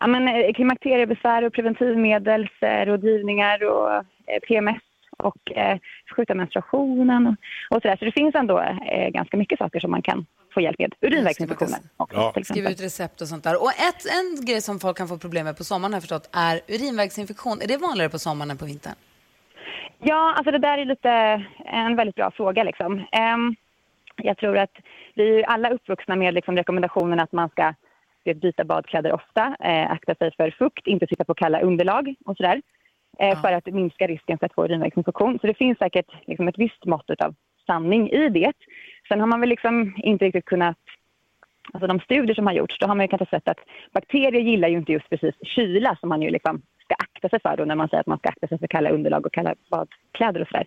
ja, 0.00 0.06
men 0.06 0.28
eh, 0.28 0.52
klimakteriebesvär 0.52 1.44
och 1.44 1.52
preventivmedelsrådgivningar 1.52 3.64
och 3.64 3.94
eh, 3.94 4.02
PMS 4.48 4.82
och 5.22 5.52
eh, 5.52 5.78
skjuta 6.16 6.34
menstruationen 6.34 7.26
och, 7.26 7.36
och 7.76 7.82
sådär. 7.82 7.96
Så 7.96 8.04
det 8.04 8.12
finns 8.12 8.34
ändå 8.34 8.60
eh, 8.60 9.08
ganska 9.08 9.36
mycket 9.36 9.58
saker 9.58 9.80
som 9.80 9.90
man 9.90 10.02
kan 10.02 10.26
få 10.54 10.60
hjälp 10.60 10.78
med. 10.78 10.94
Urinvägsinfektioner 11.00 11.78
också 11.96 12.44
Skriva 12.44 12.70
ut 12.70 12.82
recept 12.82 13.20
och 13.20 13.28
sånt 13.28 13.44
där. 13.44 13.62
Och 13.62 13.70
ett, 13.70 14.06
en 14.18 14.44
grej 14.44 14.60
som 14.60 14.78
folk 14.80 14.96
kan 14.96 15.08
få 15.08 15.18
problem 15.18 15.44
med 15.44 15.56
på 15.56 15.64
sommaren 15.64 15.92
har 15.92 15.96
jag 15.96 16.02
förstått 16.02 16.30
är 16.32 16.60
urinvägsinfektion. 16.68 17.60
Är 17.62 17.68
det 17.68 17.76
vanligare 17.76 18.10
på 18.10 18.18
sommaren 18.18 18.50
än 18.50 18.58
på 18.58 18.64
vintern? 18.64 18.94
Ja, 19.98 20.34
alltså 20.36 20.50
det 20.50 20.58
där 20.58 20.78
är 20.78 20.84
lite 20.84 21.10
en 21.64 21.96
väldigt 21.96 22.16
bra 22.16 22.30
fråga. 22.30 22.62
Liksom. 22.62 23.04
Ehm, 23.12 23.54
jag 24.16 24.36
tror 24.38 24.58
att 24.58 24.76
vi 25.14 25.40
är 25.40 25.44
alla 25.44 25.70
uppvuxna 25.70 26.16
med 26.16 26.34
liksom, 26.34 26.56
rekommendationen 26.56 27.20
att 27.20 27.32
man 27.32 27.48
ska 27.48 27.74
vet, 28.24 28.40
byta 28.40 28.64
badkläder 28.64 29.12
ofta, 29.12 29.56
eh, 29.60 29.90
akta 29.90 30.14
sig 30.14 30.32
för 30.36 30.50
fukt, 30.50 30.86
inte 30.86 31.06
sitta 31.06 31.24
på 31.24 31.34
kalla 31.34 31.60
underlag 31.60 32.14
och 32.24 32.36
sådär. 32.36 32.62
Eh, 33.18 33.40
För 33.40 33.52
att 33.52 33.66
minska 33.66 34.06
risken 34.06 34.38
för 34.38 34.46
att 34.46 34.54
få 34.54 34.64
urinvägsinfektion. 34.64 35.38
Så 35.40 35.46
det 35.46 35.54
finns 35.54 35.78
säkert 35.78 36.06
liksom, 36.26 36.48
ett 36.48 36.58
visst 36.58 36.84
mått 36.84 37.10
av 37.10 37.34
sanning 37.66 38.10
i 38.10 38.28
det. 38.28 38.52
Sen 39.08 39.20
har 39.20 39.26
man 39.26 39.40
väl 39.40 39.48
liksom 39.48 39.94
inte 39.96 40.24
riktigt 40.24 40.44
kunnat 40.44 40.78
Alltså 41.72 41.86
de 41.86 42.00
studier 42.00 42.34
som 42.34 42.46
har 42.46 42.54
gjorts, 42.54 42.78
då 42.78 42.86
har 42.86 42.94
man 42.94 43.04
ju 43.04 43.08
kanske 43.08 43.26
sett 43.26 43.48
att 43.48 43.58
bakterier 43.92 44.40
gillar 44.40 44.68
ju 44.68 44.76
inte 44.76 44.92
just 44.92 45.10
precis 45.10 45.34
kyla 45.42 45.96
som 46.00 46.08
man 46.08 46.22
ju 46.22 46.30
liksom 46.30 46.62
ska 46.84 46.94
akta 46.94 47.28
sig 47.28 47.40
för 47.40 47.56
då 47.56 47.64
när 47.64 47.74
man 47.74 47.88
säger 47.88 48.00
att 48.00 48.06
man 48.06 48.18
ska 48.18 48.28
akta 48.28 48.46
sig 48.46 48.58
för 48.58 48.66
kalla 48.66 48.90
underlag 48.90 49.26
och 49.26 49.32
kalla 49.32 49.54
badkläder 49.70 50.40
och 50.40 50.48
sådär. 50.48 50.66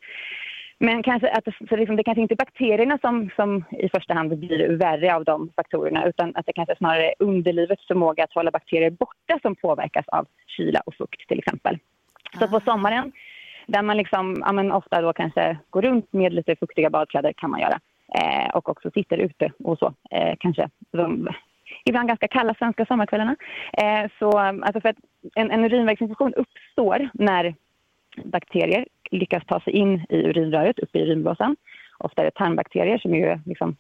Men 0.79 1.03
kanske 1.03 1.29
att 1.29 1.43
så 1.69 1.75
liksom, 1.75 1.95
det 1.95 2.03
kanske 2.03 2.21
inte 2.21 2.33
är 2.33 2.45
bakterierna 2.45 2.97
som, 3.01 3.29
som 3.35 3.63
i 3.71 3.89
första 3.89 4.13
hand 4.13 4.37
blir 4.37 4.69
värre 4.77 5.15
av 5.15 5.23
de 5.23 5.49
faktorerna 5.55 6.05
utan 6.05 6.35
att 6.35 6.45
det 6.45 6.53
kanske 6.53 6.75
snarare 6.75 7.07
är 7.07 7.13
underlivets 7.19 7.87
förmåga 7.87 8.23
att 8.23 8.33
hålla 8.33 8.51
bakterier 8.51 8.89
borta 8.89 9.39
som 9.41 9.55
påverkas 9.55 10.05
av 10.07 10.27
kyla 10.47 10.81
och 10.85 10.95
fukt 10.95 11.27
till 11.27 11.39
exempel. 11.39 11.79
Så 12.39 12.47
på 12.47 12.59
sommaren, 12.59 13.11
där 13.67 13.81
man 13.81 13.97
liksom, 13.97 14.37
ja, 14.45 14.51
men 14.51 14.71
ofta 14.71 15.01
då 15.01 15.13
kanske 15.13 15.57
går 15.69 15.81
runt 15.81 16.13
med 16.13 16.33
lite 16.33 16.55
fuktiga 16.55 16.89
badkläder 16.89 17.33
kan 17.33 17.49
man 17.49 17.59
göra. 17.59 17.79
Eh, 18.13 18.49
och 18.53 18.69
också 18.69 18.91
sitter 18.91 19.17
ute 19.17 19.51
och 19.63 19.79
så, 19.79 19.93
eh, 20.11 20.35
kanske 20.39 20.69
de 20.91 21.29
ibland 21.85 22.07
ganska 22.07 22.27
kalla 22.27 22.53
svenska 22.53 22.85
sommarkvällarna. 22.85 23.35
Eh, 23.73 24.09
så 24.19 24.39
alltså 24.39 24.81
för 24.81 24.89
att 24.89 24.97
en, 25.35 25.51
en 25.51 25.65
urinvägsinfektion 25.65 26.33
uppstår 26.33 27.09
när 27.13 27.55
bakterier 28.23 28.85
lyckas 29.11 29.43
ta 29.45 29.59
sig 29.59 29.73
in 29.73 30.05
i 30.09 30.17
urinröret, 30.17 30.79
upp 30.79 30.95
i 30.95 30.99
urinblåsan. 30.99 31.55
Ofta 31.97 32.21
är 32.21 32.25
det 32.25 32.31
tarmbakterier 32.31 32.97
som 32.97 33.13
är 33.13 33.41
liksom 33.45 33.75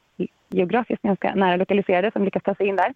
geografiskt 0.49 1.01
ganska 1.01 1.35
nära 1.35 1.55
lokaliserade 1.55 2.11
som 2.11 2.25
lyckas 2.25 2.43
ta 2.43 2.55
sig 2.55 2.67
in 2.67 2.75
där. 2.75 2.93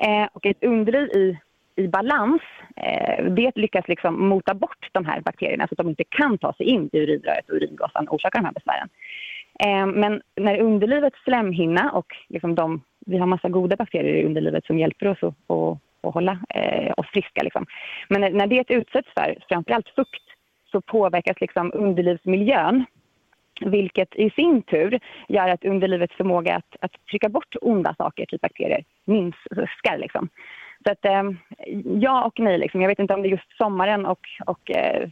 Eh, 0.00 0.28
och 0.32 0.46
ett 0.46 0.64
underliv 0.64 1.08
i, 1.08 1.38
i 1.76 1.88
balans, 1.88 2.42
eh, 2.76 3.24
det 3.24 3.56
lyckas 3.56 3.88
liksom 3.88 4.28
mota 4.28 4.54
bort 4.54 4.88
de 4.92 5.04
här 5.06 5.20
bakterierna 5.20 5.66
så 5.66 5.72
att 5.72 5.78
de 5.78 5.88
inte 5.88 6.04
kan 6.04 6.38
ta 6.38 6.52
sig 6.52 6.66
in 6.66 6.90
i 6.92 6.98
urinröret 6.98 7.48
och 7.48 7.56
urinblåsan 7.56 8.08
och 8.08 8.14
orsaka 8.14 8.38
de 8.38 8.44
här 8.44 8.52
besvären. 8.52 8.88
Eh, 9.60 9.86
men 9.86 10.22
när 10.36 10.60
underlivets 10.60 11.24
slemhinna 11.24 11.90
och 11.90 12.16
liksom 12.28 12.54
de, 12.54 12.82
vi 13.06 13.18
har 13.18 13.26
massa 13.26 13.48
goda 13.48 13.76
bakterier 13.76 14.14
i 14.14 14.26
underlivet 14.26 14.66
som 14.66 14.78
hjälper 14.78 15.08
oss 15.08 15.22
att, 15.22 15.34
att, 15.46 15.78
att 16.02 16.14
hålla 16.14 16.38
eh, 16.48 16.92
oss 16.96 17.06
friska. 17.06 17.42
Liksom. 17.42 17.66
Men 18.08 18.20
när, 18.20 18.30
när 18.30 18.46
det 18.46 18.74
utsätts 18.74 19.08
för 19.14 19.36
framförallt 19.48 19.88
fukt 19.88 20.22
så 20.70 20.80
påverkas 20.80 21.40
liksom 21.40 21.70
underlivsmiljön 21.74 22.84
vilket 23.60 24.14
i 24.14 24.30
sin 24.30 24.62
tur 24.62 25.00
gör 25.28 25.48
att 25.48 25.64
underlivets 25.64 26.14
förmåga 26.14 26.56
att, 26.56 26.76
att 26.80 26.92
trycka 27.10 27.28
bort 27.28 27.54
onda 27.60 27.94
saker, 27.98 28.26
typ 28.26 28.40
bakterier, 28.40 28.84
minskar. 29.04 29.98
Liksom. 29.98 30.28
Så 30.86 30.92
att, 30.92 31.04
eh, 31.04 31.22
ja 32.00 32.24
och 32.24 32.40
nej. 32.40 32.58
Liksom. 32.58 32.80
Jag 32.80 32.88
vet 32.88 32.98
inte 32.98 33.14
om 33.14 33.22
det 33.22 33.28
är 33.28 33.30
just 33.30 33.56
sommaren 33.56 34.06
och, 34.06 34.26
och 34.46 34.70
eh, 34.70 35.08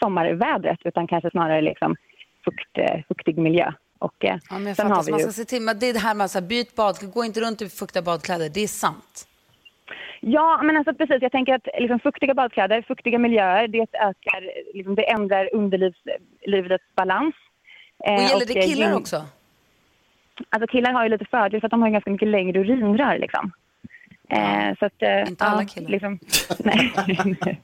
sommarvädret 0.00 0.78
utan 0.84 1.06
kanske 1.06 1.30
snarare 1.30 1.60
liksom 1.60 1.96
fukt, 2.44 2.78
eh, 2.78 3.00
fuktig 3.08 3.38
miljö. 3.38 3.72
Och, 3.98 4.24
eh, 4.24 4.38
Ja, 4.50 4.58
men 4.58 4.66
jag 4.66 4.76
sen 4.76 4.90
har 4.90 5.04
vi 5.04 5.10
man 5.10 5.20
ju... 5.20 5.24
ska 5.24 5.32
se 5.32 5.44
till, 5.44 5.62
men 5.62 5.78
det 5.78 5.86
är 5.86 5.92
det 5.92 5.98
här 5.98 6.14
med 6.14 6.24
att 6.24 6.48
byt 6.48 6.76
bad, 6.76 6.96
gå 7.14 7.24
inte 7.24 7.40
runt 7.40 7.62
i 7.62 7.68
fuktiga 7.68 8.02
badkläder, 8.02 8.48
det 8.54 8.60
är 8.60 8.66
sant. 8.66 9.28
Ja, 10.20 10.60
men 10.62 10.76
alltså 10.76 10.94
precis. 10.94 11.22
Jag 11.22 11.32
tänker 11.32 11.54
att 11.54 11.68
liksom, 11.78 12.00
fuktiga 12.00 12.34
badkläder, 12.34 12.82
fuktiga 12.82 13.18
miljöer, 13.18 13.68
det 13.68 13.78
ökar, 13.80 14.50
liksom, 14.74 14.94
det 14.94 15.10
ändrar 15.10 15.54
underlivets 15.54 16.84
balans. 16.94 17.34
Och 17.98 18.08
Eh, 18.08 18.28
gäller 18.28 18.46
det 18.46 18.62
killar 18.62 18.94
också? 18.94 19.24
Alltså 20.50 20.66
killar 20.66 20.92
har 20.92 21.02
ju 21.02 21.08
lite 21.08 21.24
fördel 21.24 21.60
för 21.60 21.66
att 21.66 21.70
de 21.70 21.82
har 21.82 21.90
ganska 21.90 22.10
mycket 22.10 22.28
längre 22.28 22.58
urinrör 22.58 23.18
liksom. 23.18 23.52
Eh, 24.28 24.78
så 24.78 24.86
att, 24.86 25.02
eh, 25.02 25.28
Inte 25.28 25.44
alla 25.44 25.62
ja, 25.62 25.68
killar. 25.68 25.90
Liksom, 25.90 26.18
nej. 26.58 26.92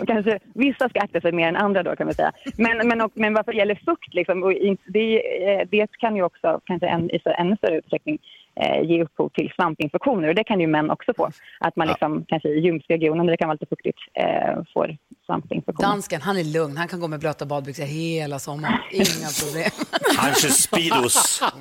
och 0.00 0.06
kanske, 0.06 0.38
vissa 0.54 0.88
ska 0.88 1.00
akta 1.00 1.20
sig 1.20 1.32
mer 1.32 1.48
än 1.48 1.56
andra 1.56 1.82
då 1.82 1.96
kan 1.96 2.06
man 2.06 2.14
säga. 2.14 2.32
Men, 2.56 2.88
men, 2.88 3.00
och, 3.00 3.10
men 3.14 3.34
vad 3.34 3.54
gäller 3.54 3.74
fukt, 3.74 4.14
liksom, 4.14 4.42
och 4.42 4.52
det, 4.86 5.22
eh, 5.50 5.68
det 5.70 5.86
kan 5.98 6.16
ju 6.16 6.22
också 6.22 6.60
kanske 6.64 6.86
en, 6.86 7.10
i 7.10 7.18
så- 7.24 7.34
ännu 7.38 7.56
större 7.56 7.78
utsträckning 7.78 8.18
eh, 8.54 8.82
ge 8.90 9.02
upphov 9.02 9.28
till 9.28 9.52
svampinfektioner 9.56 10.28
och 10.28 10.34
det 10.34 10.44
kan 10.44 10.60
ju 10.60 10.66
män 10.66 10.90
också 10.90 11.14
få. 11.16 11.30
Att 11.60 11.76
man 11.76 11.88
liksom, 11.88 12.24
kanske 12.28 12.48
i 12.48 12.60
ljumskregionen 12.60 13.26
där 13.26 13.30
det 13.32 13.36
kan 13.36 13.48
vara 13.48 13.54
lite 13.60 13.66
fuktigt 13.66 13.98
eh, 14.14 14.62
får 14.74 14.96
svampinfektioner. 15.26 15.88
Dansken, 15.88 16.20
han 16.22 16.36
är 16.36 16.44
lugn. 16.44 16.76
Han 16.76 16.88
kan 16.88 17.00
gå 17.00 17.08
med 17.08 17.20
blöta 17.20 17.46
badbyxor 17.46 17.84
hela 17.84 18.38
sommaren. 18.38 18.78
Inga 18.90 19.28
problem. 19.42 19.70
Han 20.18 20.34
kör 20.34 20.48
Speedos. 20.48 21.42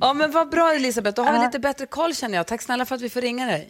Ja, 0.00 0.12
men 0.14 0.30
vad 0.30 0.50
bra 0.50 0.72
Elisabeth. 0.74 1.16
Då 1.16 1.22
har 1.22 1.32
vi 1.32 1.38
lite 1.46 1.58
bättre 1.58 1.86
koll 1.86 2.14
känner 2.14 2.36
jag. 2.36 2.46
Tack 2.46 2.62
snälla 2.62 2.84
för 2.84 2.94
att 2.94 3.00
vi 3.02 3.10
får 3.10 3.20
ringa 3.20 3.46
dig. 3.46 3.68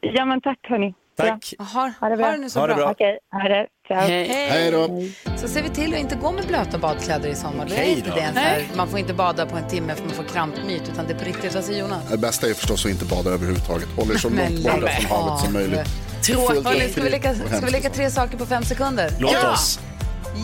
Ja 0.00 0.24
men 0.24 0.40
tack 0.40 0.58
hörni. 0.62 0.94
Tack. 1.16 1.54
Ja. 1.58 1.64
Ha, 1.64 1.92
Ha 2.00 2.08
det 2.08 2.16
bra. 2.16 2.26
ha 2.26 2.32
det 2.32 2.38
nu 2.38 2.50
så 2.50 2.60
Ha 2.60 2.66
det 2.66 2.74
bra. 2.74 2.84
bra. 2.84 2.90
Okej, 2.92 3.18
ha 3.32 3.48
det. 3.48 3.66
Ciao. 3.88 4.00
Hej 4.00 4.70
då. 4.70 4.88
Så 5.36 5.48
ser 5.48 5.62
vi 5.62 5.68
till 5.68 5.94
att 5.94 6.00
inte 6.00 6.14
gå 6.16 6.32
med 6.32 6.46
blöta 6.46 6.78
badkläder 6.78 7.28
i 7.28 7.34
sommar. 7.34 7.66
Då 7.68 7.74
är 7.74 7.82
inte 7.82 8.10
det 8.14 8.20
en 8.20 8.36
här, 8.36 8.62
man 8.76 8.88
får 8.88 8.98
inte 8.98 9.14
bada 9.14 9.46
på 9.46 9.56
en 9.56 9.68
timme 9.68 9.94
för 9.94 10.04
man 10.04 10.14
får 10.14 10.24
krampmyt, 10.24 10.88
utan 10.92 11.06
det 11.06 11.12
är 11.12 11.18
på 11.18 11.24
riktigt. 11.24 11.54
Vad 11.54 11.64
säger 11.64 11.80
Jonas? 11.80 12.08
Det 12.10 12.18
bästa 12.18 12.48
är 12.48 12.54
förstås 12.54 12.84
att 12.84 12.90
inte 12.90 13.04
bada 13.04 13.30
överhuvudtaget. 13.30 13.88
Håll 13.96 14.10
er 14.10 14.14
så 14.18 14.28
långt 14.28 14.62
borta 14.64 14.88
från 14.88 15.18
havet 15.18 15.40
som 15.44 15.52
möjligt. 15.52 15.88
Tråkigt. 16.26 16.92
Ska 16.92 17.02
vi 17.02 17.10
leka, 17.10 17.34
ska 17.34 17.66
vi 17.66 17.80
tre 17.90 18.10
saker 18.10 18.36
på 18.38 18.46
fem 18.46 18.62
sekunder? 18.62 19.10
Låt 19.18 19.32
Ja. 19.32 19.52
oss. 19.52 19.80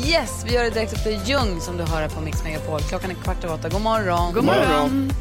Yes, 0.05 0.45
vi 0.47 0.55
gör 0.55 0.65
det 0.65 0.71
direkt 0.71 0.93
efter 0.93 1.11
Ljung 1.11 1.61
som 1.61 1.77
du 1.77 1.85
hör 1.85 2.01
här 2.01 2.09
på 2.09 2.21
Mix 2.21 2.45
Megapol. 2.45 2.81
Klockan 2.81 3.11
är 3.11 3.15
kvart 3.15 3.45
över 3.45 3.55
åtta. 3.55 3.69
God 3.69 3.81
morgon. 3.83 4.35
God 4.35 4.45
morgon. 4.45 5.13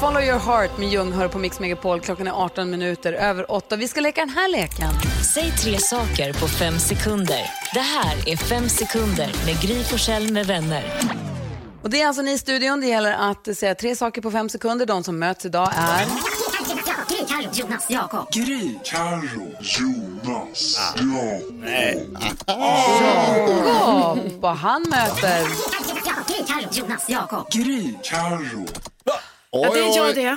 Follow 0.00 0.22
your 0.22 0.38
heart 0.38 0.78
med 0.78 0.88
Ljung 0.88 1.12
hör 1.12 1.28
på 1.28 1.38
Mix 1.38 1.60
Megapol. 1.60 2.00
Klockan 2.00 2.26
är 2.26 2.32
18 2.32 2.70
minuter 2.70 3.12
över 3.12 3.52
åtta. 3.52 3.76
Vi 3.76 3.88
ska 3.88 4.00
leka 4.00 4.20
den 4.20 4.30
här 4.30 4.48
leken. 4.52 4.90
Säg 5.34 5.50
tre 5.50 5.78
saker 5.78 6.32
på 6.32 6.48
fem 6.48 6.78
sekunder. 6.78 7.40
Det 7.74 7.80
här 7.80 8.28
är 8.28 8.36
Fem 8.36 8.68
sekunder 8.68 9.32
med 9.46 9.60
Gry 9.62 9.84
Forssell 9.84 10.32
med 10.32 10.46
vänner. 10.46 10.84
Och 11.82 11.90
det 11.90 12.02
är 12.02 12.06
alltså 12.06 12.22
ni 12.22 12.32
i 12.32 12.38
studion. 12.38 12.80
Det 12.80 12.86
gäller 12.86 13.12
att 13.12 13.56
säga 13.56 13.74
tre 13.74 13.96
saker 13.96 14.22
på 14.22 14.30
fem 14.30 14.48
sekunder. 14.48 14.86
De 14.86 15.04
som 15.04 15.18
möts 15.18 15.44
idag 15.44 15.70
är... 15.76 16.06
Jonas, 17.52 17.90
Jakob. 17.90 17.90
Jakob. 17.90 18.28
Och 24.44 24.56
han 24.56 24.82
möter... 24.82 25.46
Jonas, 26.72 27.08
Jakob. 27.08 27.46
Ja, 29.50 29.70
det 29.74 29.80
är 29.80 29.96
jag 29.96 30.14
det. 30.14 30.36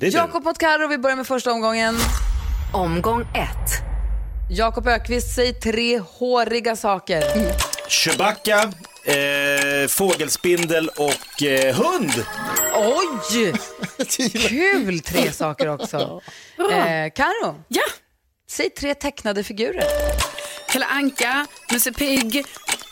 Det. 0.00 0.08
Jakob 0.08 0.44
mot 0.44 0.58
Karo. 0.58 0.88
Vi 0.88 0.98
börjar 0.98 1.16
med 1.16 1.26
första 1.26 1.52
omgången. 1.52 1.96
Omgång 2.72 3.20
ett. 3.20 3.86
Jakob 4.50 4.86
Ökvist, 4.86 5.34
säg 5.34 5.52
tre 5.52 5.98
håriga 5.98 6.76
saker. 6.76 7.22
Chewbacca, 7.88 8.72
eh, 9.04 9.88
fågelspindel 9.88 10.88
och 10.88 11.42
eh, 11.42 11.74
hund. 11.74 12.12
Oj! 12.76 13.52
Kul 14.48 15.00
tre 15.00 15.32
saker 15.32 15.68
också. 15.68 16.20
Eh, 16.72 17.12
Karo, 17.14 17.54
Ja. 17.68 17.82
säg 18.50 18.70
tre 18.70 18.94
tecknade 18.94 19.44
figurer. 19.44 19.84
Kalle 20.68 20.86
Anka, 20.86 21.46
Musse 21.72 21.92
Pigg, 21.92 22.44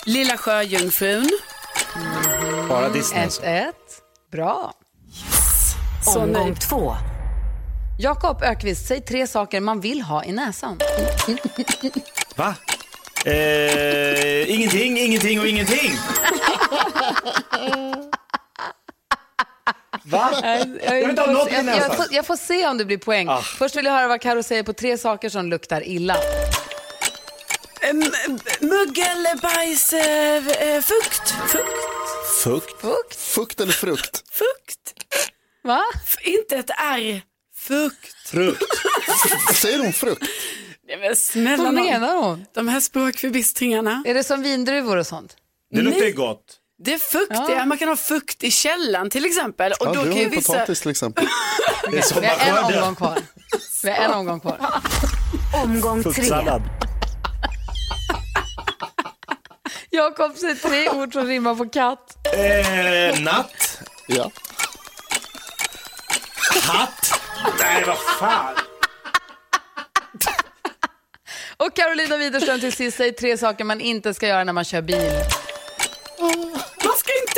Lilla 0.05 0.37
Sjöjungfrun. 0.37 1.29
Bara 2.69 2.89
Disney. 2.89 3.23
alltså. 3.25 3.43
1-1. 3.43 3.73
Bra. 4.33 4.73
Så 6.05 6.21
Omgång 6.21 6.47
nöjd. 6.47 6.61
två. 6.61 6.97
Jakob 7.99 8.43
Ökvist, 8.43 8.87
säg 8.89 9.01
tre 9.01 9.27
saker 9.27 9.61
man 9.61 9.81
vill 9.81 10.03
ha 10.03 10.25
i 10.25 10.33
näsan. 10.33 10.77
Va? 12.37 12.55
Eh, 13.25 14.51
ingenting, 14.55 14.99
ingenting 14.99 15.41
och 15.41 15.47
ingenting. 15.47 15.93
Va? 20.05 20.31
Jag, 20.43 21.07
vill 21.07 21.19
ha 21.19 21.27
något 21.27 21.49
jag, 21.51 21.59
jag, 21.59 21.65
näsan. 21.65 21.97
får, 21.97 22.07
jag 22.11 22.27
får 22.27 22.37
se 22.37 22.67
om 22.69 22.79
det 22.79 22.85
blir 22.85 22.99
poäng. 22.99 23.29
Ah. 23.29 23.41
Först 23.43 23.77
vill 23.77 23.85
jag 23.85 23.93
höra 23.93 24.09
vad 24.09 24.21
Karo 24.21 24.43
säger 24.43 24.63
på 24.63 24.73
tre 24.73 24.99
saker 24.99 25.29
som 25.29 25.47
luktar 25.47 25.89
illa. 25.89 26.17
M- 27.81 28.03
m- 28.29 28.39
Muggel, 28.61 29.27
bajs, 29.43 29.93
eh, 29.93 30.47
eh, 30.47 30.81
fukt. 30.83 31.31
Fukt. 31.31 31.69
Fukt. 32.43 32.81
Fukt. 32.81 33.15
Fukt 33.17 33.61
eller 33.61 33.73
frukt? 33.73 34.25
Fukt. 34.33 34.95
Va? 35.63 35.85
F- 36.07 36.17
inte 36.23 36.57
ett 36.57 36.71
R. 36.71 37.23
Fukt. 37.57 38.29
Frukt. 38.29 38.63
Säger 39.55 39.79
hon 39.79 39.93
frukt? 39.93 40.23
Nej, 40.89 40.99
men 40.99 41.17
snälla 41.17 41.65
Vad 41.65 41.75
menar 41.75 42.17
hon? 42.17 42.45
De 42.55 42.69
här 42.69 42.81
språkförbistringarna. 42.81 44.03
Är 44.07 44.15
det 44.15 44.25
som 44.25 44.43
vindruvor 44.43 44.97
och 44.97 45.07
sånt? 45.07 45.37
Det 45.75 45.83
luktar 45.83 46.07
ju 46.07 46.13
gott. 46.13 46.61
Det 46.85 46.95
är 46.95 46.99
fuktiga. 46.99 47.51
Ja. 47.59 47.65
Man 47.65 47.79
kan 47.79 47.89
ha 47.89 47.97
fukt 47.97 48.45
i 48.45 48.51
källan 48.51 49.11
till 49.11 49.25
exempel. 49.25 49.73
Och 49.73 49.87
Ja, 49.87 49.93
då 49.93 49.95
du 49.95 50.01
kan 50.01 50.13
har 50.13 50.19
ju 50.19 50.29
vissa... 50.29 50.53
potatis 50.53 50.81
till 50.81 50.91
exempel. 50.91 51.27
Det 51.91 51.99
är 51.99 52.21
Vi 52.21 52.27
har 52.27 52.37
en 52.59 52.65
omgång 52.65 52.95
kvar. 52.95 53.19
Vi 53.83 53.91
har 53.91 53.97
en 53.97 54.11
omgång 54.15 54.41
kvar. 54.41 54.59
Omgång 55.65 56.03
tre. 56.03 56.13
Fruktsallad. 56.13 56.63
Jakob, 59.91 60.37
säg 60.37 60.57
tre 60.57 60.89
ord 60.91 61.13
som 61.13 61.27
rimmar 61.27 61.55
på 61.55 61.69
katt. 61.69 62.17
Eh, 62.35 63.21
natt. 63.21 63.81
Ja. 64.09 64.31
Hatt. 66.63 67.21
Nej, 67.61 67.85
vad 67.87 67.99
fan. 67.99 68.55
Och 71.57 71.77
Carolina 71.77 72.17
Widerström 72.17 72.61
till 72.61 72.73
sist, 72.73 72.97
säg 72.97 73.13
tre 73.13 73.39
saker 73.39 73.65
man 73.65 73.81
inte 73.81 74.15
ska 74.15 74.27
göra 74.29 74.45
när 74.45 74.53
man 74.53 74.65
kör 74.65 74.83
bil. 74.83 75.11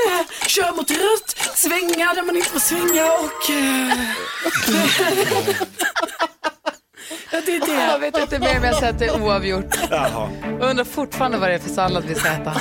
Köra 0.46 0.72
mot 0.72 0.90
rött, 0.90 1.36
svänga 1.54 2.14
där 2.14 2.22
man 2.22 2.36
inte 2.36 2.48
får 2.48 2.60
svänga 2.60 3.04
och... 3.12 3.50
eh, 3.50 3.98
ja, 7.32 7.40
det 7.46 7.56
är 7.56 7.88
Jag 7.88 8.00
det. 8.00 8.10
vet 8.10 8.18
inte 8.22 8.38
mer, 8.38 8.60
men 8.60 8.64
jag 8.70 8.76
sätter 8.78 9.22
oavgjort. 9.22 9.74
Jaha. 9.90 10.30
Jag 10.60 10.70
undrar 10.70 10.84
fortfarande 10.84 11.38
vad 11.38 11.48
det 11.48 11.54
är 11.54 11.58
för 11.58 11.70
sallad 11.70 12.04
vi 12.04 12.14
ska 12.14 12.28
äta. 12.28 12.60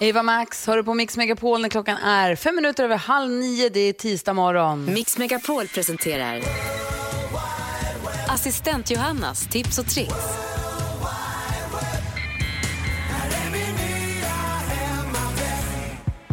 Eva 0.00 0.22
Max, 0.22 0.66
hör 0.66 0.76
du 0.76 0.84
på 0.84 0.94
Mix 0.94 1.16
Megapol 1.16 1.60
när 1.60 1.68
klockan 1.68 1.96
är 1.96 2.36
fem 2.36 2.56
minuter 2.56 2.84
över 2.84 2.96
halv 2.96 3.30
nio. 3.30 3.68
Det 3.68 3.80
är 3.80 3.92
tisdag 3.92 4.32
morgon. 4.32 4.84
Mix 4.84 5.18
Megapol 5.18 5.68
presenterar 5.68 6.40
Assistent 8.38 8.90
Johannas 8.90 9.46
tips 9.46 9.78
och 9.78 9.86
tricks. 9.86 10.14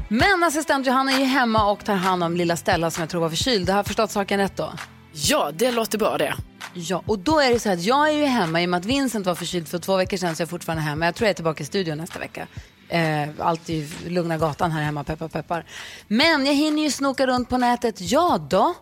Men 0.07 0.43
assistent 0.43 0.87
Johanna 0.87 1.11
är 1.11 1.19
ju 1.19 1.25
hemma 1.25 1.71
och 1.71 1.85
tar 1.85 1.93
hand 1.93 2.23
om 2.23 2.35
lilla 2.37 2.57
Stella 2.57 2.91
som 2.91 3.01
jag 3.01 3.09
tror 3.09 3.21
var 3.21 3.29
förkyld. 3.29 3.69
Har 3.69 3.77
jag 3.77 3.85
förstått 3.85 4.11
saken 4.11 4.39
rätt 4.39 4.57
då? 4.57 4.73
Ja, 5.11 5.51
det 5.53 5.71
låter 5.71 5.97
bra 5.97 6.17
det. 6.17 6.33
Ja, 6.73 7.03
och 7.05 7.19
då 7.19 7.39
är 7.39 7.53
det 7.53 7.59
så 7.59 7.69
här 7.69 7.75
att 7.75 7.83
jag 7.83 8.09
är 8.09 8.13
ju 8.13 8.25
hemma 8.25 8.61
i 8.61 8.65
och 8.65 8.69
med 8.69 8.77
att 8.77 8.85
Vincent 8.85 9.25
var 9.25 9.35
förkyld 9.35 9.67
för 9.67 9.77
två 9.77 9.97
veckor 9.97 10.17
sedan 10.17 10.35
så 10.35 10.41
jag 10.41 10.47
är 10.47 10.49
fortfarande 10.49 10.83
hemma. 10.83 11.05
Jag 11.05 11.15
tror 11.15 11.25
jag 11.25 11.29
är 11.29 11.35
tillbaka 11.35 11.63
i 11.63 11.65
studion 11.65 11.97
nästa 11.97 12.19
vecka. 12.19 12.47
Eh, 12.89 13.29
allt 13.39 13.69
i 13.69 13.89
lugna 14.07 14.37
gatan 14.37 14.71
här 14.71 14.83
hemma, 14.83 15.03
peppar 15.03 15.27
peppar. 15.27 15.65
Men 16.07 16.45
jag 16.45 16.53
hinner 16.53 16.83
ju 16.83 16.91
snoka 16.91 17.27
runt 17.27 17.49
på 17.49 17.57
nätet, 17.57 17.95
ja 18.01 18.37
då. 18.49 18.75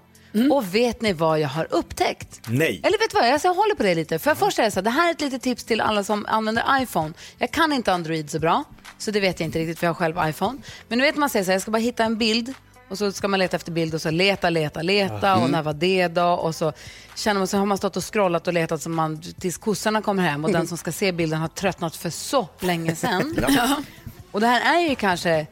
Och 0.51 0.75
vet 0.75 1.01
ni 1.01 1.13
vad 1.13 1.39
jag 1.39 1.49
har 1.49 1.67
upptäckt? 1.69 2.41
Nej. 2.47 2.81
Eller 2.83 2.99
vet 2.99 3.11
du 3.11 3.17
vad, 3.17 3.25
alltså 3.33 3.47
jag 3.47 3.55
håller 3.55 3.75
på 3.75 3.83
det 3.83 3.95
lite. 3.95 4.19
För 4.19 4.35
först 4.35 4.59
är 4.59 4.63
det 4.63 4.71
så 4.71 4.75
här, 4.75 4.83
det 4.83 4.89
här 4.89 5.07
är 5.07 5.11
ett 5.11 5.21
litet 5.21 5.41
tips 5.41 5.63
till 5.63 5.81
alla 5.81 6.03
som 6.03 6.25
använder 6.29 6.81
iPhone. 6.81 7.13
Jag 7.37 7.51
kan 7.51 7.73
inte 7.73 7.93
Android 7.93 8.29
så 8.29 8.39
bra, 8.39 8.63
så 8.97 9.11
det 9.11 9.19
vet 9.19 9.39
jag 9.39 9.47
inte 9.47 9.59
riktigt 9.59 9.79
för 9.79 9.87
jag 9.87 9.93
har 9.93 9.95
själv 9.95 10.29
iPhone. 10.29 10.57
Men 10.87 10.97
nu 10.97 11.03
vet 11.05 11.15
man 11.15 11.29
säger 11.29 11.45
så 11.45 11.51
här, 11.51 11.55
jag 11.55 11.61
ska 11.61 11.71
bara 11.71 11.77
hitta 11.77 12.03
en 12.03 12.17
bild 12.17 12.53
och 12.89 12.97
så 12.97 13.11
ska 13.11 13.27
man 13.27 13.39
leta 13.39 13.55
efter 13.55 13.71
bild 13.71 13.93
och 13.93 14.01
så 14.01 14.11
leta, 14.11 14.49
leta, 14.49 14.81
leta 14.81 15.35
och 15.35 15.49
när 15.49 15.61
var 15.61 15.73
det 15.73 16.07
då? 16.07 16.25
Och 16.27 16.55
så 16.55 16.73
känner 17.15 17.39
man 17.39 17.47
så 17.47 17.57
har 17.57 17.65
man 17.65 17.77
stått 17.77 17.97
och 17.97 18.13
scrollat 18.13 18.47
och 18.47 18.53
letat 18.53 18.81
som 18.81 18.95
man, 18.95 19.21
tills 19.39 19.57
kossorna 19.57 20.01
kommer 20.01 20.23
hem 20.23 20.45
och 20.45 20.51
den 20.51 20.67
som 20.67 20.77
ska 20.77 20.91
se 20.91 21.11
bilden 21.11 21.39
har 21.39 21.47
tröttnat 21.47 21.95
för 21.95 22.09
så 22.09 22.47
länge 22.59 22.95
sedan. 22.95 23.35
Och 24.31 24.41
det 24.41 24.47
här 24.47 24.75
är 24.75 24.89
ju 24.89 24.95
kanske 24.95 25.47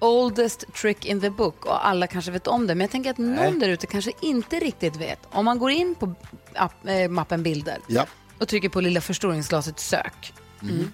oldest 0.00 0.64
trick 0.74 1.04
in 1.06 1.20
the 1.20 1.30
book 1.30 1.66
och 1.66 1.86
alla 1.86 2.06
kanske 2.06 2.30
vet 2.30 2.46
om 2.46 2.66
det. 2.66 2.74
Men 2.74 2.80
jag 2.80 2.90
tänker 2.90 3.10
att 3.10 3.18
någon 3.18 3.58
där 3.58 3.68
ute 3.68 3.86
kanske 3.86 4.12
inte 4.20 4.58
riktigt 4.58 4.96
vet. 4.96 5.18
Om 5.30 5.44
man 5.44 5.58
går 5.58 5.70
in 5.70 5.94
på 5.94 6.14
app, 6.54 6.86
eh, 6.88 7.08
mappen 7.08 7.42
bilder 7.42 7.78
Ja. 7.88 8.06
och 8.38 8.48
trycker 8.48 8.68
på 8.68 8.80
lilla 8.80 9.00
förstoringsglaset 9.00 9.80
sök. 9.80 10.32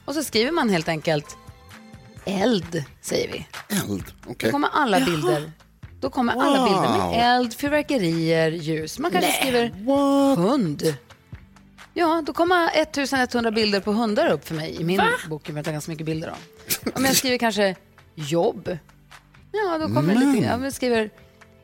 Och 0.04 0.14
så 0.14 0.24
skriver 0.24 0.52
man 0.52 0.68
helt 0.70 0.88
enkelt 0.88 1.36
eld, 2.24 2.84
säger 3.00 3.32
vi. 3.32 3.46
Eld. 3.76 4.04
Då 4.24 4.30
Okej. 4.30 4.50
kommer 4.50 4.68
alla 4.72 5.00
bilder. 5.00 5.52
Då 6.00 6.10
kommer 6.10 6.32
alla 6.32 6.58
Wow. 6.60 6.64
bilder 6.68 6.98
med 6.98 7.36
eld, 7.36 7.54
fyrverkerier, 7.54 8.50
ljus. 8.50 8.98
Man 8.98 9.10
kanske 9.10 9.32
skriver 9.32 9.68
hund. 10.36 10.94
Ja, 11.94 12.22
då 12.26 12.32
kommer 12.32 12.70
1100 12.74 13.50
bilder 13.50 13.80
på 13.80 13.92
hundar 13.92 14.26
upp 14.30 14.48
för 14.48 14.54
mig 14.54 14.76
i 14.80 14.84
min 14.84 15.00
bok. 15.28 15.48
Jag 15.48 15.54
har 15.54 15.62
ganska 15.62 15.90
mycket 15.92 16.06
bilder 16.06 16.28
av. 16.28 16.36
Om 16.94 17.04
jag 17.04 17.16
skriver 17.16 17.38
kanske 17.38 17.74
jobb. 18.14 18.78
Ja, 19.64 19.78
då 19.78 19.86
kommer 19.94 20.14
det 20.14 20.20
lite, 20.20 20.46
ja, 20.46 20.56
vi 20.56 20.72
skriver 20.72 21.10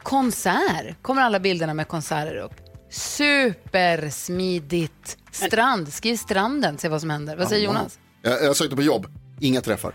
konsert. 0.02 1.02
Kommer 1.02 1.22
alla 1.22 1.40
bilderna 1.40 1.74
med 1.74 1.88
konserter 1.88 2.36
upp. 2.36 2.52
Supersmidigt. 2.90 5.16
Strand, 5.32 5.92
skriv 5.92 6.16
stranden, 6.16 6.78
se 6.78 6.88
vad 6.88 7.00
som 7.00 7.10
händer. 7.10 7.36
Vad 7.36 7.48
säger 7.48 7.66
Jonas? 7.66 7.98
Jag, 8.22 8.44
jag 8.44 8.56
sökte 8.56 8.76
på 8.76 8.82
jobb, 8.82 9.06
inga 9.40 9.60
träffar. 9.60 9.94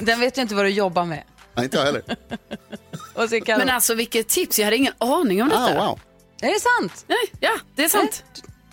Den 0.00 0.20
vet 0.20 0.38
ju 0.38 0.42
inte 0.42 0.54
vad 0.54 0.64
du 0.64 0.68
jobbar 0.68 1.04
med. 1.04 1.22
Nej, 1.54 1.64
inte 1.64 1.76
jag 1.76 1.84
heller. 1.84 2.02
Men 3.58 3.70
alltså 3.70 3.94
vilket 3.94 4.28
tips, 4.28 4.58
jag 4.58 4.64
hade 4.64 4.76
ingen 4.76 4.92
aning 4.98 5.42
om 5.42 5.48
detta. 5.48 5.80
Ah, 5.80 5.86
wow. 5.88 6.00
Är 6.40 6.48
det 6.48 6.60
sant? 6.60 7.04
Nej, 7.08 7.18
ja, 7.40 7.52
det 7.74 7.84
är 7.84 7.88
sant. 7.88 8.24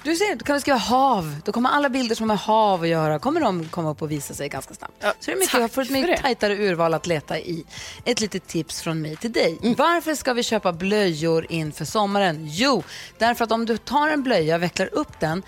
Du 0.03 0.15
ser, 0.15 0.35
då 0.35 0.45
kan 0.45 0.53
vi 0.55 0.61
skriva 0.61 0.77
hav. 0.77 1.35
Då 1.45 1.51
kommer 1.51 1.69
alla 1.69 1.89
bilder 1.89 2.15
som 2.15 2.29
har 2.29 2.35
med 2.35 2.43
hav 2.43 2.81
att 2.81 2.87
göra, 2.87 3.19
kommer 3.19 3.41
de 3.41 3.65
komma 3.65 3.91
upp 3.91 4.01
och 4.01 4.11
visa 4.11 4.33
sig 4.33 4.49
ganska 4.49 4.73
snabbt. 4.73 4.93
så 5.01 5.13
det 5.25 5.31
är 5.31 5.35
mycket, 5.35 5.53
jag 5.53 5.71
får 5.71 5.81
ett 5.81 5.89
mycket 5.89 6.21
tajtare 6.21 6.57
urval 6.57 6.93
att 6.93 7.07
leta 7.07 7.39
i. 7.39 7.65
Ett 8.05 8.21
litet 8.21 8.47
tips 8.47 8.81
från 8.81 9.01
mig 9.01 9.15
till 9.15 9.31
dig. 9.31 9.57
Mm. 9.63 9.75
Varför 9.77 10.15
ska 10.15 10.33
vi 10.33 10.43
köpa 10.43 10.73
blöjor 10.73 11.45
inför 11.49 11.85
sommaren? 11.85 12.47
Jo, 12.49 12.83
därför 13.17 13.43
att 13.43 13.51
om 13.51 13.65
du 13.65 13.77
tar 13.77 14.09
en 14.09 14.23
blöja, 14.23 14.57
vecklar 14.57 14.89
upp 14.93 15.19
den, 15.19 15.43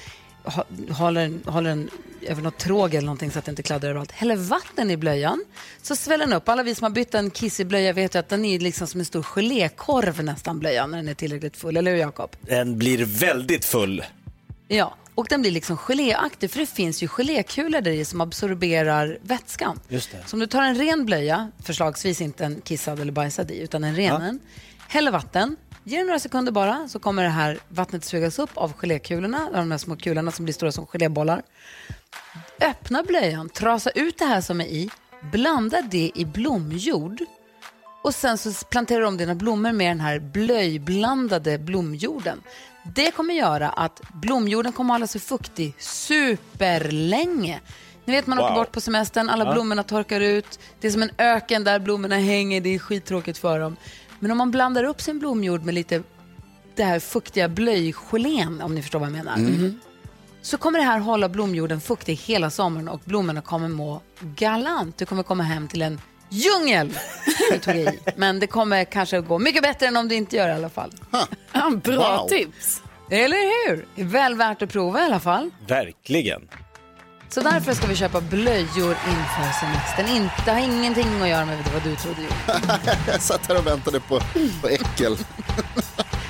håller 0.92 1.22
den, 1.22 1.44
håller 1.46 1.70
den 1.70 1.90
över 2.22 2.42
något 2.42 2.58
tråg 2.58 2.94
eller 2.94 3.06
någonting 3.06 3.32
så 3.32 3.40
att 3.40 3.46
det 3.46 3.50
inte 3.50 3.64
kladdar 3.64 3.90
överallt. 3.90 4.12
Häller 4.12 4.36
vatten 4.36 4.92
i 4.92 4.98
blöjan 4.98 5.46
så 5.82 5.96
sväller 5.96 6.26
den 6.26 6.34
upp. 6.34 6.50
Alla 6.50 6.64
vi 6.64 6.76
som 6.76 6.86
har 6.86 6.92
bytt 6.92 7.16
en 7.16 7.32
kissig 7.32 7.68
blöja 7.68 7.94
vet 7.94 8.16
ju 8.16 8.20
att 8.20 8.30
den 8.30 8.46
är 8.46 8.60
liksom 8.60 8.88
som 8.88 9.00
en 9.00 9.06
stor 9.06 9.24
gelékorv 9.24 10.24
nästan 10.24 10.60
blöjan 10.60 10.92
när 10.92 10.98
den 10.98 11.08
är 11.08 11.14
tillräckligt 11.14 11.58
full. 11.58 11.78
Eller 11.78 11.92
hur 11.92 11.98
Jakob? 11.98 12.36
Den 12.42 12.78
blir 12.78 13.06
väldigt 13.06 13.66
full. 13.66 14.04
Ja, 14.68 14.96
och 15.16 15.28
den 15.30 15.42
blir 15.42 15.52
liksom 15.52 15.78
geléaktig 15.78 16.52
för 16.52 16.60
det 16.60 16.66
finns 16.66 17.04
ju 17.04 17.08
gelékulor 17.08 17.82
där 17.82 17.92
i 17.92 18.06
som 18.06 18.22
absorberar 18.22 19.18
vätskan. 19.22 19.80
Just 19.90 20.12
det. 20.12 20.18
Så 20.26 20.36
om 20.36 20.40
du 20.40 20.48
tar 20.48 20.62
en 20.62 20.76
ren 20.76 21.06
blöja, 21.06 21.52
förslagsvis 21.64 22.22
inte 22.22 22.46
en 22.46 22.62
kissad 22.62 23.00
eller 23.00 23.12
bajsad 23.12 23.52
i, 23.52 23.60
utan 23.60 23.84
en 23.84 23.96
ren, 23.96 24.22
en, 24.22 24.40
häller 24.88 25.12
vatten, 25.12 25.56
ger 25.84 25.98
det 25.98 26.06
några 26.06 26.20
sekunder 26.20 26.52
bara 26.52 26.88
så 26.88 27.00
kommer 27.00 27.24
det 27.24 27.30
här 27.30 27.60
vattnet 27.70 28.06
sugas 28.06 28.40
upp 28.40 28.58
av 28.58 28.74
gelékulorna, 28.74 29.50
de 29.54 29.72
här 29.72 29.78
små 29.78 29.96
kulorna 29.96 30.32
som 30.32 30.46
blir 30.46 30.54
stora 30.54 30.72
som 30.72 30.86
gelébollar. 30.86 31.42
Öppna 32.62 33.04
blöjan, 33.04 33.50
trasa 33.50 33.90
ut 33.90 34.18
det 34.18 34.26
här 34.26 34.42
som 34.42 34.62
är 34.62 34.66
i, 34.66 34.90
blanda 35.32 35.82
det 35.82 36.12
i 36.16 36.26
blomjord 36.26 37.22
och 38.06 38.16
sen 38.16 38.38
så 38.38 38.66
planterar 38.66 39.02
du 39.02 39.08
om 39.08 39.18
dina 39.18 39.36
blommor 39.36 39.72
med 39.72 39.92
den 39.92 40.00
här 40.00 40.20
blöjblandade 40.20 41.58
blomjorden. 41.58 42.42
Det 42.94 43.12
kommer 43.12 43.34
göra 43.34 43.70
att 43.70 44.02
blomjorden 44.14 44.74
kommer 44.74 44.94
hålla 44.94 45.08
sig 45.08 45.22
fuktig 45.22 45.76
superlänge. 45.80 47.60
Ni 48.06 48.14
vet 48.14 48.28
man 48.28 48.40
åker 48.40 48.48
Wow. 48.50 48.56
bort 48.56 48.72
på 48.72 48.82
semestern, 48.82 49.30
alla 49.30 49.46
Ja. 49.46 49.54
blommorna 49.54 49.84
torkar 49.84 50.22
ut. 50.22 50.60
Det 50.80 50.88
är 50.88 50.92
som 50.92 51.02
en 51.04 51.12
öken 51.18 51.64
där 51.64 51.80
blommorna 51.80 52.16
hänger, 52.16 52.62
det 52.62 52.76
är 52.76 52.80
skittråkigt 52.80 53.38
för 53.38 53.60
dem. 53.60 53.76
Men 54.20 54.32
om 54.32 54.38
man 54.38 54.52
blandar 54.52 54.84
upp 54.84 55.02
sin 55.02 55.20
blomjord 55.20 55.64
med 55.64 55.74
lite 55.74 56.04
det 56.76 56.84
här 56.84 57.00
fuktiga 57.00 57.48
blöjgelén, 57.50 58.62
om 58.62 58.76
ni 58.76 58.82
förstår 58.82 59.00
vad 59.00 59.08
jag 59.10 59.14
menar. 59.14 59.36
Mm. 59.36 59.80
Så 60.42 60.58
kommer 60.58 60.80
det 60.80 60.86
här 60.86 61.00
hålla 61.00 61.30
blomjorden 61.30 61.82
fuktig 61.82 62.16
hela 62.16 62.50
sommaren 62.50 62.88
och 62.88 63.02
blommorna 63.06 63.42
kommer 63.42 63.68
må 63.70 64.02
galant. 64.22 64.98
Du 64.98 65.06
kommer 65.06 65.24
komma 65.24 65.44
hem 65.44 65.68
till 65.68 65.82
en 65.82 66.02
djungel. 66.30 67.00
Nu 67.52 67.60
tog 67.60 67.76
jag 67.76 67.94
i. 67.94 68.00
Men 68.16 68.40
det 68.40 68.48
kommer 68.48 68.84
kanske 68.84 69.22
gå 69.22 69.40
mycket 69.40 69.64
bättre 69.64 69.86
än 69.88 69.98
om 69.98 70.08
du 70.08 70.16
inte 70.16 70.36
gör 70.36 70.48
det 70.48 70.54
i 70.54 70.56
alla 70.56 70.70
fall. 70.70 70.92
Ja, 71.54 71.70
bra 71.84 72.18
Wow. 72.22 72.28
tips. 72.30 72.82
Eller 73.12 73.68
hur? 73.70 73.86
Det 73.96 74.02
är 74.02 74.06
väl 74.06 74.36
värt 74.36 74.62
att 74.62 74.70
prova 74.72 75.02
i 75.02 75.04
alla 75.04 75.20
fall. 75.20 75.50
Verkligen. 75.68 76.42
Så 77.30 77.42
därför 77.42 77.74
ska 77.74 77.88
vi 77.88 77.96
köpa 77.96 78.22
blöjor 78.22 78.98
inför 79.08 79.60
semestern. 79.60 80.08
Inte, 80.16 80.34
det 80.46 80.52
har 80.52 80.60
ingenting 80.60 81.22
att 81.22 81.30
göra 81.30 81.46
med 81.46 81.58
vad 81.74 81.84
du 81.84 81.96
trodde 81.96 82.22
jag 83.08 83.22
satt 83.22 83.48
här 83.48 83.58
och 83.58 83.68
väntade 83.68 84.00
på, 84.00 84.20
på 84.62 84.68
äckel. 84.68 85.18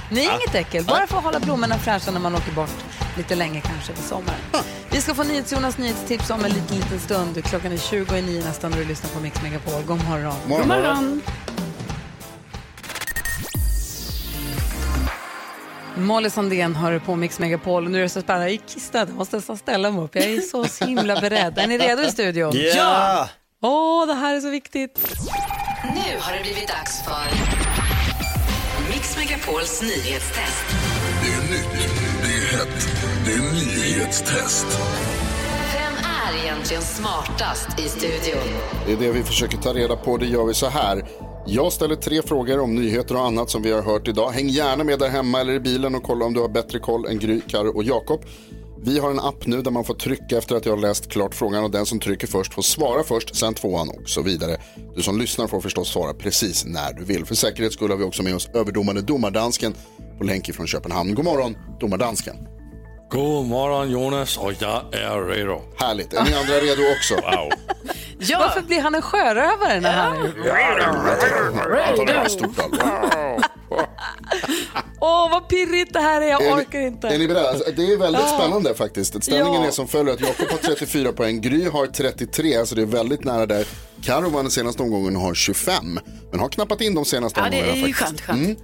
Nej, 0.10 0.26
inget 0.26 0.56
äckel. 0.56 0.84
Bara 0.84 1.08
för 1.08 1.18
att 1.18 1.24
hålla 1.24 1.40
blommorna 1.40 1.78
fräscha 1.78 2.12
när 2.12 2.20
man 2.20 2.36
åker 2.36 2.52
bort 2.52 2.86
lite 3.18 3.36
länge 3.36 3.62
kanske 3.62 3.94
på 3.94 4.02
sommaren. 4.02 4.40
Vi 4.90 5.02
ska 5.02 5.16
få 5.16 5.24
NyhetsJonas 5.24 5.78
nyhetstips 5.78 6.30
om 6.30 6.46
en 6.46 6.52
liten, 6.52 6.78
liten 6.78 7.00
stund. 7.00 7.44
Klockan 7.46 7.72
är 7.72 7.78
20 7.78 8.16
i 8.18 8.22
nio 8.22 8.44
nästan 8.44 8.72
när 8.72 8.78
du 8.78 8.86
lyssnar 8.86 9.10
på 9.10 9.20
Mix 9.20 9.42
Megapol. 9.42 9.84
God 9.84 10.04
morgon. 10.10 10.34
Morgon. 10.48 10.60
God 10.60 10.68
morgon. 10.68 11.22
Molly 15.98 16.30
Sandén 16.30 16.76
har 16.76 17.00
på 17.00 17.16
Mix 17.16 17.40
Megapol 17.40 17.86
och 17.86 17.92
nu 17.92 17.98
är 17.98 18.04
det 18.04 18.10
så 18.10 18.22
spännande. 18.22 18.46
Jag 18.52 18.62
är 18.62 18.68
kissnödig, 18.68 19.12
jag 19.12 19.18
måste 19.18 19.36
nästan 19.36 19.58
ställa 19.58 19.92
mig 19.92 20.04
upp. 20.04 20.16
Jag 20.16 20.24
är 20.24 20.42
så 20.42 20.86
himla 20.86 21.22
beredd. 21.22 21.58
Är 21.58 21.68
ni 21.68 21.78
redo 21.78 22.02
i 22.02 22.12
studion? 22.12 22.52
Ja! 22.76 23.30
Åh, 23.62 24.08
det 24.08 24.14
här 24.14 24.36
är 24.36 24.42
så 24.42 24.50
viktigt. 24.50 25.16
Nu 25.84 26.20
har 26.20 26.34
det 26.34 26.42
blivit 26.44 26.68
dags 26.68 27.04
för 27.04 27.75
Mix 29.18 29.30
Megapols 29.30 29.82
nyhetstest. 29.82 30.66
Det 31.22 31.32
är 31.32 31.42
nytt, 31.52 31.90
det 32.24 32.28
är 32.28 32.58
hett, 32.58 32.88
det 33.26 33.32
är 33.32 33.54
nyhetstest. 33.54 34.66
Vem 35.74 35.94
är 35.94 36.44
egentligen 36.44 36.82
smartast 36.82 37.80
i 37.80 37.90
studion? 37.90 38.44
Det 38.86 38.94
är 38.94 38.98
det 38.98 39.12
vi 39.12 39.24
försöker 39.24 39.58
ta 39.58 39.74
reda 39.74 39.96
på. 39.96 40.18
Det 40.18 40.26
gör 40.26 40.46
vi 40.46 40.54
så 40.54 40.68
här. 40.68 41.06
Jag 41.46 41.74
ställer 41.74 41.96
tre 41.96 42.22
frågor 42.22 42.60
om 42.60 42.76
nyheter 42.76 43.16
och 43.16 43.26
annat 43.26 43.50
som 43.50 43.62
vi 43.62 43.72
har 43.72 43.82
hört 43.82 44.08
idag. 44.08 44.30
Häng 44.30 44.50
gärna 44.50 44.84
med 44.84 45.00
där 45.00 45.10
hemma 45.10 45.40
eller 45.42 45.54
i 45.54 45.60
bilen 45.60 45.96
och 45.96 46.04
kolla 46.04 46.26
om 46.26 46.34
du 46.34 46.42
har 46.42 46.50
bättre 46.50 46.80
koll 46.80 47.06
än 47.06 47.20
Gry, 47.20 47.42
Karo 47.48 47.76
och 47.76 47.84
Jakob. 47.84 48.22
Vi 48.84 49.00
har 49.00 49.12
en 49.12 49.20
app 49.20 49.46
nu 49.48 49.62
där 49.62 49.72
man 49.72 49.84
får 49.84 49.94
trycka 49.94 50.38
efter 50.38 50.56
att 50.56 50.66
jag 50.66 50.74
har 50.74 50.78
läst 50.82 51.12
klart 51.12 51.36
frågan 51.36 51.64
och 51.64 51.72
den 51.72 51.86
som 51.86 52.00
trycker 52.00 52.28
först 52.28 52.54
får 52.54 52.62
svara 52.62 53.04
först, 53.04 53.36
sen 53.36 53.54
tvåan 53.54 53.90
och 53.90 54.10
så 54.10 54.22
vidare. 54.22 54.58
Du 54.96 55.02
som 55.02 55.20
lyssnar 55.20 55.48
får 55.48 55.62
förstås 55.62 55.90
svara 55.90 56.14
precis 56.14 56.66
när 56.66 56.94
du 56.94 57.04
vill. 57.04 57.26
För 57.26 57.36
säkerhets 57.36 57.76
skull 57.76 57.90
har 57.90 57.98
vi 57.98 58.04
också 58.04 58.24
med 58.24 58.36
oss 58.36 58.50
överdomare 58.54 59.02
domardansken 59.02 59.74
på 60.18 60.24
länk 60.24 60.56
från 60.56 60.68
Köpenhamn. 60.68 61.16
God 61.16 61.26
morgon, 61.26 61.58
domardansken. 61.80 62.36
God 63.10 63.46
morgon 63.46 63.92
Jonas 63.92 64.38
och 64.38 64.54
jag 64.60 64.94
är 64.94 65.28
redo. 65.28 65.62
Härligt. 65.78 66.14
Är 66.14 66.24
ni 66.24 66.34
andra 66.34 66.54
redo 66.54 66.82
också? 66.98 67.16
Wow. 68.20 68.40
Varför 68.40 68.62
blir 68.62 68.82
han 68.82 68.96
en 68.96 69.02
sjörövare 69.02 69.80
när 69.80 69.92
han 69.92 70.18
Jag 70.46 71.96
tar 71.98 72.06
det 72.06 72.14
här 72.14 72.24
på 72.24 72.30
stort 72.30 72.60
allvar. 72.60 73.45
Åh, 75.00 75.32
vad 75.32 75.48
pirrigt 75.50 75.94
det 75.94 76.00
här 76.00 76.22
är. 76.22 76.26
Jag 76.28 76.44
Är 76.46 76.56
ni- 76.56 76.62
orkar 76.62 76.80
inte. 76.80 77.08
Är 77.08 77.20
ni 77.20 77.28
beredda? 77.28 77.50
Alltså, 77.50 77.72
Det 77.76 77.94
är 77.94 77.98
väldigt 77.98 78.22
Ja. 78.22 78.38
spännande 78.40 78.76
faktiskt. 78.76 79.24
Ställningen 79.24 79.62
Ja. 79.62 79.68
är 79.68 79.72
som 79.72 79.88
följer 79.88 80.14
att 80.14 80.22
Jakob 80.22 80.48
har 80.52 80.58
34 80.58 81.12
poäng, 81.12 81.42
Gry 81.42 81.70
har 81.70 81.88
33, 81.88 82.66
så 82.66 82.76
det 82.76 82.82
är 82.82 82.86
väldigt 82.86 83.24
nära 83.24 83.46
där. 83.46 83.68
Karo 84.02 84.30
vann 84.30 84.44
den 84.46 84.52
senaste 84.52 84.84
omgången 84.84 85.16
och 85.16 85.22
har 85.22 85.34
25, 85.34 86.00
men 86.32 86.40
har 86.40 86.50
knappat 86.50 86.82
in 86.82 86.96
de 86.96 87.06
senaste 87.06 87.40
Ja, 87.40 87.50
det 87.50 87.58
omgångarna 87.58 87.84
är 87.84 87.88
ju 87.88 87.94
faktiskt. 87.94 88.22
skönt, 88.22 88.40
skönt. 88.40 88.40
Mm. 88.46 88.58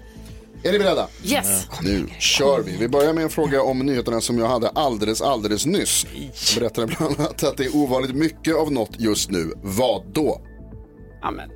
Är 0.64 0.72
ni 0.72 0.80
beredda? 0.80 1.08
Yes. 1.26 1.68
Nu 1.82 2.08
kör 2.20 2.60
vi. 2.62 2.78
Vi 2.78 2.88
börjar 2.88 3.14
med 3.14 3.24
en 3.24 3.30
fråga 3.30 3.62
om 3.64 3.80
nyheterna 3.80 4.22
som 4.22 4.40
jag 4.40 4.48
hade 4.48 4.70
alldeles, 4.70 5.22
alldeles 5.22 5.66
nyss. 5.66 6.06
Jag 6.54 6.60
berättade 6.62 6.88
bland 6.88 7.20
annat 7.20 7.44
att 7.44 7.58
det 7.58 7.66
är 7.66 7.76
ovanligt 7.76 8.16
mycket 8.16 8.56
av 8.56 8.72
något 8.72 8.90
just 9.00 9.30
nu. 9.32 9.54
Vad 9.64 10.04
då? 10.14 10.42
Amen. 11.22 11.50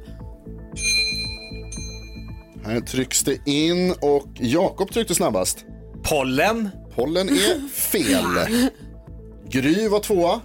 Här 2.65 2.79
trycks 2.79 3.23
det 3.23 3.37
in 3.45 3.91
och 4.01 4.27
Jakob 4.33 4.91
tryckte 4.91 5.15
snabbast. 5.15 5.65
Pollen. 6.03 6.69
Pollen 6.95 7.29
är 7.29 7.69
fel. 7.73 8.61
Gry 9.49 9.87
var 9.87 9.99
tvåa. 9.99 10.41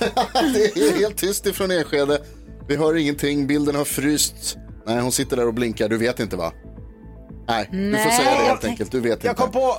det 0.54 0.76
är 0.76 0.98
helt 0.98 1.16
tyst 1.16 1.46
ifrån 1.46 1.70
Enskede. 1.70 2.22
Vi 2.68 2.76
hör 2.76 2.96
ingenting, 2.96 3.46
bilden 3.46 3.74
har 3.74 3.84
fryst. 3.84 4.56
Nej, 4.86 5.00
hon 5.00 5.12
sitter 5.12 5.36
där 5.36 5.46
och 5.46 5.54
blinkar, 5.54 5.88
du 5.88 5.98
vet 5.98 6.20
inte 6.20 6.36
va? 6.36 6.52
Nej, 7.48 7.68
du 7.72 7.78
får 7.78 8.04
Nej. 8.04 8.16
säga 8.16 8.30
det 8.30 8.44
helt 8.44 8.64
enkelt, 8.64 8.92
du 8.92 9.00
vet 9.00 9.12
inte. 9.12 9.26
Jag 9.26 9.36
kom 9.36 9.50
på... 9.50 9.76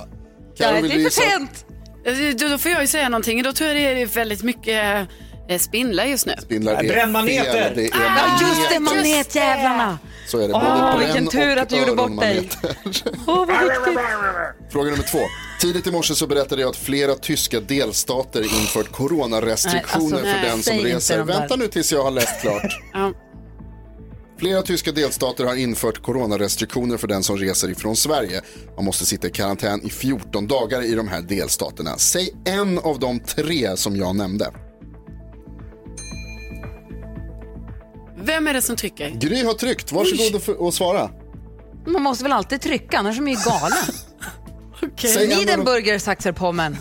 Karo, 0.56 0.82
vill 0.82 0.90
du 0.90 1.00
gissa? 1.00 1.22
Då, 2.38 2.48
då 2.48 2.58
får 2.58 2.70
jag 2.70 2.80
ju 2.80 2.86
säga 2.86 3.08
någonting. 3.08 3.42
Då 3.42 3.52
tror 3.52 3.70
jag 3.70 3.76
det 3.76 4.02
är 4.02 4.06
väldigt 4.06 4.42
mycket 4.42 5.08
spindlar 5.58 6.04
just 6.04 6.26
nu. 6.26 6.32
Spindlar 6.42 6.74
är 6.84 6.88
Brännmaneter. 6.88 7.52
fel. 7.52 7.72
Det 7.74 7.84
är 7.86 7.90
Ah, 7.94 8.40
just 8.40 8.70
det, 8.70 8.80
maneter. 8.80 9.02
manetjävlarna. 9.08 9.98
Så 10.26 10.38
är 10.38 10.48
det, 10.48 10.54
Åh, 10.54 10.92
både 10.92 11.04
vilken 11.04 11.26
tur 11.26 11.56
och 11.56 11.62
att 11.62 11.68
du 11.68 11.76
gjorde 11.76 11.94
bort 11.94 12.20
dig. 12.20 12.36
öronmaneter. 12.36 12.76
Åh, 13.26 13.46
vad 13.46 13.48
viktigt. 13.62 14.00
Fråga 14.72 14.90
nummer 14.90 15.04
två. 15.04 15.18
Tidigt 15.60 15.86
i 15.86 15.90
morse 15.90 16.14
så 16.14 16.26
berättade 16.26 16.60
jag 16.62 16.68
att 16.70 16.76
flera 16.76 17.14
tyska 17.14 17.60
delstater 17.60 18.42
infört 18.60 18.92
coronarestriktioner 18.92 20.22
Nej, 20.22 20.32
alltså, 20.32 20.32
för 20.34 20.42
den 20.48 20.52
som 20.52 20.62
säg 20.62 20.76
inte 20.76 20.88
reser. 20.96 21.18
de 21.18 21.26
där. 21.26 21.38
Vänta 21.38 21.56
nu 21.56 21.68
tills 21.68 21.92
jag 21.92 22.02
har 22.02 22.10
läst 22.10 22.40
klart. 22.40 22.80
Flera 24.38 24.62
tyska 24.62 24.92
delstater 24.92 25.44
har 25.44 25.54
infört 25.54 26.02
coronarestriktioner 26.02 26.96
för 26.96 27.08
den 27.08 27.22
som 27.22 27.36
reser 27.36 27.70
ifrån 27.70 27.96
Sverige. 27.96 28.40
Man 28.76 28.84
måste 28.84 29.06
sitta 29.06 29.26
i 29.26 29.30
karantän 29.30 29.82
i 29.86 29.90
14 29.90 30.46
dagar 30.46 30.82
i 30.82 30.94
de 30.94 31.08
här 31.08 31.20
delstaterna. 31.20 31.96
Säg 31.98 32.34
en 32.44 32.78
av 32.78 32.98
de 32.98 33.20
tre 33.20 33.76
som 33.76 33.96
jag 33.96 34.16
nämnde. 34.16 34.50
Vem 38.24 38.46
är 38.46 38.52
det 38.54 38.62
som 38.62 38.76
trycker? 38.76 39.10
Gry 39.10 39.44
har 39.44 39.54
tryckt. 39.54 39.92
Varsågod 39.92 40.34
och, 40.34 40.42
för- 40.42 40.60
och 40.62 40.74
svara. 40.74 41.10
Man 41.86 42.02
måste 42.02 42.24
väl 42.24 42.32
alltid 42.32 42.60
trycka, 42.60 42.98
annars 42.98 43.16
är 43.18 43.22
man 43.22 43.30
ju 43.32 43.38
galen. 43.44 43.78
Säg 44.96 45.10
en 45.12 45.22
av 45.22 45.28
de- 45.28 45.34
Niedenburger 45.44 45.98
Sachsenpommen. 45.98 46.76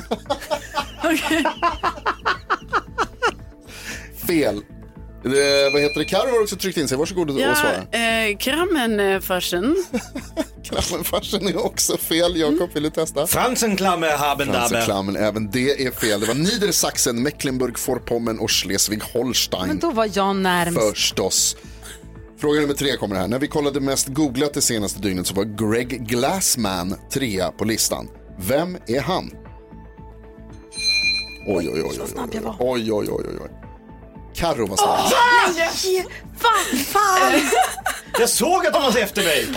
fel. 4.28 4.64
Eh, 5.26 5.74
vad 5.74 5.82
heter 5.82 6.00
det? 6.00 6.06
Karo 6.06 6.30
har 6.30 6.42
också 6.42 6.56
tryckt 6.56 6.78
in 6.78 6.88
sig. 6.88 6.98
Varsågod 6.98 7.30
och 7.30 7.40
ja, 7.40 7.56
svara. 7.56 7.76
Eh, 7.76 8.38
Krammenfarsen. 8.38 9.76
Klammenfarsen 10.64 11.48
är 11.48 11.66
också 11.66 11.98
fel. 11.98 12.36
Jakob, 12.36 12.70
vill 12.74 12.84
du 12.84 12.90
testa? 12.90 13.28
Fransenklammer 13.28 14.18
haben 14.18 14.48
Fransenklammen, 14.48 15.16
även 15.16 15.52
det 15.52 15.86
är 15.86 15.92
fel. 15.92 16.20
Det 16.20 16.28
var 16.28 16.34
Niedersachsen, 16.34 17.28
Mecklenburg-Vorpommern 17.28 18.40
och 18.40 18.50
Schleswig-Holstein. 18.50 19.68
Men 19.68 19.80
då 19.80 19.92
var 19.92 20.10
jag 20.14 20.36
närmst. 20.36 20.90
Förstås. 20.90 21.58
Fråga 22.38 22.62
nummer 22.62 22.74
tre 22.74 22.98
kommer 22.98 23.16
här. 23.16 23.28
När 23.28 23.40
vi 23.40 23.48
kollade 23.48 23.80
mest 23.80 24.08
googlat 24.08 24.54
det 24.54 24.62
senaste 24.62 25.00
dygnet 25.00 25.28
så 25.28 25.34
var 25.34 25.72
Greg 25.72 26.08
Glassman 26.08 26.96
trea 27.12 27.52
på 27.52 27.66
listan. 27.66 28.08
Vem 28.38 28.78
är 28.88 29.02
han? 29.02 29.32
Oj, 31.48 31.70
oj, 31.74 31.84
oj. 31.84 32.00
Oj, 32.60 32.92
oj, 32.92 32.92
oj. 32.92 33.10
oj, 33.10 33.12
oj, 33.12 33.38
oj. 33.42 33.69
Carro 34.40 34.66
var 34.68 34.78
snabb. 34.78 35.00
Fan, 36.40 36.78
fan. 36.80 37.42
Jag 38.20 38.30
såg 38.30 38.66
att 38.68 38.74
de 38.74 38.82
var 38.84 38.98
efter 38.98 39.24
mig. 39.24 39.48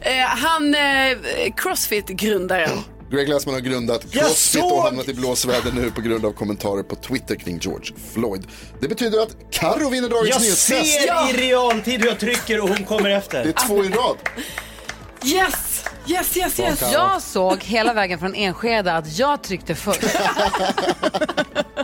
Eh, 0.00 0.24
han, 0.26 0.74
eh, 0.74 1.52
Crossfit-grundaren. 1.56 2.78
Greg 3.10 3.26
Glassman 3.26 3.54
har 3.54 3.60
grundat 3.60 4.02
Jag 4.10 4.22
Crossfit 4.24 4.62
och 4.64 4.82
hamnat 4.82 5.08
i 5.08 5.14
blåsväder 5.14 5.72
nu 5.72 5.90
på 5.90 6.00
grund 6.00 6.24
av 6.24 6.32
kommentarer 6.32 6.82
på 6.82 6.96
Twitter 6.96 7.34
kring 7.34 7.58
George 7.58 7.94
Floyd. 8.14 8.46
Det 8.80 8.88
betyder 8.88 9.22
att 9.22 9.36
Carro 9.50 9.90
vinner 9.90 10.08
dagens 10.08 10.28
Jag 10.30 10.40
nyhetstest. 10.40 10.92
ser 11.02 11.30
i 11.30 11.48
realtid 11.48 12.00
hur 12.00 12.08
jag 12.08 12.20
trycker 12.20 12.60
och 12.60 12.68
hon 12.68 12.84
kommer 12.84 13.10
efter. 13.10 13.44
Det 13.44 13.48
är 13.48 13.66
två 13.66 13.84
i 13.84 13.88
rad. 13.88 14.16
Yes, 15.24 15.84
yes, 16.06 16.36
yes, 16.36 16.60
yes. 16.60 16.82
Jag 16.92 17.22
såg 17.22 17.62
hela 17.62 17.92
vägen 17.92 18.18
från 18.18 18.34
Enskede 18.34 18.92
att 18.92 19.18
jag 19.18 19.42
tryckte 19.42 19.74
först. 19.74 20.00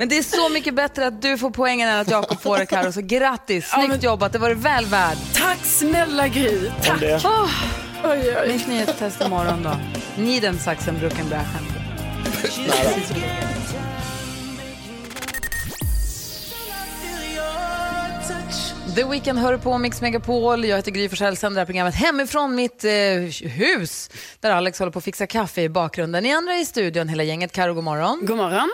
Men 0.00 0.08
det 0.08 0.18
är 0.18 0.22
så 0.22 0.48
mycket 0.48 0.74
bättre 0.74 1.06
att 1.06 1.22
du 1.22 1.38
får 1.38 1.50
poängen 1.50 1.88
än 1.88 2.00
att 2.00 2.10
Jakob 2.10 2.40
får 2.40 2.58
det 2.58 2.66
Karo. 2.66 2.92
Så 2.92 3.00
grattis, 3.00 3.68
snyggt 3.68 4.02
jobbat, 4.02 4.32
det 4.32 4.38
var 4.38 4.48
du 4.48 4.54
väl 4.54 4.84
värd. 4.84 5.16
Tack 5.34 5.58
snälla 5.62 6.28
Gry. 6.28 6.70
Tack. 6.84 7.00
det. 7.00 7.16
Oh, 7.16 7.50
Oj, 8.04 8.36
oj. 8.42 8.52
mitt 8.52 8.68
nyhetstest 8.68 9.20
imorgon 9.20 9.62
då. 9.62 9.76
Niedersachsen 10.22 10.98
brukar 10.98 11.24
bräschen. 11.24 11.64
The 18.94 19.04
Weeknd 19.04 19.38
hör 19.38 19.56
på 19.56 19.78
Mix 19.78 20.00
Megapol. 20.00 20.64
Jag 20.64 20.76
heter 20.76 20.90
Gry 20.90 21.08
Forssell, 21.08 21.36
sänder 21.36 21.54
det 21.54 21.60
här 21.60 21.66
programmet 21.66 21.94
hemifrån 21.94 22.54
mitt 22.54 22.84
eh, 22.84 22.90
hus 23.50 24.10
där 24.40 24.50
Alex 24.50 24.78
håller 24.78 24.92
på 24.92 24.98
att 24.98 25.04
fixa 25.04 25.26
kaffe 25.26 25.62
i 25.62 25.68
bakgrunden. 25.68 26.22
Ni 26.22 26.32
andra 26.32 26.54
i 26.56 26.64
studion, 26.64 27.08
hela 27.08 27.22
gänget. 27.22 27.52
Karo, 27.52 27.74
god 27.74 27.84
morgon. 27.84 28.20
God 28.26 28.36
morgon. 28.36 28.70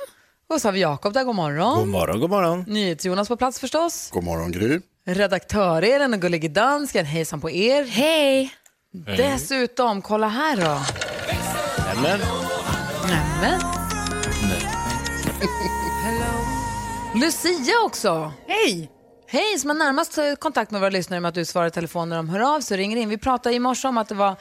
Och 0.55 0.61
så 0.61 0.69
har 0.69 0.73
vi 0.73 0.81
Jakob 0.81 1.13
där, 1.13 1.25
god 1.25 1.35
morgon. 1.35 1.79
God 1.79 1.89
morgon, 1.89 2.21
god 2.21 2.31
morgon. 2.31 2.65
NyhetsJonas 2.67 3.29
på 3.29 3.37
plats 3.37 3.61
förstås. 3.61 4.11
God 4.13 4.25
morgon 4.25 4.53
Gry. 4.53 4.81
Redaktör-Elen 5.07 6.15
och 6.15 6.21
gullige 6.21 6.49
dansken, 6.49 7.07
hejsan 7.07 7.41
på 7.41 7.51
er. 7.51 7.85
Hej! 7.85 8.55
Dessutom, 9.17 10.03
kolla 10.03 10.29
här 10.29 10.57
då. 10.57 10.83
Nämen. 12.03 12.21
Nämen. 13.09 13.61
Lucia 17.15 17.75
också. 17.85 18.33
Hej. 18.47 18.91
Hej, 19.29 19.59
som 19.59 19.71
har 19.71 19.77
närmast 19.77 20.19
eh, 20.19 20.35
kontakt 20.35 20.71
med 20.71 20.81
våra 20.81 20.91
lyssnare 20.91 21.21
med 21.21 21.29
att 21.29 21.35
du 21.35 21.45
svarar 21.45 21.67
i 21.67 21.71
telefon 21.71 22.09
när 22.09 22.17
de 22.17 22.29
hör 22.29 22.57
av 22.57 22.61
sig 22.61 22.75
och 22.75 22.79
ringer 22.79 22.97
in. 22.97 23.09
Vi 23.09 23.19
pratade 23.19 23.55
i 23.55 23.59
morse 23.59 23.89
om 23.89 23.99
att 23.99 24.09
det 24.09 24.15
var 24.15 24.37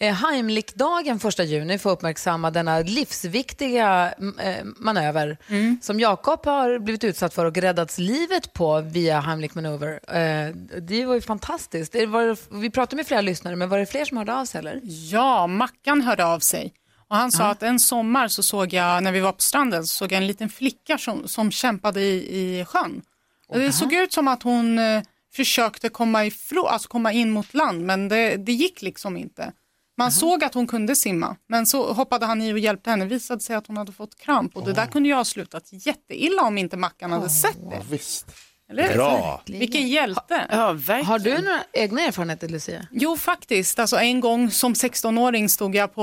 eh, 0.00 0.14
Heimlich-dagen 0.14 1.20
första 1.20 1.44
juni 1.44 1.78
för 1.78 1.90
att 1.90 1.98
uppmärksamma 1.98 2.50
denna 2.50 2.78
livsviktiga 2.78 4.12
mm, 4.18 4.38
eh, 4.38 4.64
manöver 4.76 5.38
som 5.82 6.00
Jakob 6.00 6.46
har 6.46 6.78
blivit 6.78 7.04
utsatt 7.04 7.34
för 7.34 7.44
och 7.44 7.56
räddats 7.56 7.98
livet 7.98 8.52
på 8.52 8.80
via 8.80 9.20
Heimlich 9.20 9.54
manöver. 9.54 10.00
Eh, 10.16 10.54
det 10.80 11.06
var 11.06 11.14
ju 11.14 11.20
fantastiskt. 11.20 11.92
Det 11.92 12.06
var, 12.06 12.36
vi 12.60 12.70
pratade 12.70 12.96
med 12.96 13.06
flera 13.06 13.20
lyssnare, 13.20 13.56
men 13.56 13.68
var 13.68 13.78
det 13.78 13.86
fler 13.86 14.04
som 14.04 14.16
hörde 14.16 14.34
av 14.34 14.44
sig 14.44 14.58
eller? 14.58 14.80
Ja, 14.84 15.46
Mackan 15.46 16.02
hörde 16.02 16.24
av 16.24 16.40
sig. 16.40 16.74
Och 17.08 17.16
han 17.16 17.32
sa 17.32 17.50
att 17.50 17.62
en 17.62 17.80
sommar 17.80 18.28
så 18.28 18.42
såg 18.42 18.72
jag, 18.72 19.02
när 19.02 19.12
vi 19.12 19.20
var 19.20 19.32
på 19.32 19.42
stranden, 19.42 19.86
så 19.86 19.96
såg 19.96 20.12
jag 20.12 20.16
en 20.16 20.26
liten 20.26 20.48
flicka 20.48 20.98
som, 20.98 21.28
som 21.28 21.50
kämpade 21.50 22.00
i, 22.00 22.58
i 22.60 22.64
sjön. 22.64 23.02
Och 23.48 23.58
det 23.58 23.72
såg 23.72 23.92
ut 23.92 24.12
som 24.12 24.28
att 24.28 24.42
hon 24.42 24.78
eh, 24.78 25.02
försökte 25.34 25.88
komma, 25.88 26.26
ifrån, 26.26 26.66
alltså 26.68 26.88
komma 26.88 27.12
in 27.12 27.30
mot 27.30 27.54
land, 27.54 27.82
men 27.82 28.08
det, 28.08 28.36
det 28.36 28.52
gick 28.52 28.82
liksom 28.82 29.16
inte. 29.16 29.52
Man 29.98 30.12
såg 30.12 30.44
att 30.44 30.54
hon 30.54 30.66
kunde 30.66 30.96
simma, 30.96 31.36
men 31.48 31.66
så 31.66 31.92
hoppade 31.92 32.26
han 32.26 32.42
i 32.42 32.52
och 32.52 32.58
hjälpte 32.58 32.90
henne. 32.90 33.04
Visade 33.04 33.40
sig 33.40 33.56
att 33.56 33.66
hon 33.66 33.76
hade 33.76 33.92
fått 33.92 34.18
kramp 34.18 34.56
och 34.56 34.64
det 34.64 34.72
där 34.72 34.86
kunde 34.86 35.08
ju 35.08 35.14
ha 35.14 35.24
slutat 35.24 35.68
jätteilla 35.70 36.42
om 36.42 36.58
inte 36.58 36.76
Mackan 36.76 37.12
hade 37.12 37.28
sett 37.28 37.70
det. 37.70 37.82
Visst. 37.90 38.26
Eller? 38.70 38.94
Bra. 38.94 39.42
Vilken 39.46 39.88
hjälte. 39.88 40.46
Ja. 40.50 40.66
Har 41.04 41.18
du 41.18 41.38
några 41.38 41.62
egna 41.72 42.00
erfarenheter 42.00 42.48
Lucia? 42.48 42.86
Jo, 42.90 43.16
faktiskt. 43.16 43.78
Alltså, 43.78 43.96
en 43.96 44.20
gång 44.20 44.50
som 44.50 44.74
16-åring 44.74 45.48
stod 45.48 45.74
jag 45.74 45.94
på 45.94 46.02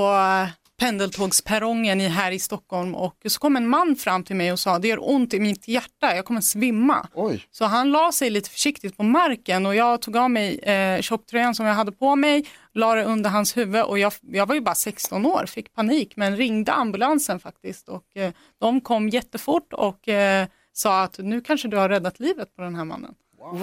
pendeltågsperrongen 0.78 2.00
i, 2.00 2.08
här 2.08 2.32
i 2.32 2.38
Stockholm 2.38 2.94
och 2.94 3.16
så 3.28 3.38
kom 3.38 3.56
en 3.56 3.68
man 3.68 3.96
fram 3.96 4.24
till 4.24 4.36
mig 4.36 4.52
och 4.52 4.58
sa 4.58 4.78
det 4.78 4.88
gör 4.88 5.10
ont 5.10 5.34
i 5.34 5.40
mitt 5.40 5.68
hjärta, 5.68 6.16
jag 6.16 6.24
kommer 6.24 6.40
svimma. 6.40 7.06
Oj. 7.14 7.46
Så 7.50 7.64
han 7.64 7.90
la 7.90 8.12
sig 8.12 8.30
lite 8.30 8.50
försiktigt 8.50 8.96
på 8.96 9.02
marken 9.02 9.66
och 9.66 9.74
jag 9.74 10.02
tog 10.02 10.16
av 10.16 10.30
mig 10.30 10.58
eh, 10.58 11.00
tjocktröjan 11.00 11.54
som 11.54 11.66
jag 11.66 11.74
hade 11.74 11.92
på 11.92 12.16
mig, 12.16 12.46
la 12.74 12.94
det 12.94 13.04
under 13.04 13.30
hans 13.30 13.56
huvud 13.56 13.82
och 13.82 13.98
jag, 13.98 14.12
jag 14.20 14.46
var 14.46 14.54
ju 14.54 14.60
bara 14.60 14.74
16 14.74 15.26
år, 15.26 15.46
fick 15.46 15.74
panik 15.74 16.12
men 16.16 16.36
ringde 16.36 16.72
ambulansen 16.72 17.40
faktiskt 17.40 17.88
och 17.88 18.16
eh, 18.16 18.32
de 18.60 18.80
kom 18.80 19.08
jättefort 19.08 19.72
och 19.72 20.08
eh, 20.08 20.46
sa 20.72 21.02
att 21.02 21.18
nu 21.18 21.40
kanske 21.40 21.68
du 21.68 21.76
har 21.76 21.88
räddat 21.88 22.20
livet 22.20 22.56
på 22.56 22.62
den 22.62 22.74
här 22.74 22.84
mannen. 22.84 23.14
Wow. 23.38 23.62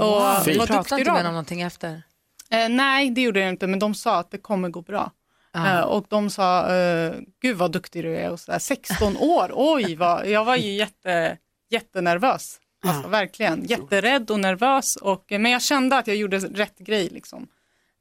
Och, 0.00 0.44
Du 0.44 0.58
vad 0.58 0.68
pratade 0.68 1.00
inte 1.00 1.12
med 1.12 1.24
dem 1.24 1.32
någonting 1.32 1.62
efter? 1.62 2.02
Eh, 2.50 2.68
nej, 2.68 3.10
det 3.10 3.20
gjorde 3.20 3.40
jag 3.40 3.48
inte, 3.48 3.66
men 3.66 3.78
de 3.78 3.94
sa 3.94 4.18
att 4.18 4.30
det 4.30 4.38
kommer 4.38 4.68
gå 4.68 4.80
bra. 4.80 5.10
Eh, 5.56 5.80
och 5.80 6.04
de 6.08 6.30
sa, 6.30 6.74
eh, 6.74 7.12
gud 7.42 7.56
vad 7.56 7.72
duktig 7.72 8.04
du 8.04 8.16
är, 8.16 8.30
och 8.30 8.40
så 8.40 8.52
där, 8.52 8.58
16 8.58 9.16
år, 9.20 9.50
oj, 9.54 9.96
vad, 9.96 10.28
jag 10.28 10.44
var 10.44 10.56
ju 10.56 10.72
jätte, 10.72 11.36
jättenervös. 11.70 12.58
Alltså, 12.86 13.08
verkligen, 13.08 13.64
jätterädd 13.64 14.30
och 14.30 14.40
nervös, 14.40 14.96
och, 14.96 15.24
men 15.28 15.46
jag 15.50 15.62
kände 15.62 15.96
att 15.96 16.06
jag 16.06 16.16
gjorde 16.16 16.38
rätt 16.38 16.78
grej. 16.78 17.08
Liksom. 17.08 17.46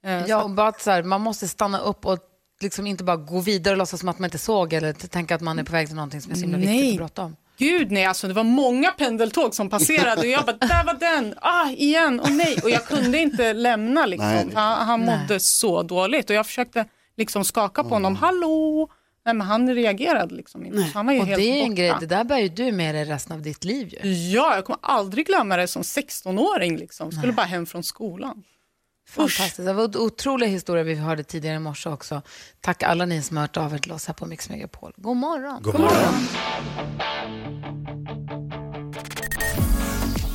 Eh, 0.06 0.26
Ja, 0.28 0.43
och 0.43 0.49
bara 0.49 0.72
så 0.74 0.91
här, 0.91 1.04
man 1.04 1.22
måste 1.22 1.47
stanna 1.47 1.80
upp 1.80 2.06
och 2.06 2.20
liksom 2.62 2.88
inte 2.88 3.04
bara 3.04 3.18
gå 3.18 3.39
vidare 3.39 3.72
och 3.74 3.78
låtsas 3.78 3.99
som 3.99 4.10
att 4.10 4.20
man 4.20 4.28
inte 4.28 4.38
såg 4.38 4.74
eller 4.74 4.93
tänka 4.93 5.36
att 5.36 5.41
man 5.41 5.60
är 5.60 5.64
på 5.64 5.72
väg 5.72 5.88
till 5.88 5.95
någonting 5.95 6.22
som 6.22 6.32
är 6.32 6.36
så 6.36 6.41
himla 6.41 6.58
viktigt 6.58 6.76
Nej. 6.76 6.91
att 6.91 6.97
prata 6.97 7.22
om. 7.22 7.36
Gud 7.58 7.91
nej, 7.91 8.06
alltså 8.06 8.28
det 8.28 8.34
var 8.34 8.43
många 8.43 8.91
pendeltåg 8.91 9.56
som 9.56 9.70
passerade 9.70 10.22
och 10.22 10.28
jag 10.28 10.45
bara, 10.45 10.58
där 10.58 10.84
var 10.84 10.93
den, 10.93 11.36
ah 11.41 11.70
igen, 11.70 12.20
och 12.20 12.32
nej. 12.32 12.58
Och 12.64 12.70
jag 12.70 12.86
kunde 12.86 13.18
inte 13.18 13.54
lämna 13.54 14.06
liksom, 14.06 14.30
Nej. 14.30 14.49
för 14.49 14.60
han, 14.60 14.88
han 14.88 14.99
mådde 15.06 15.39
så 15.39 15.84
dåligt 15.84 16.30
och 16.30 16.36
jag 16.36 16.45
försökte 16.45 16.86
liksom 17.18 17.43
skaka 17.43 17.84
på 17.84 17.89
honom, 17.89 18.16
hallå, 18.16 18.89
nej 19.26 19.34
men 19.36 19.47
han 19.47 19.76
reagerade 19.76 20.36
liksom 20.36 20.66
inte. 20.66 20.82
Han 20.82 21.05
var 21.05 21.14
ju 21.14 21.20
Och 21.20 21.26
helt 21.26 21.41
det 21.41 21.59
är 21.59 21.64
en 21.64 21.76
grej, 21.76 21.93
det 21.99 22.05
där 22.05 22.24
bär 22.24 22.38
ju 22.38 22.49
du 22.49 22.72
med 22.72 22.95
dig 22.95 23.05
resten 23.05 23.36
av 23.36 23.41
ditt 23.41 23.64
liv 23.64 23.93
ju. 23.93 24.14
Ja, 24.14 24.55
jag 24.55 24.66
kommer 24.66 24.80
aldrig 24.82 25.26
glömma 25.26 25.57
det 25.57 25.68
som 25.68 25.82
16-åring 25.82 26.78
liksom, 26.78 27.12
skulle 27.12 27.34
bara 27.34 27.45
hem 27.45 27.66
från 27.66 27.84
skolan. 27.84 28.43
Fantastiskt. 29.09 29.57
Det 29.57 29.74
var 29.74 29.84
en 29.84 29.97
otrolig 29.97 30.47
historia 30.47 30.84
vi 30.84 30.95
hörde 30.95 31.24
tidigare 31.24 31.55
i 31.55 31.59
morse 31.59 31.89
också. 31.89 32.22
Tack 32.62 32.84
alla 32.84 33.05
ni 33.05 33.22
som 33.22 33.38
har 33.38 33.43
hört 33.43 33.57
av 33.57 33.74
er 33.74 33.78
till 33.78 33.91
oss 33.91 34.07
här 34.07 34.14
på 34.14 34.26
Mix 34.26 34.49
Megapol. 34.49 34.93
God 34.97 35.18
morgon. 35.18 35.64
God 35.64 35.80
morgon. 35.80 36.28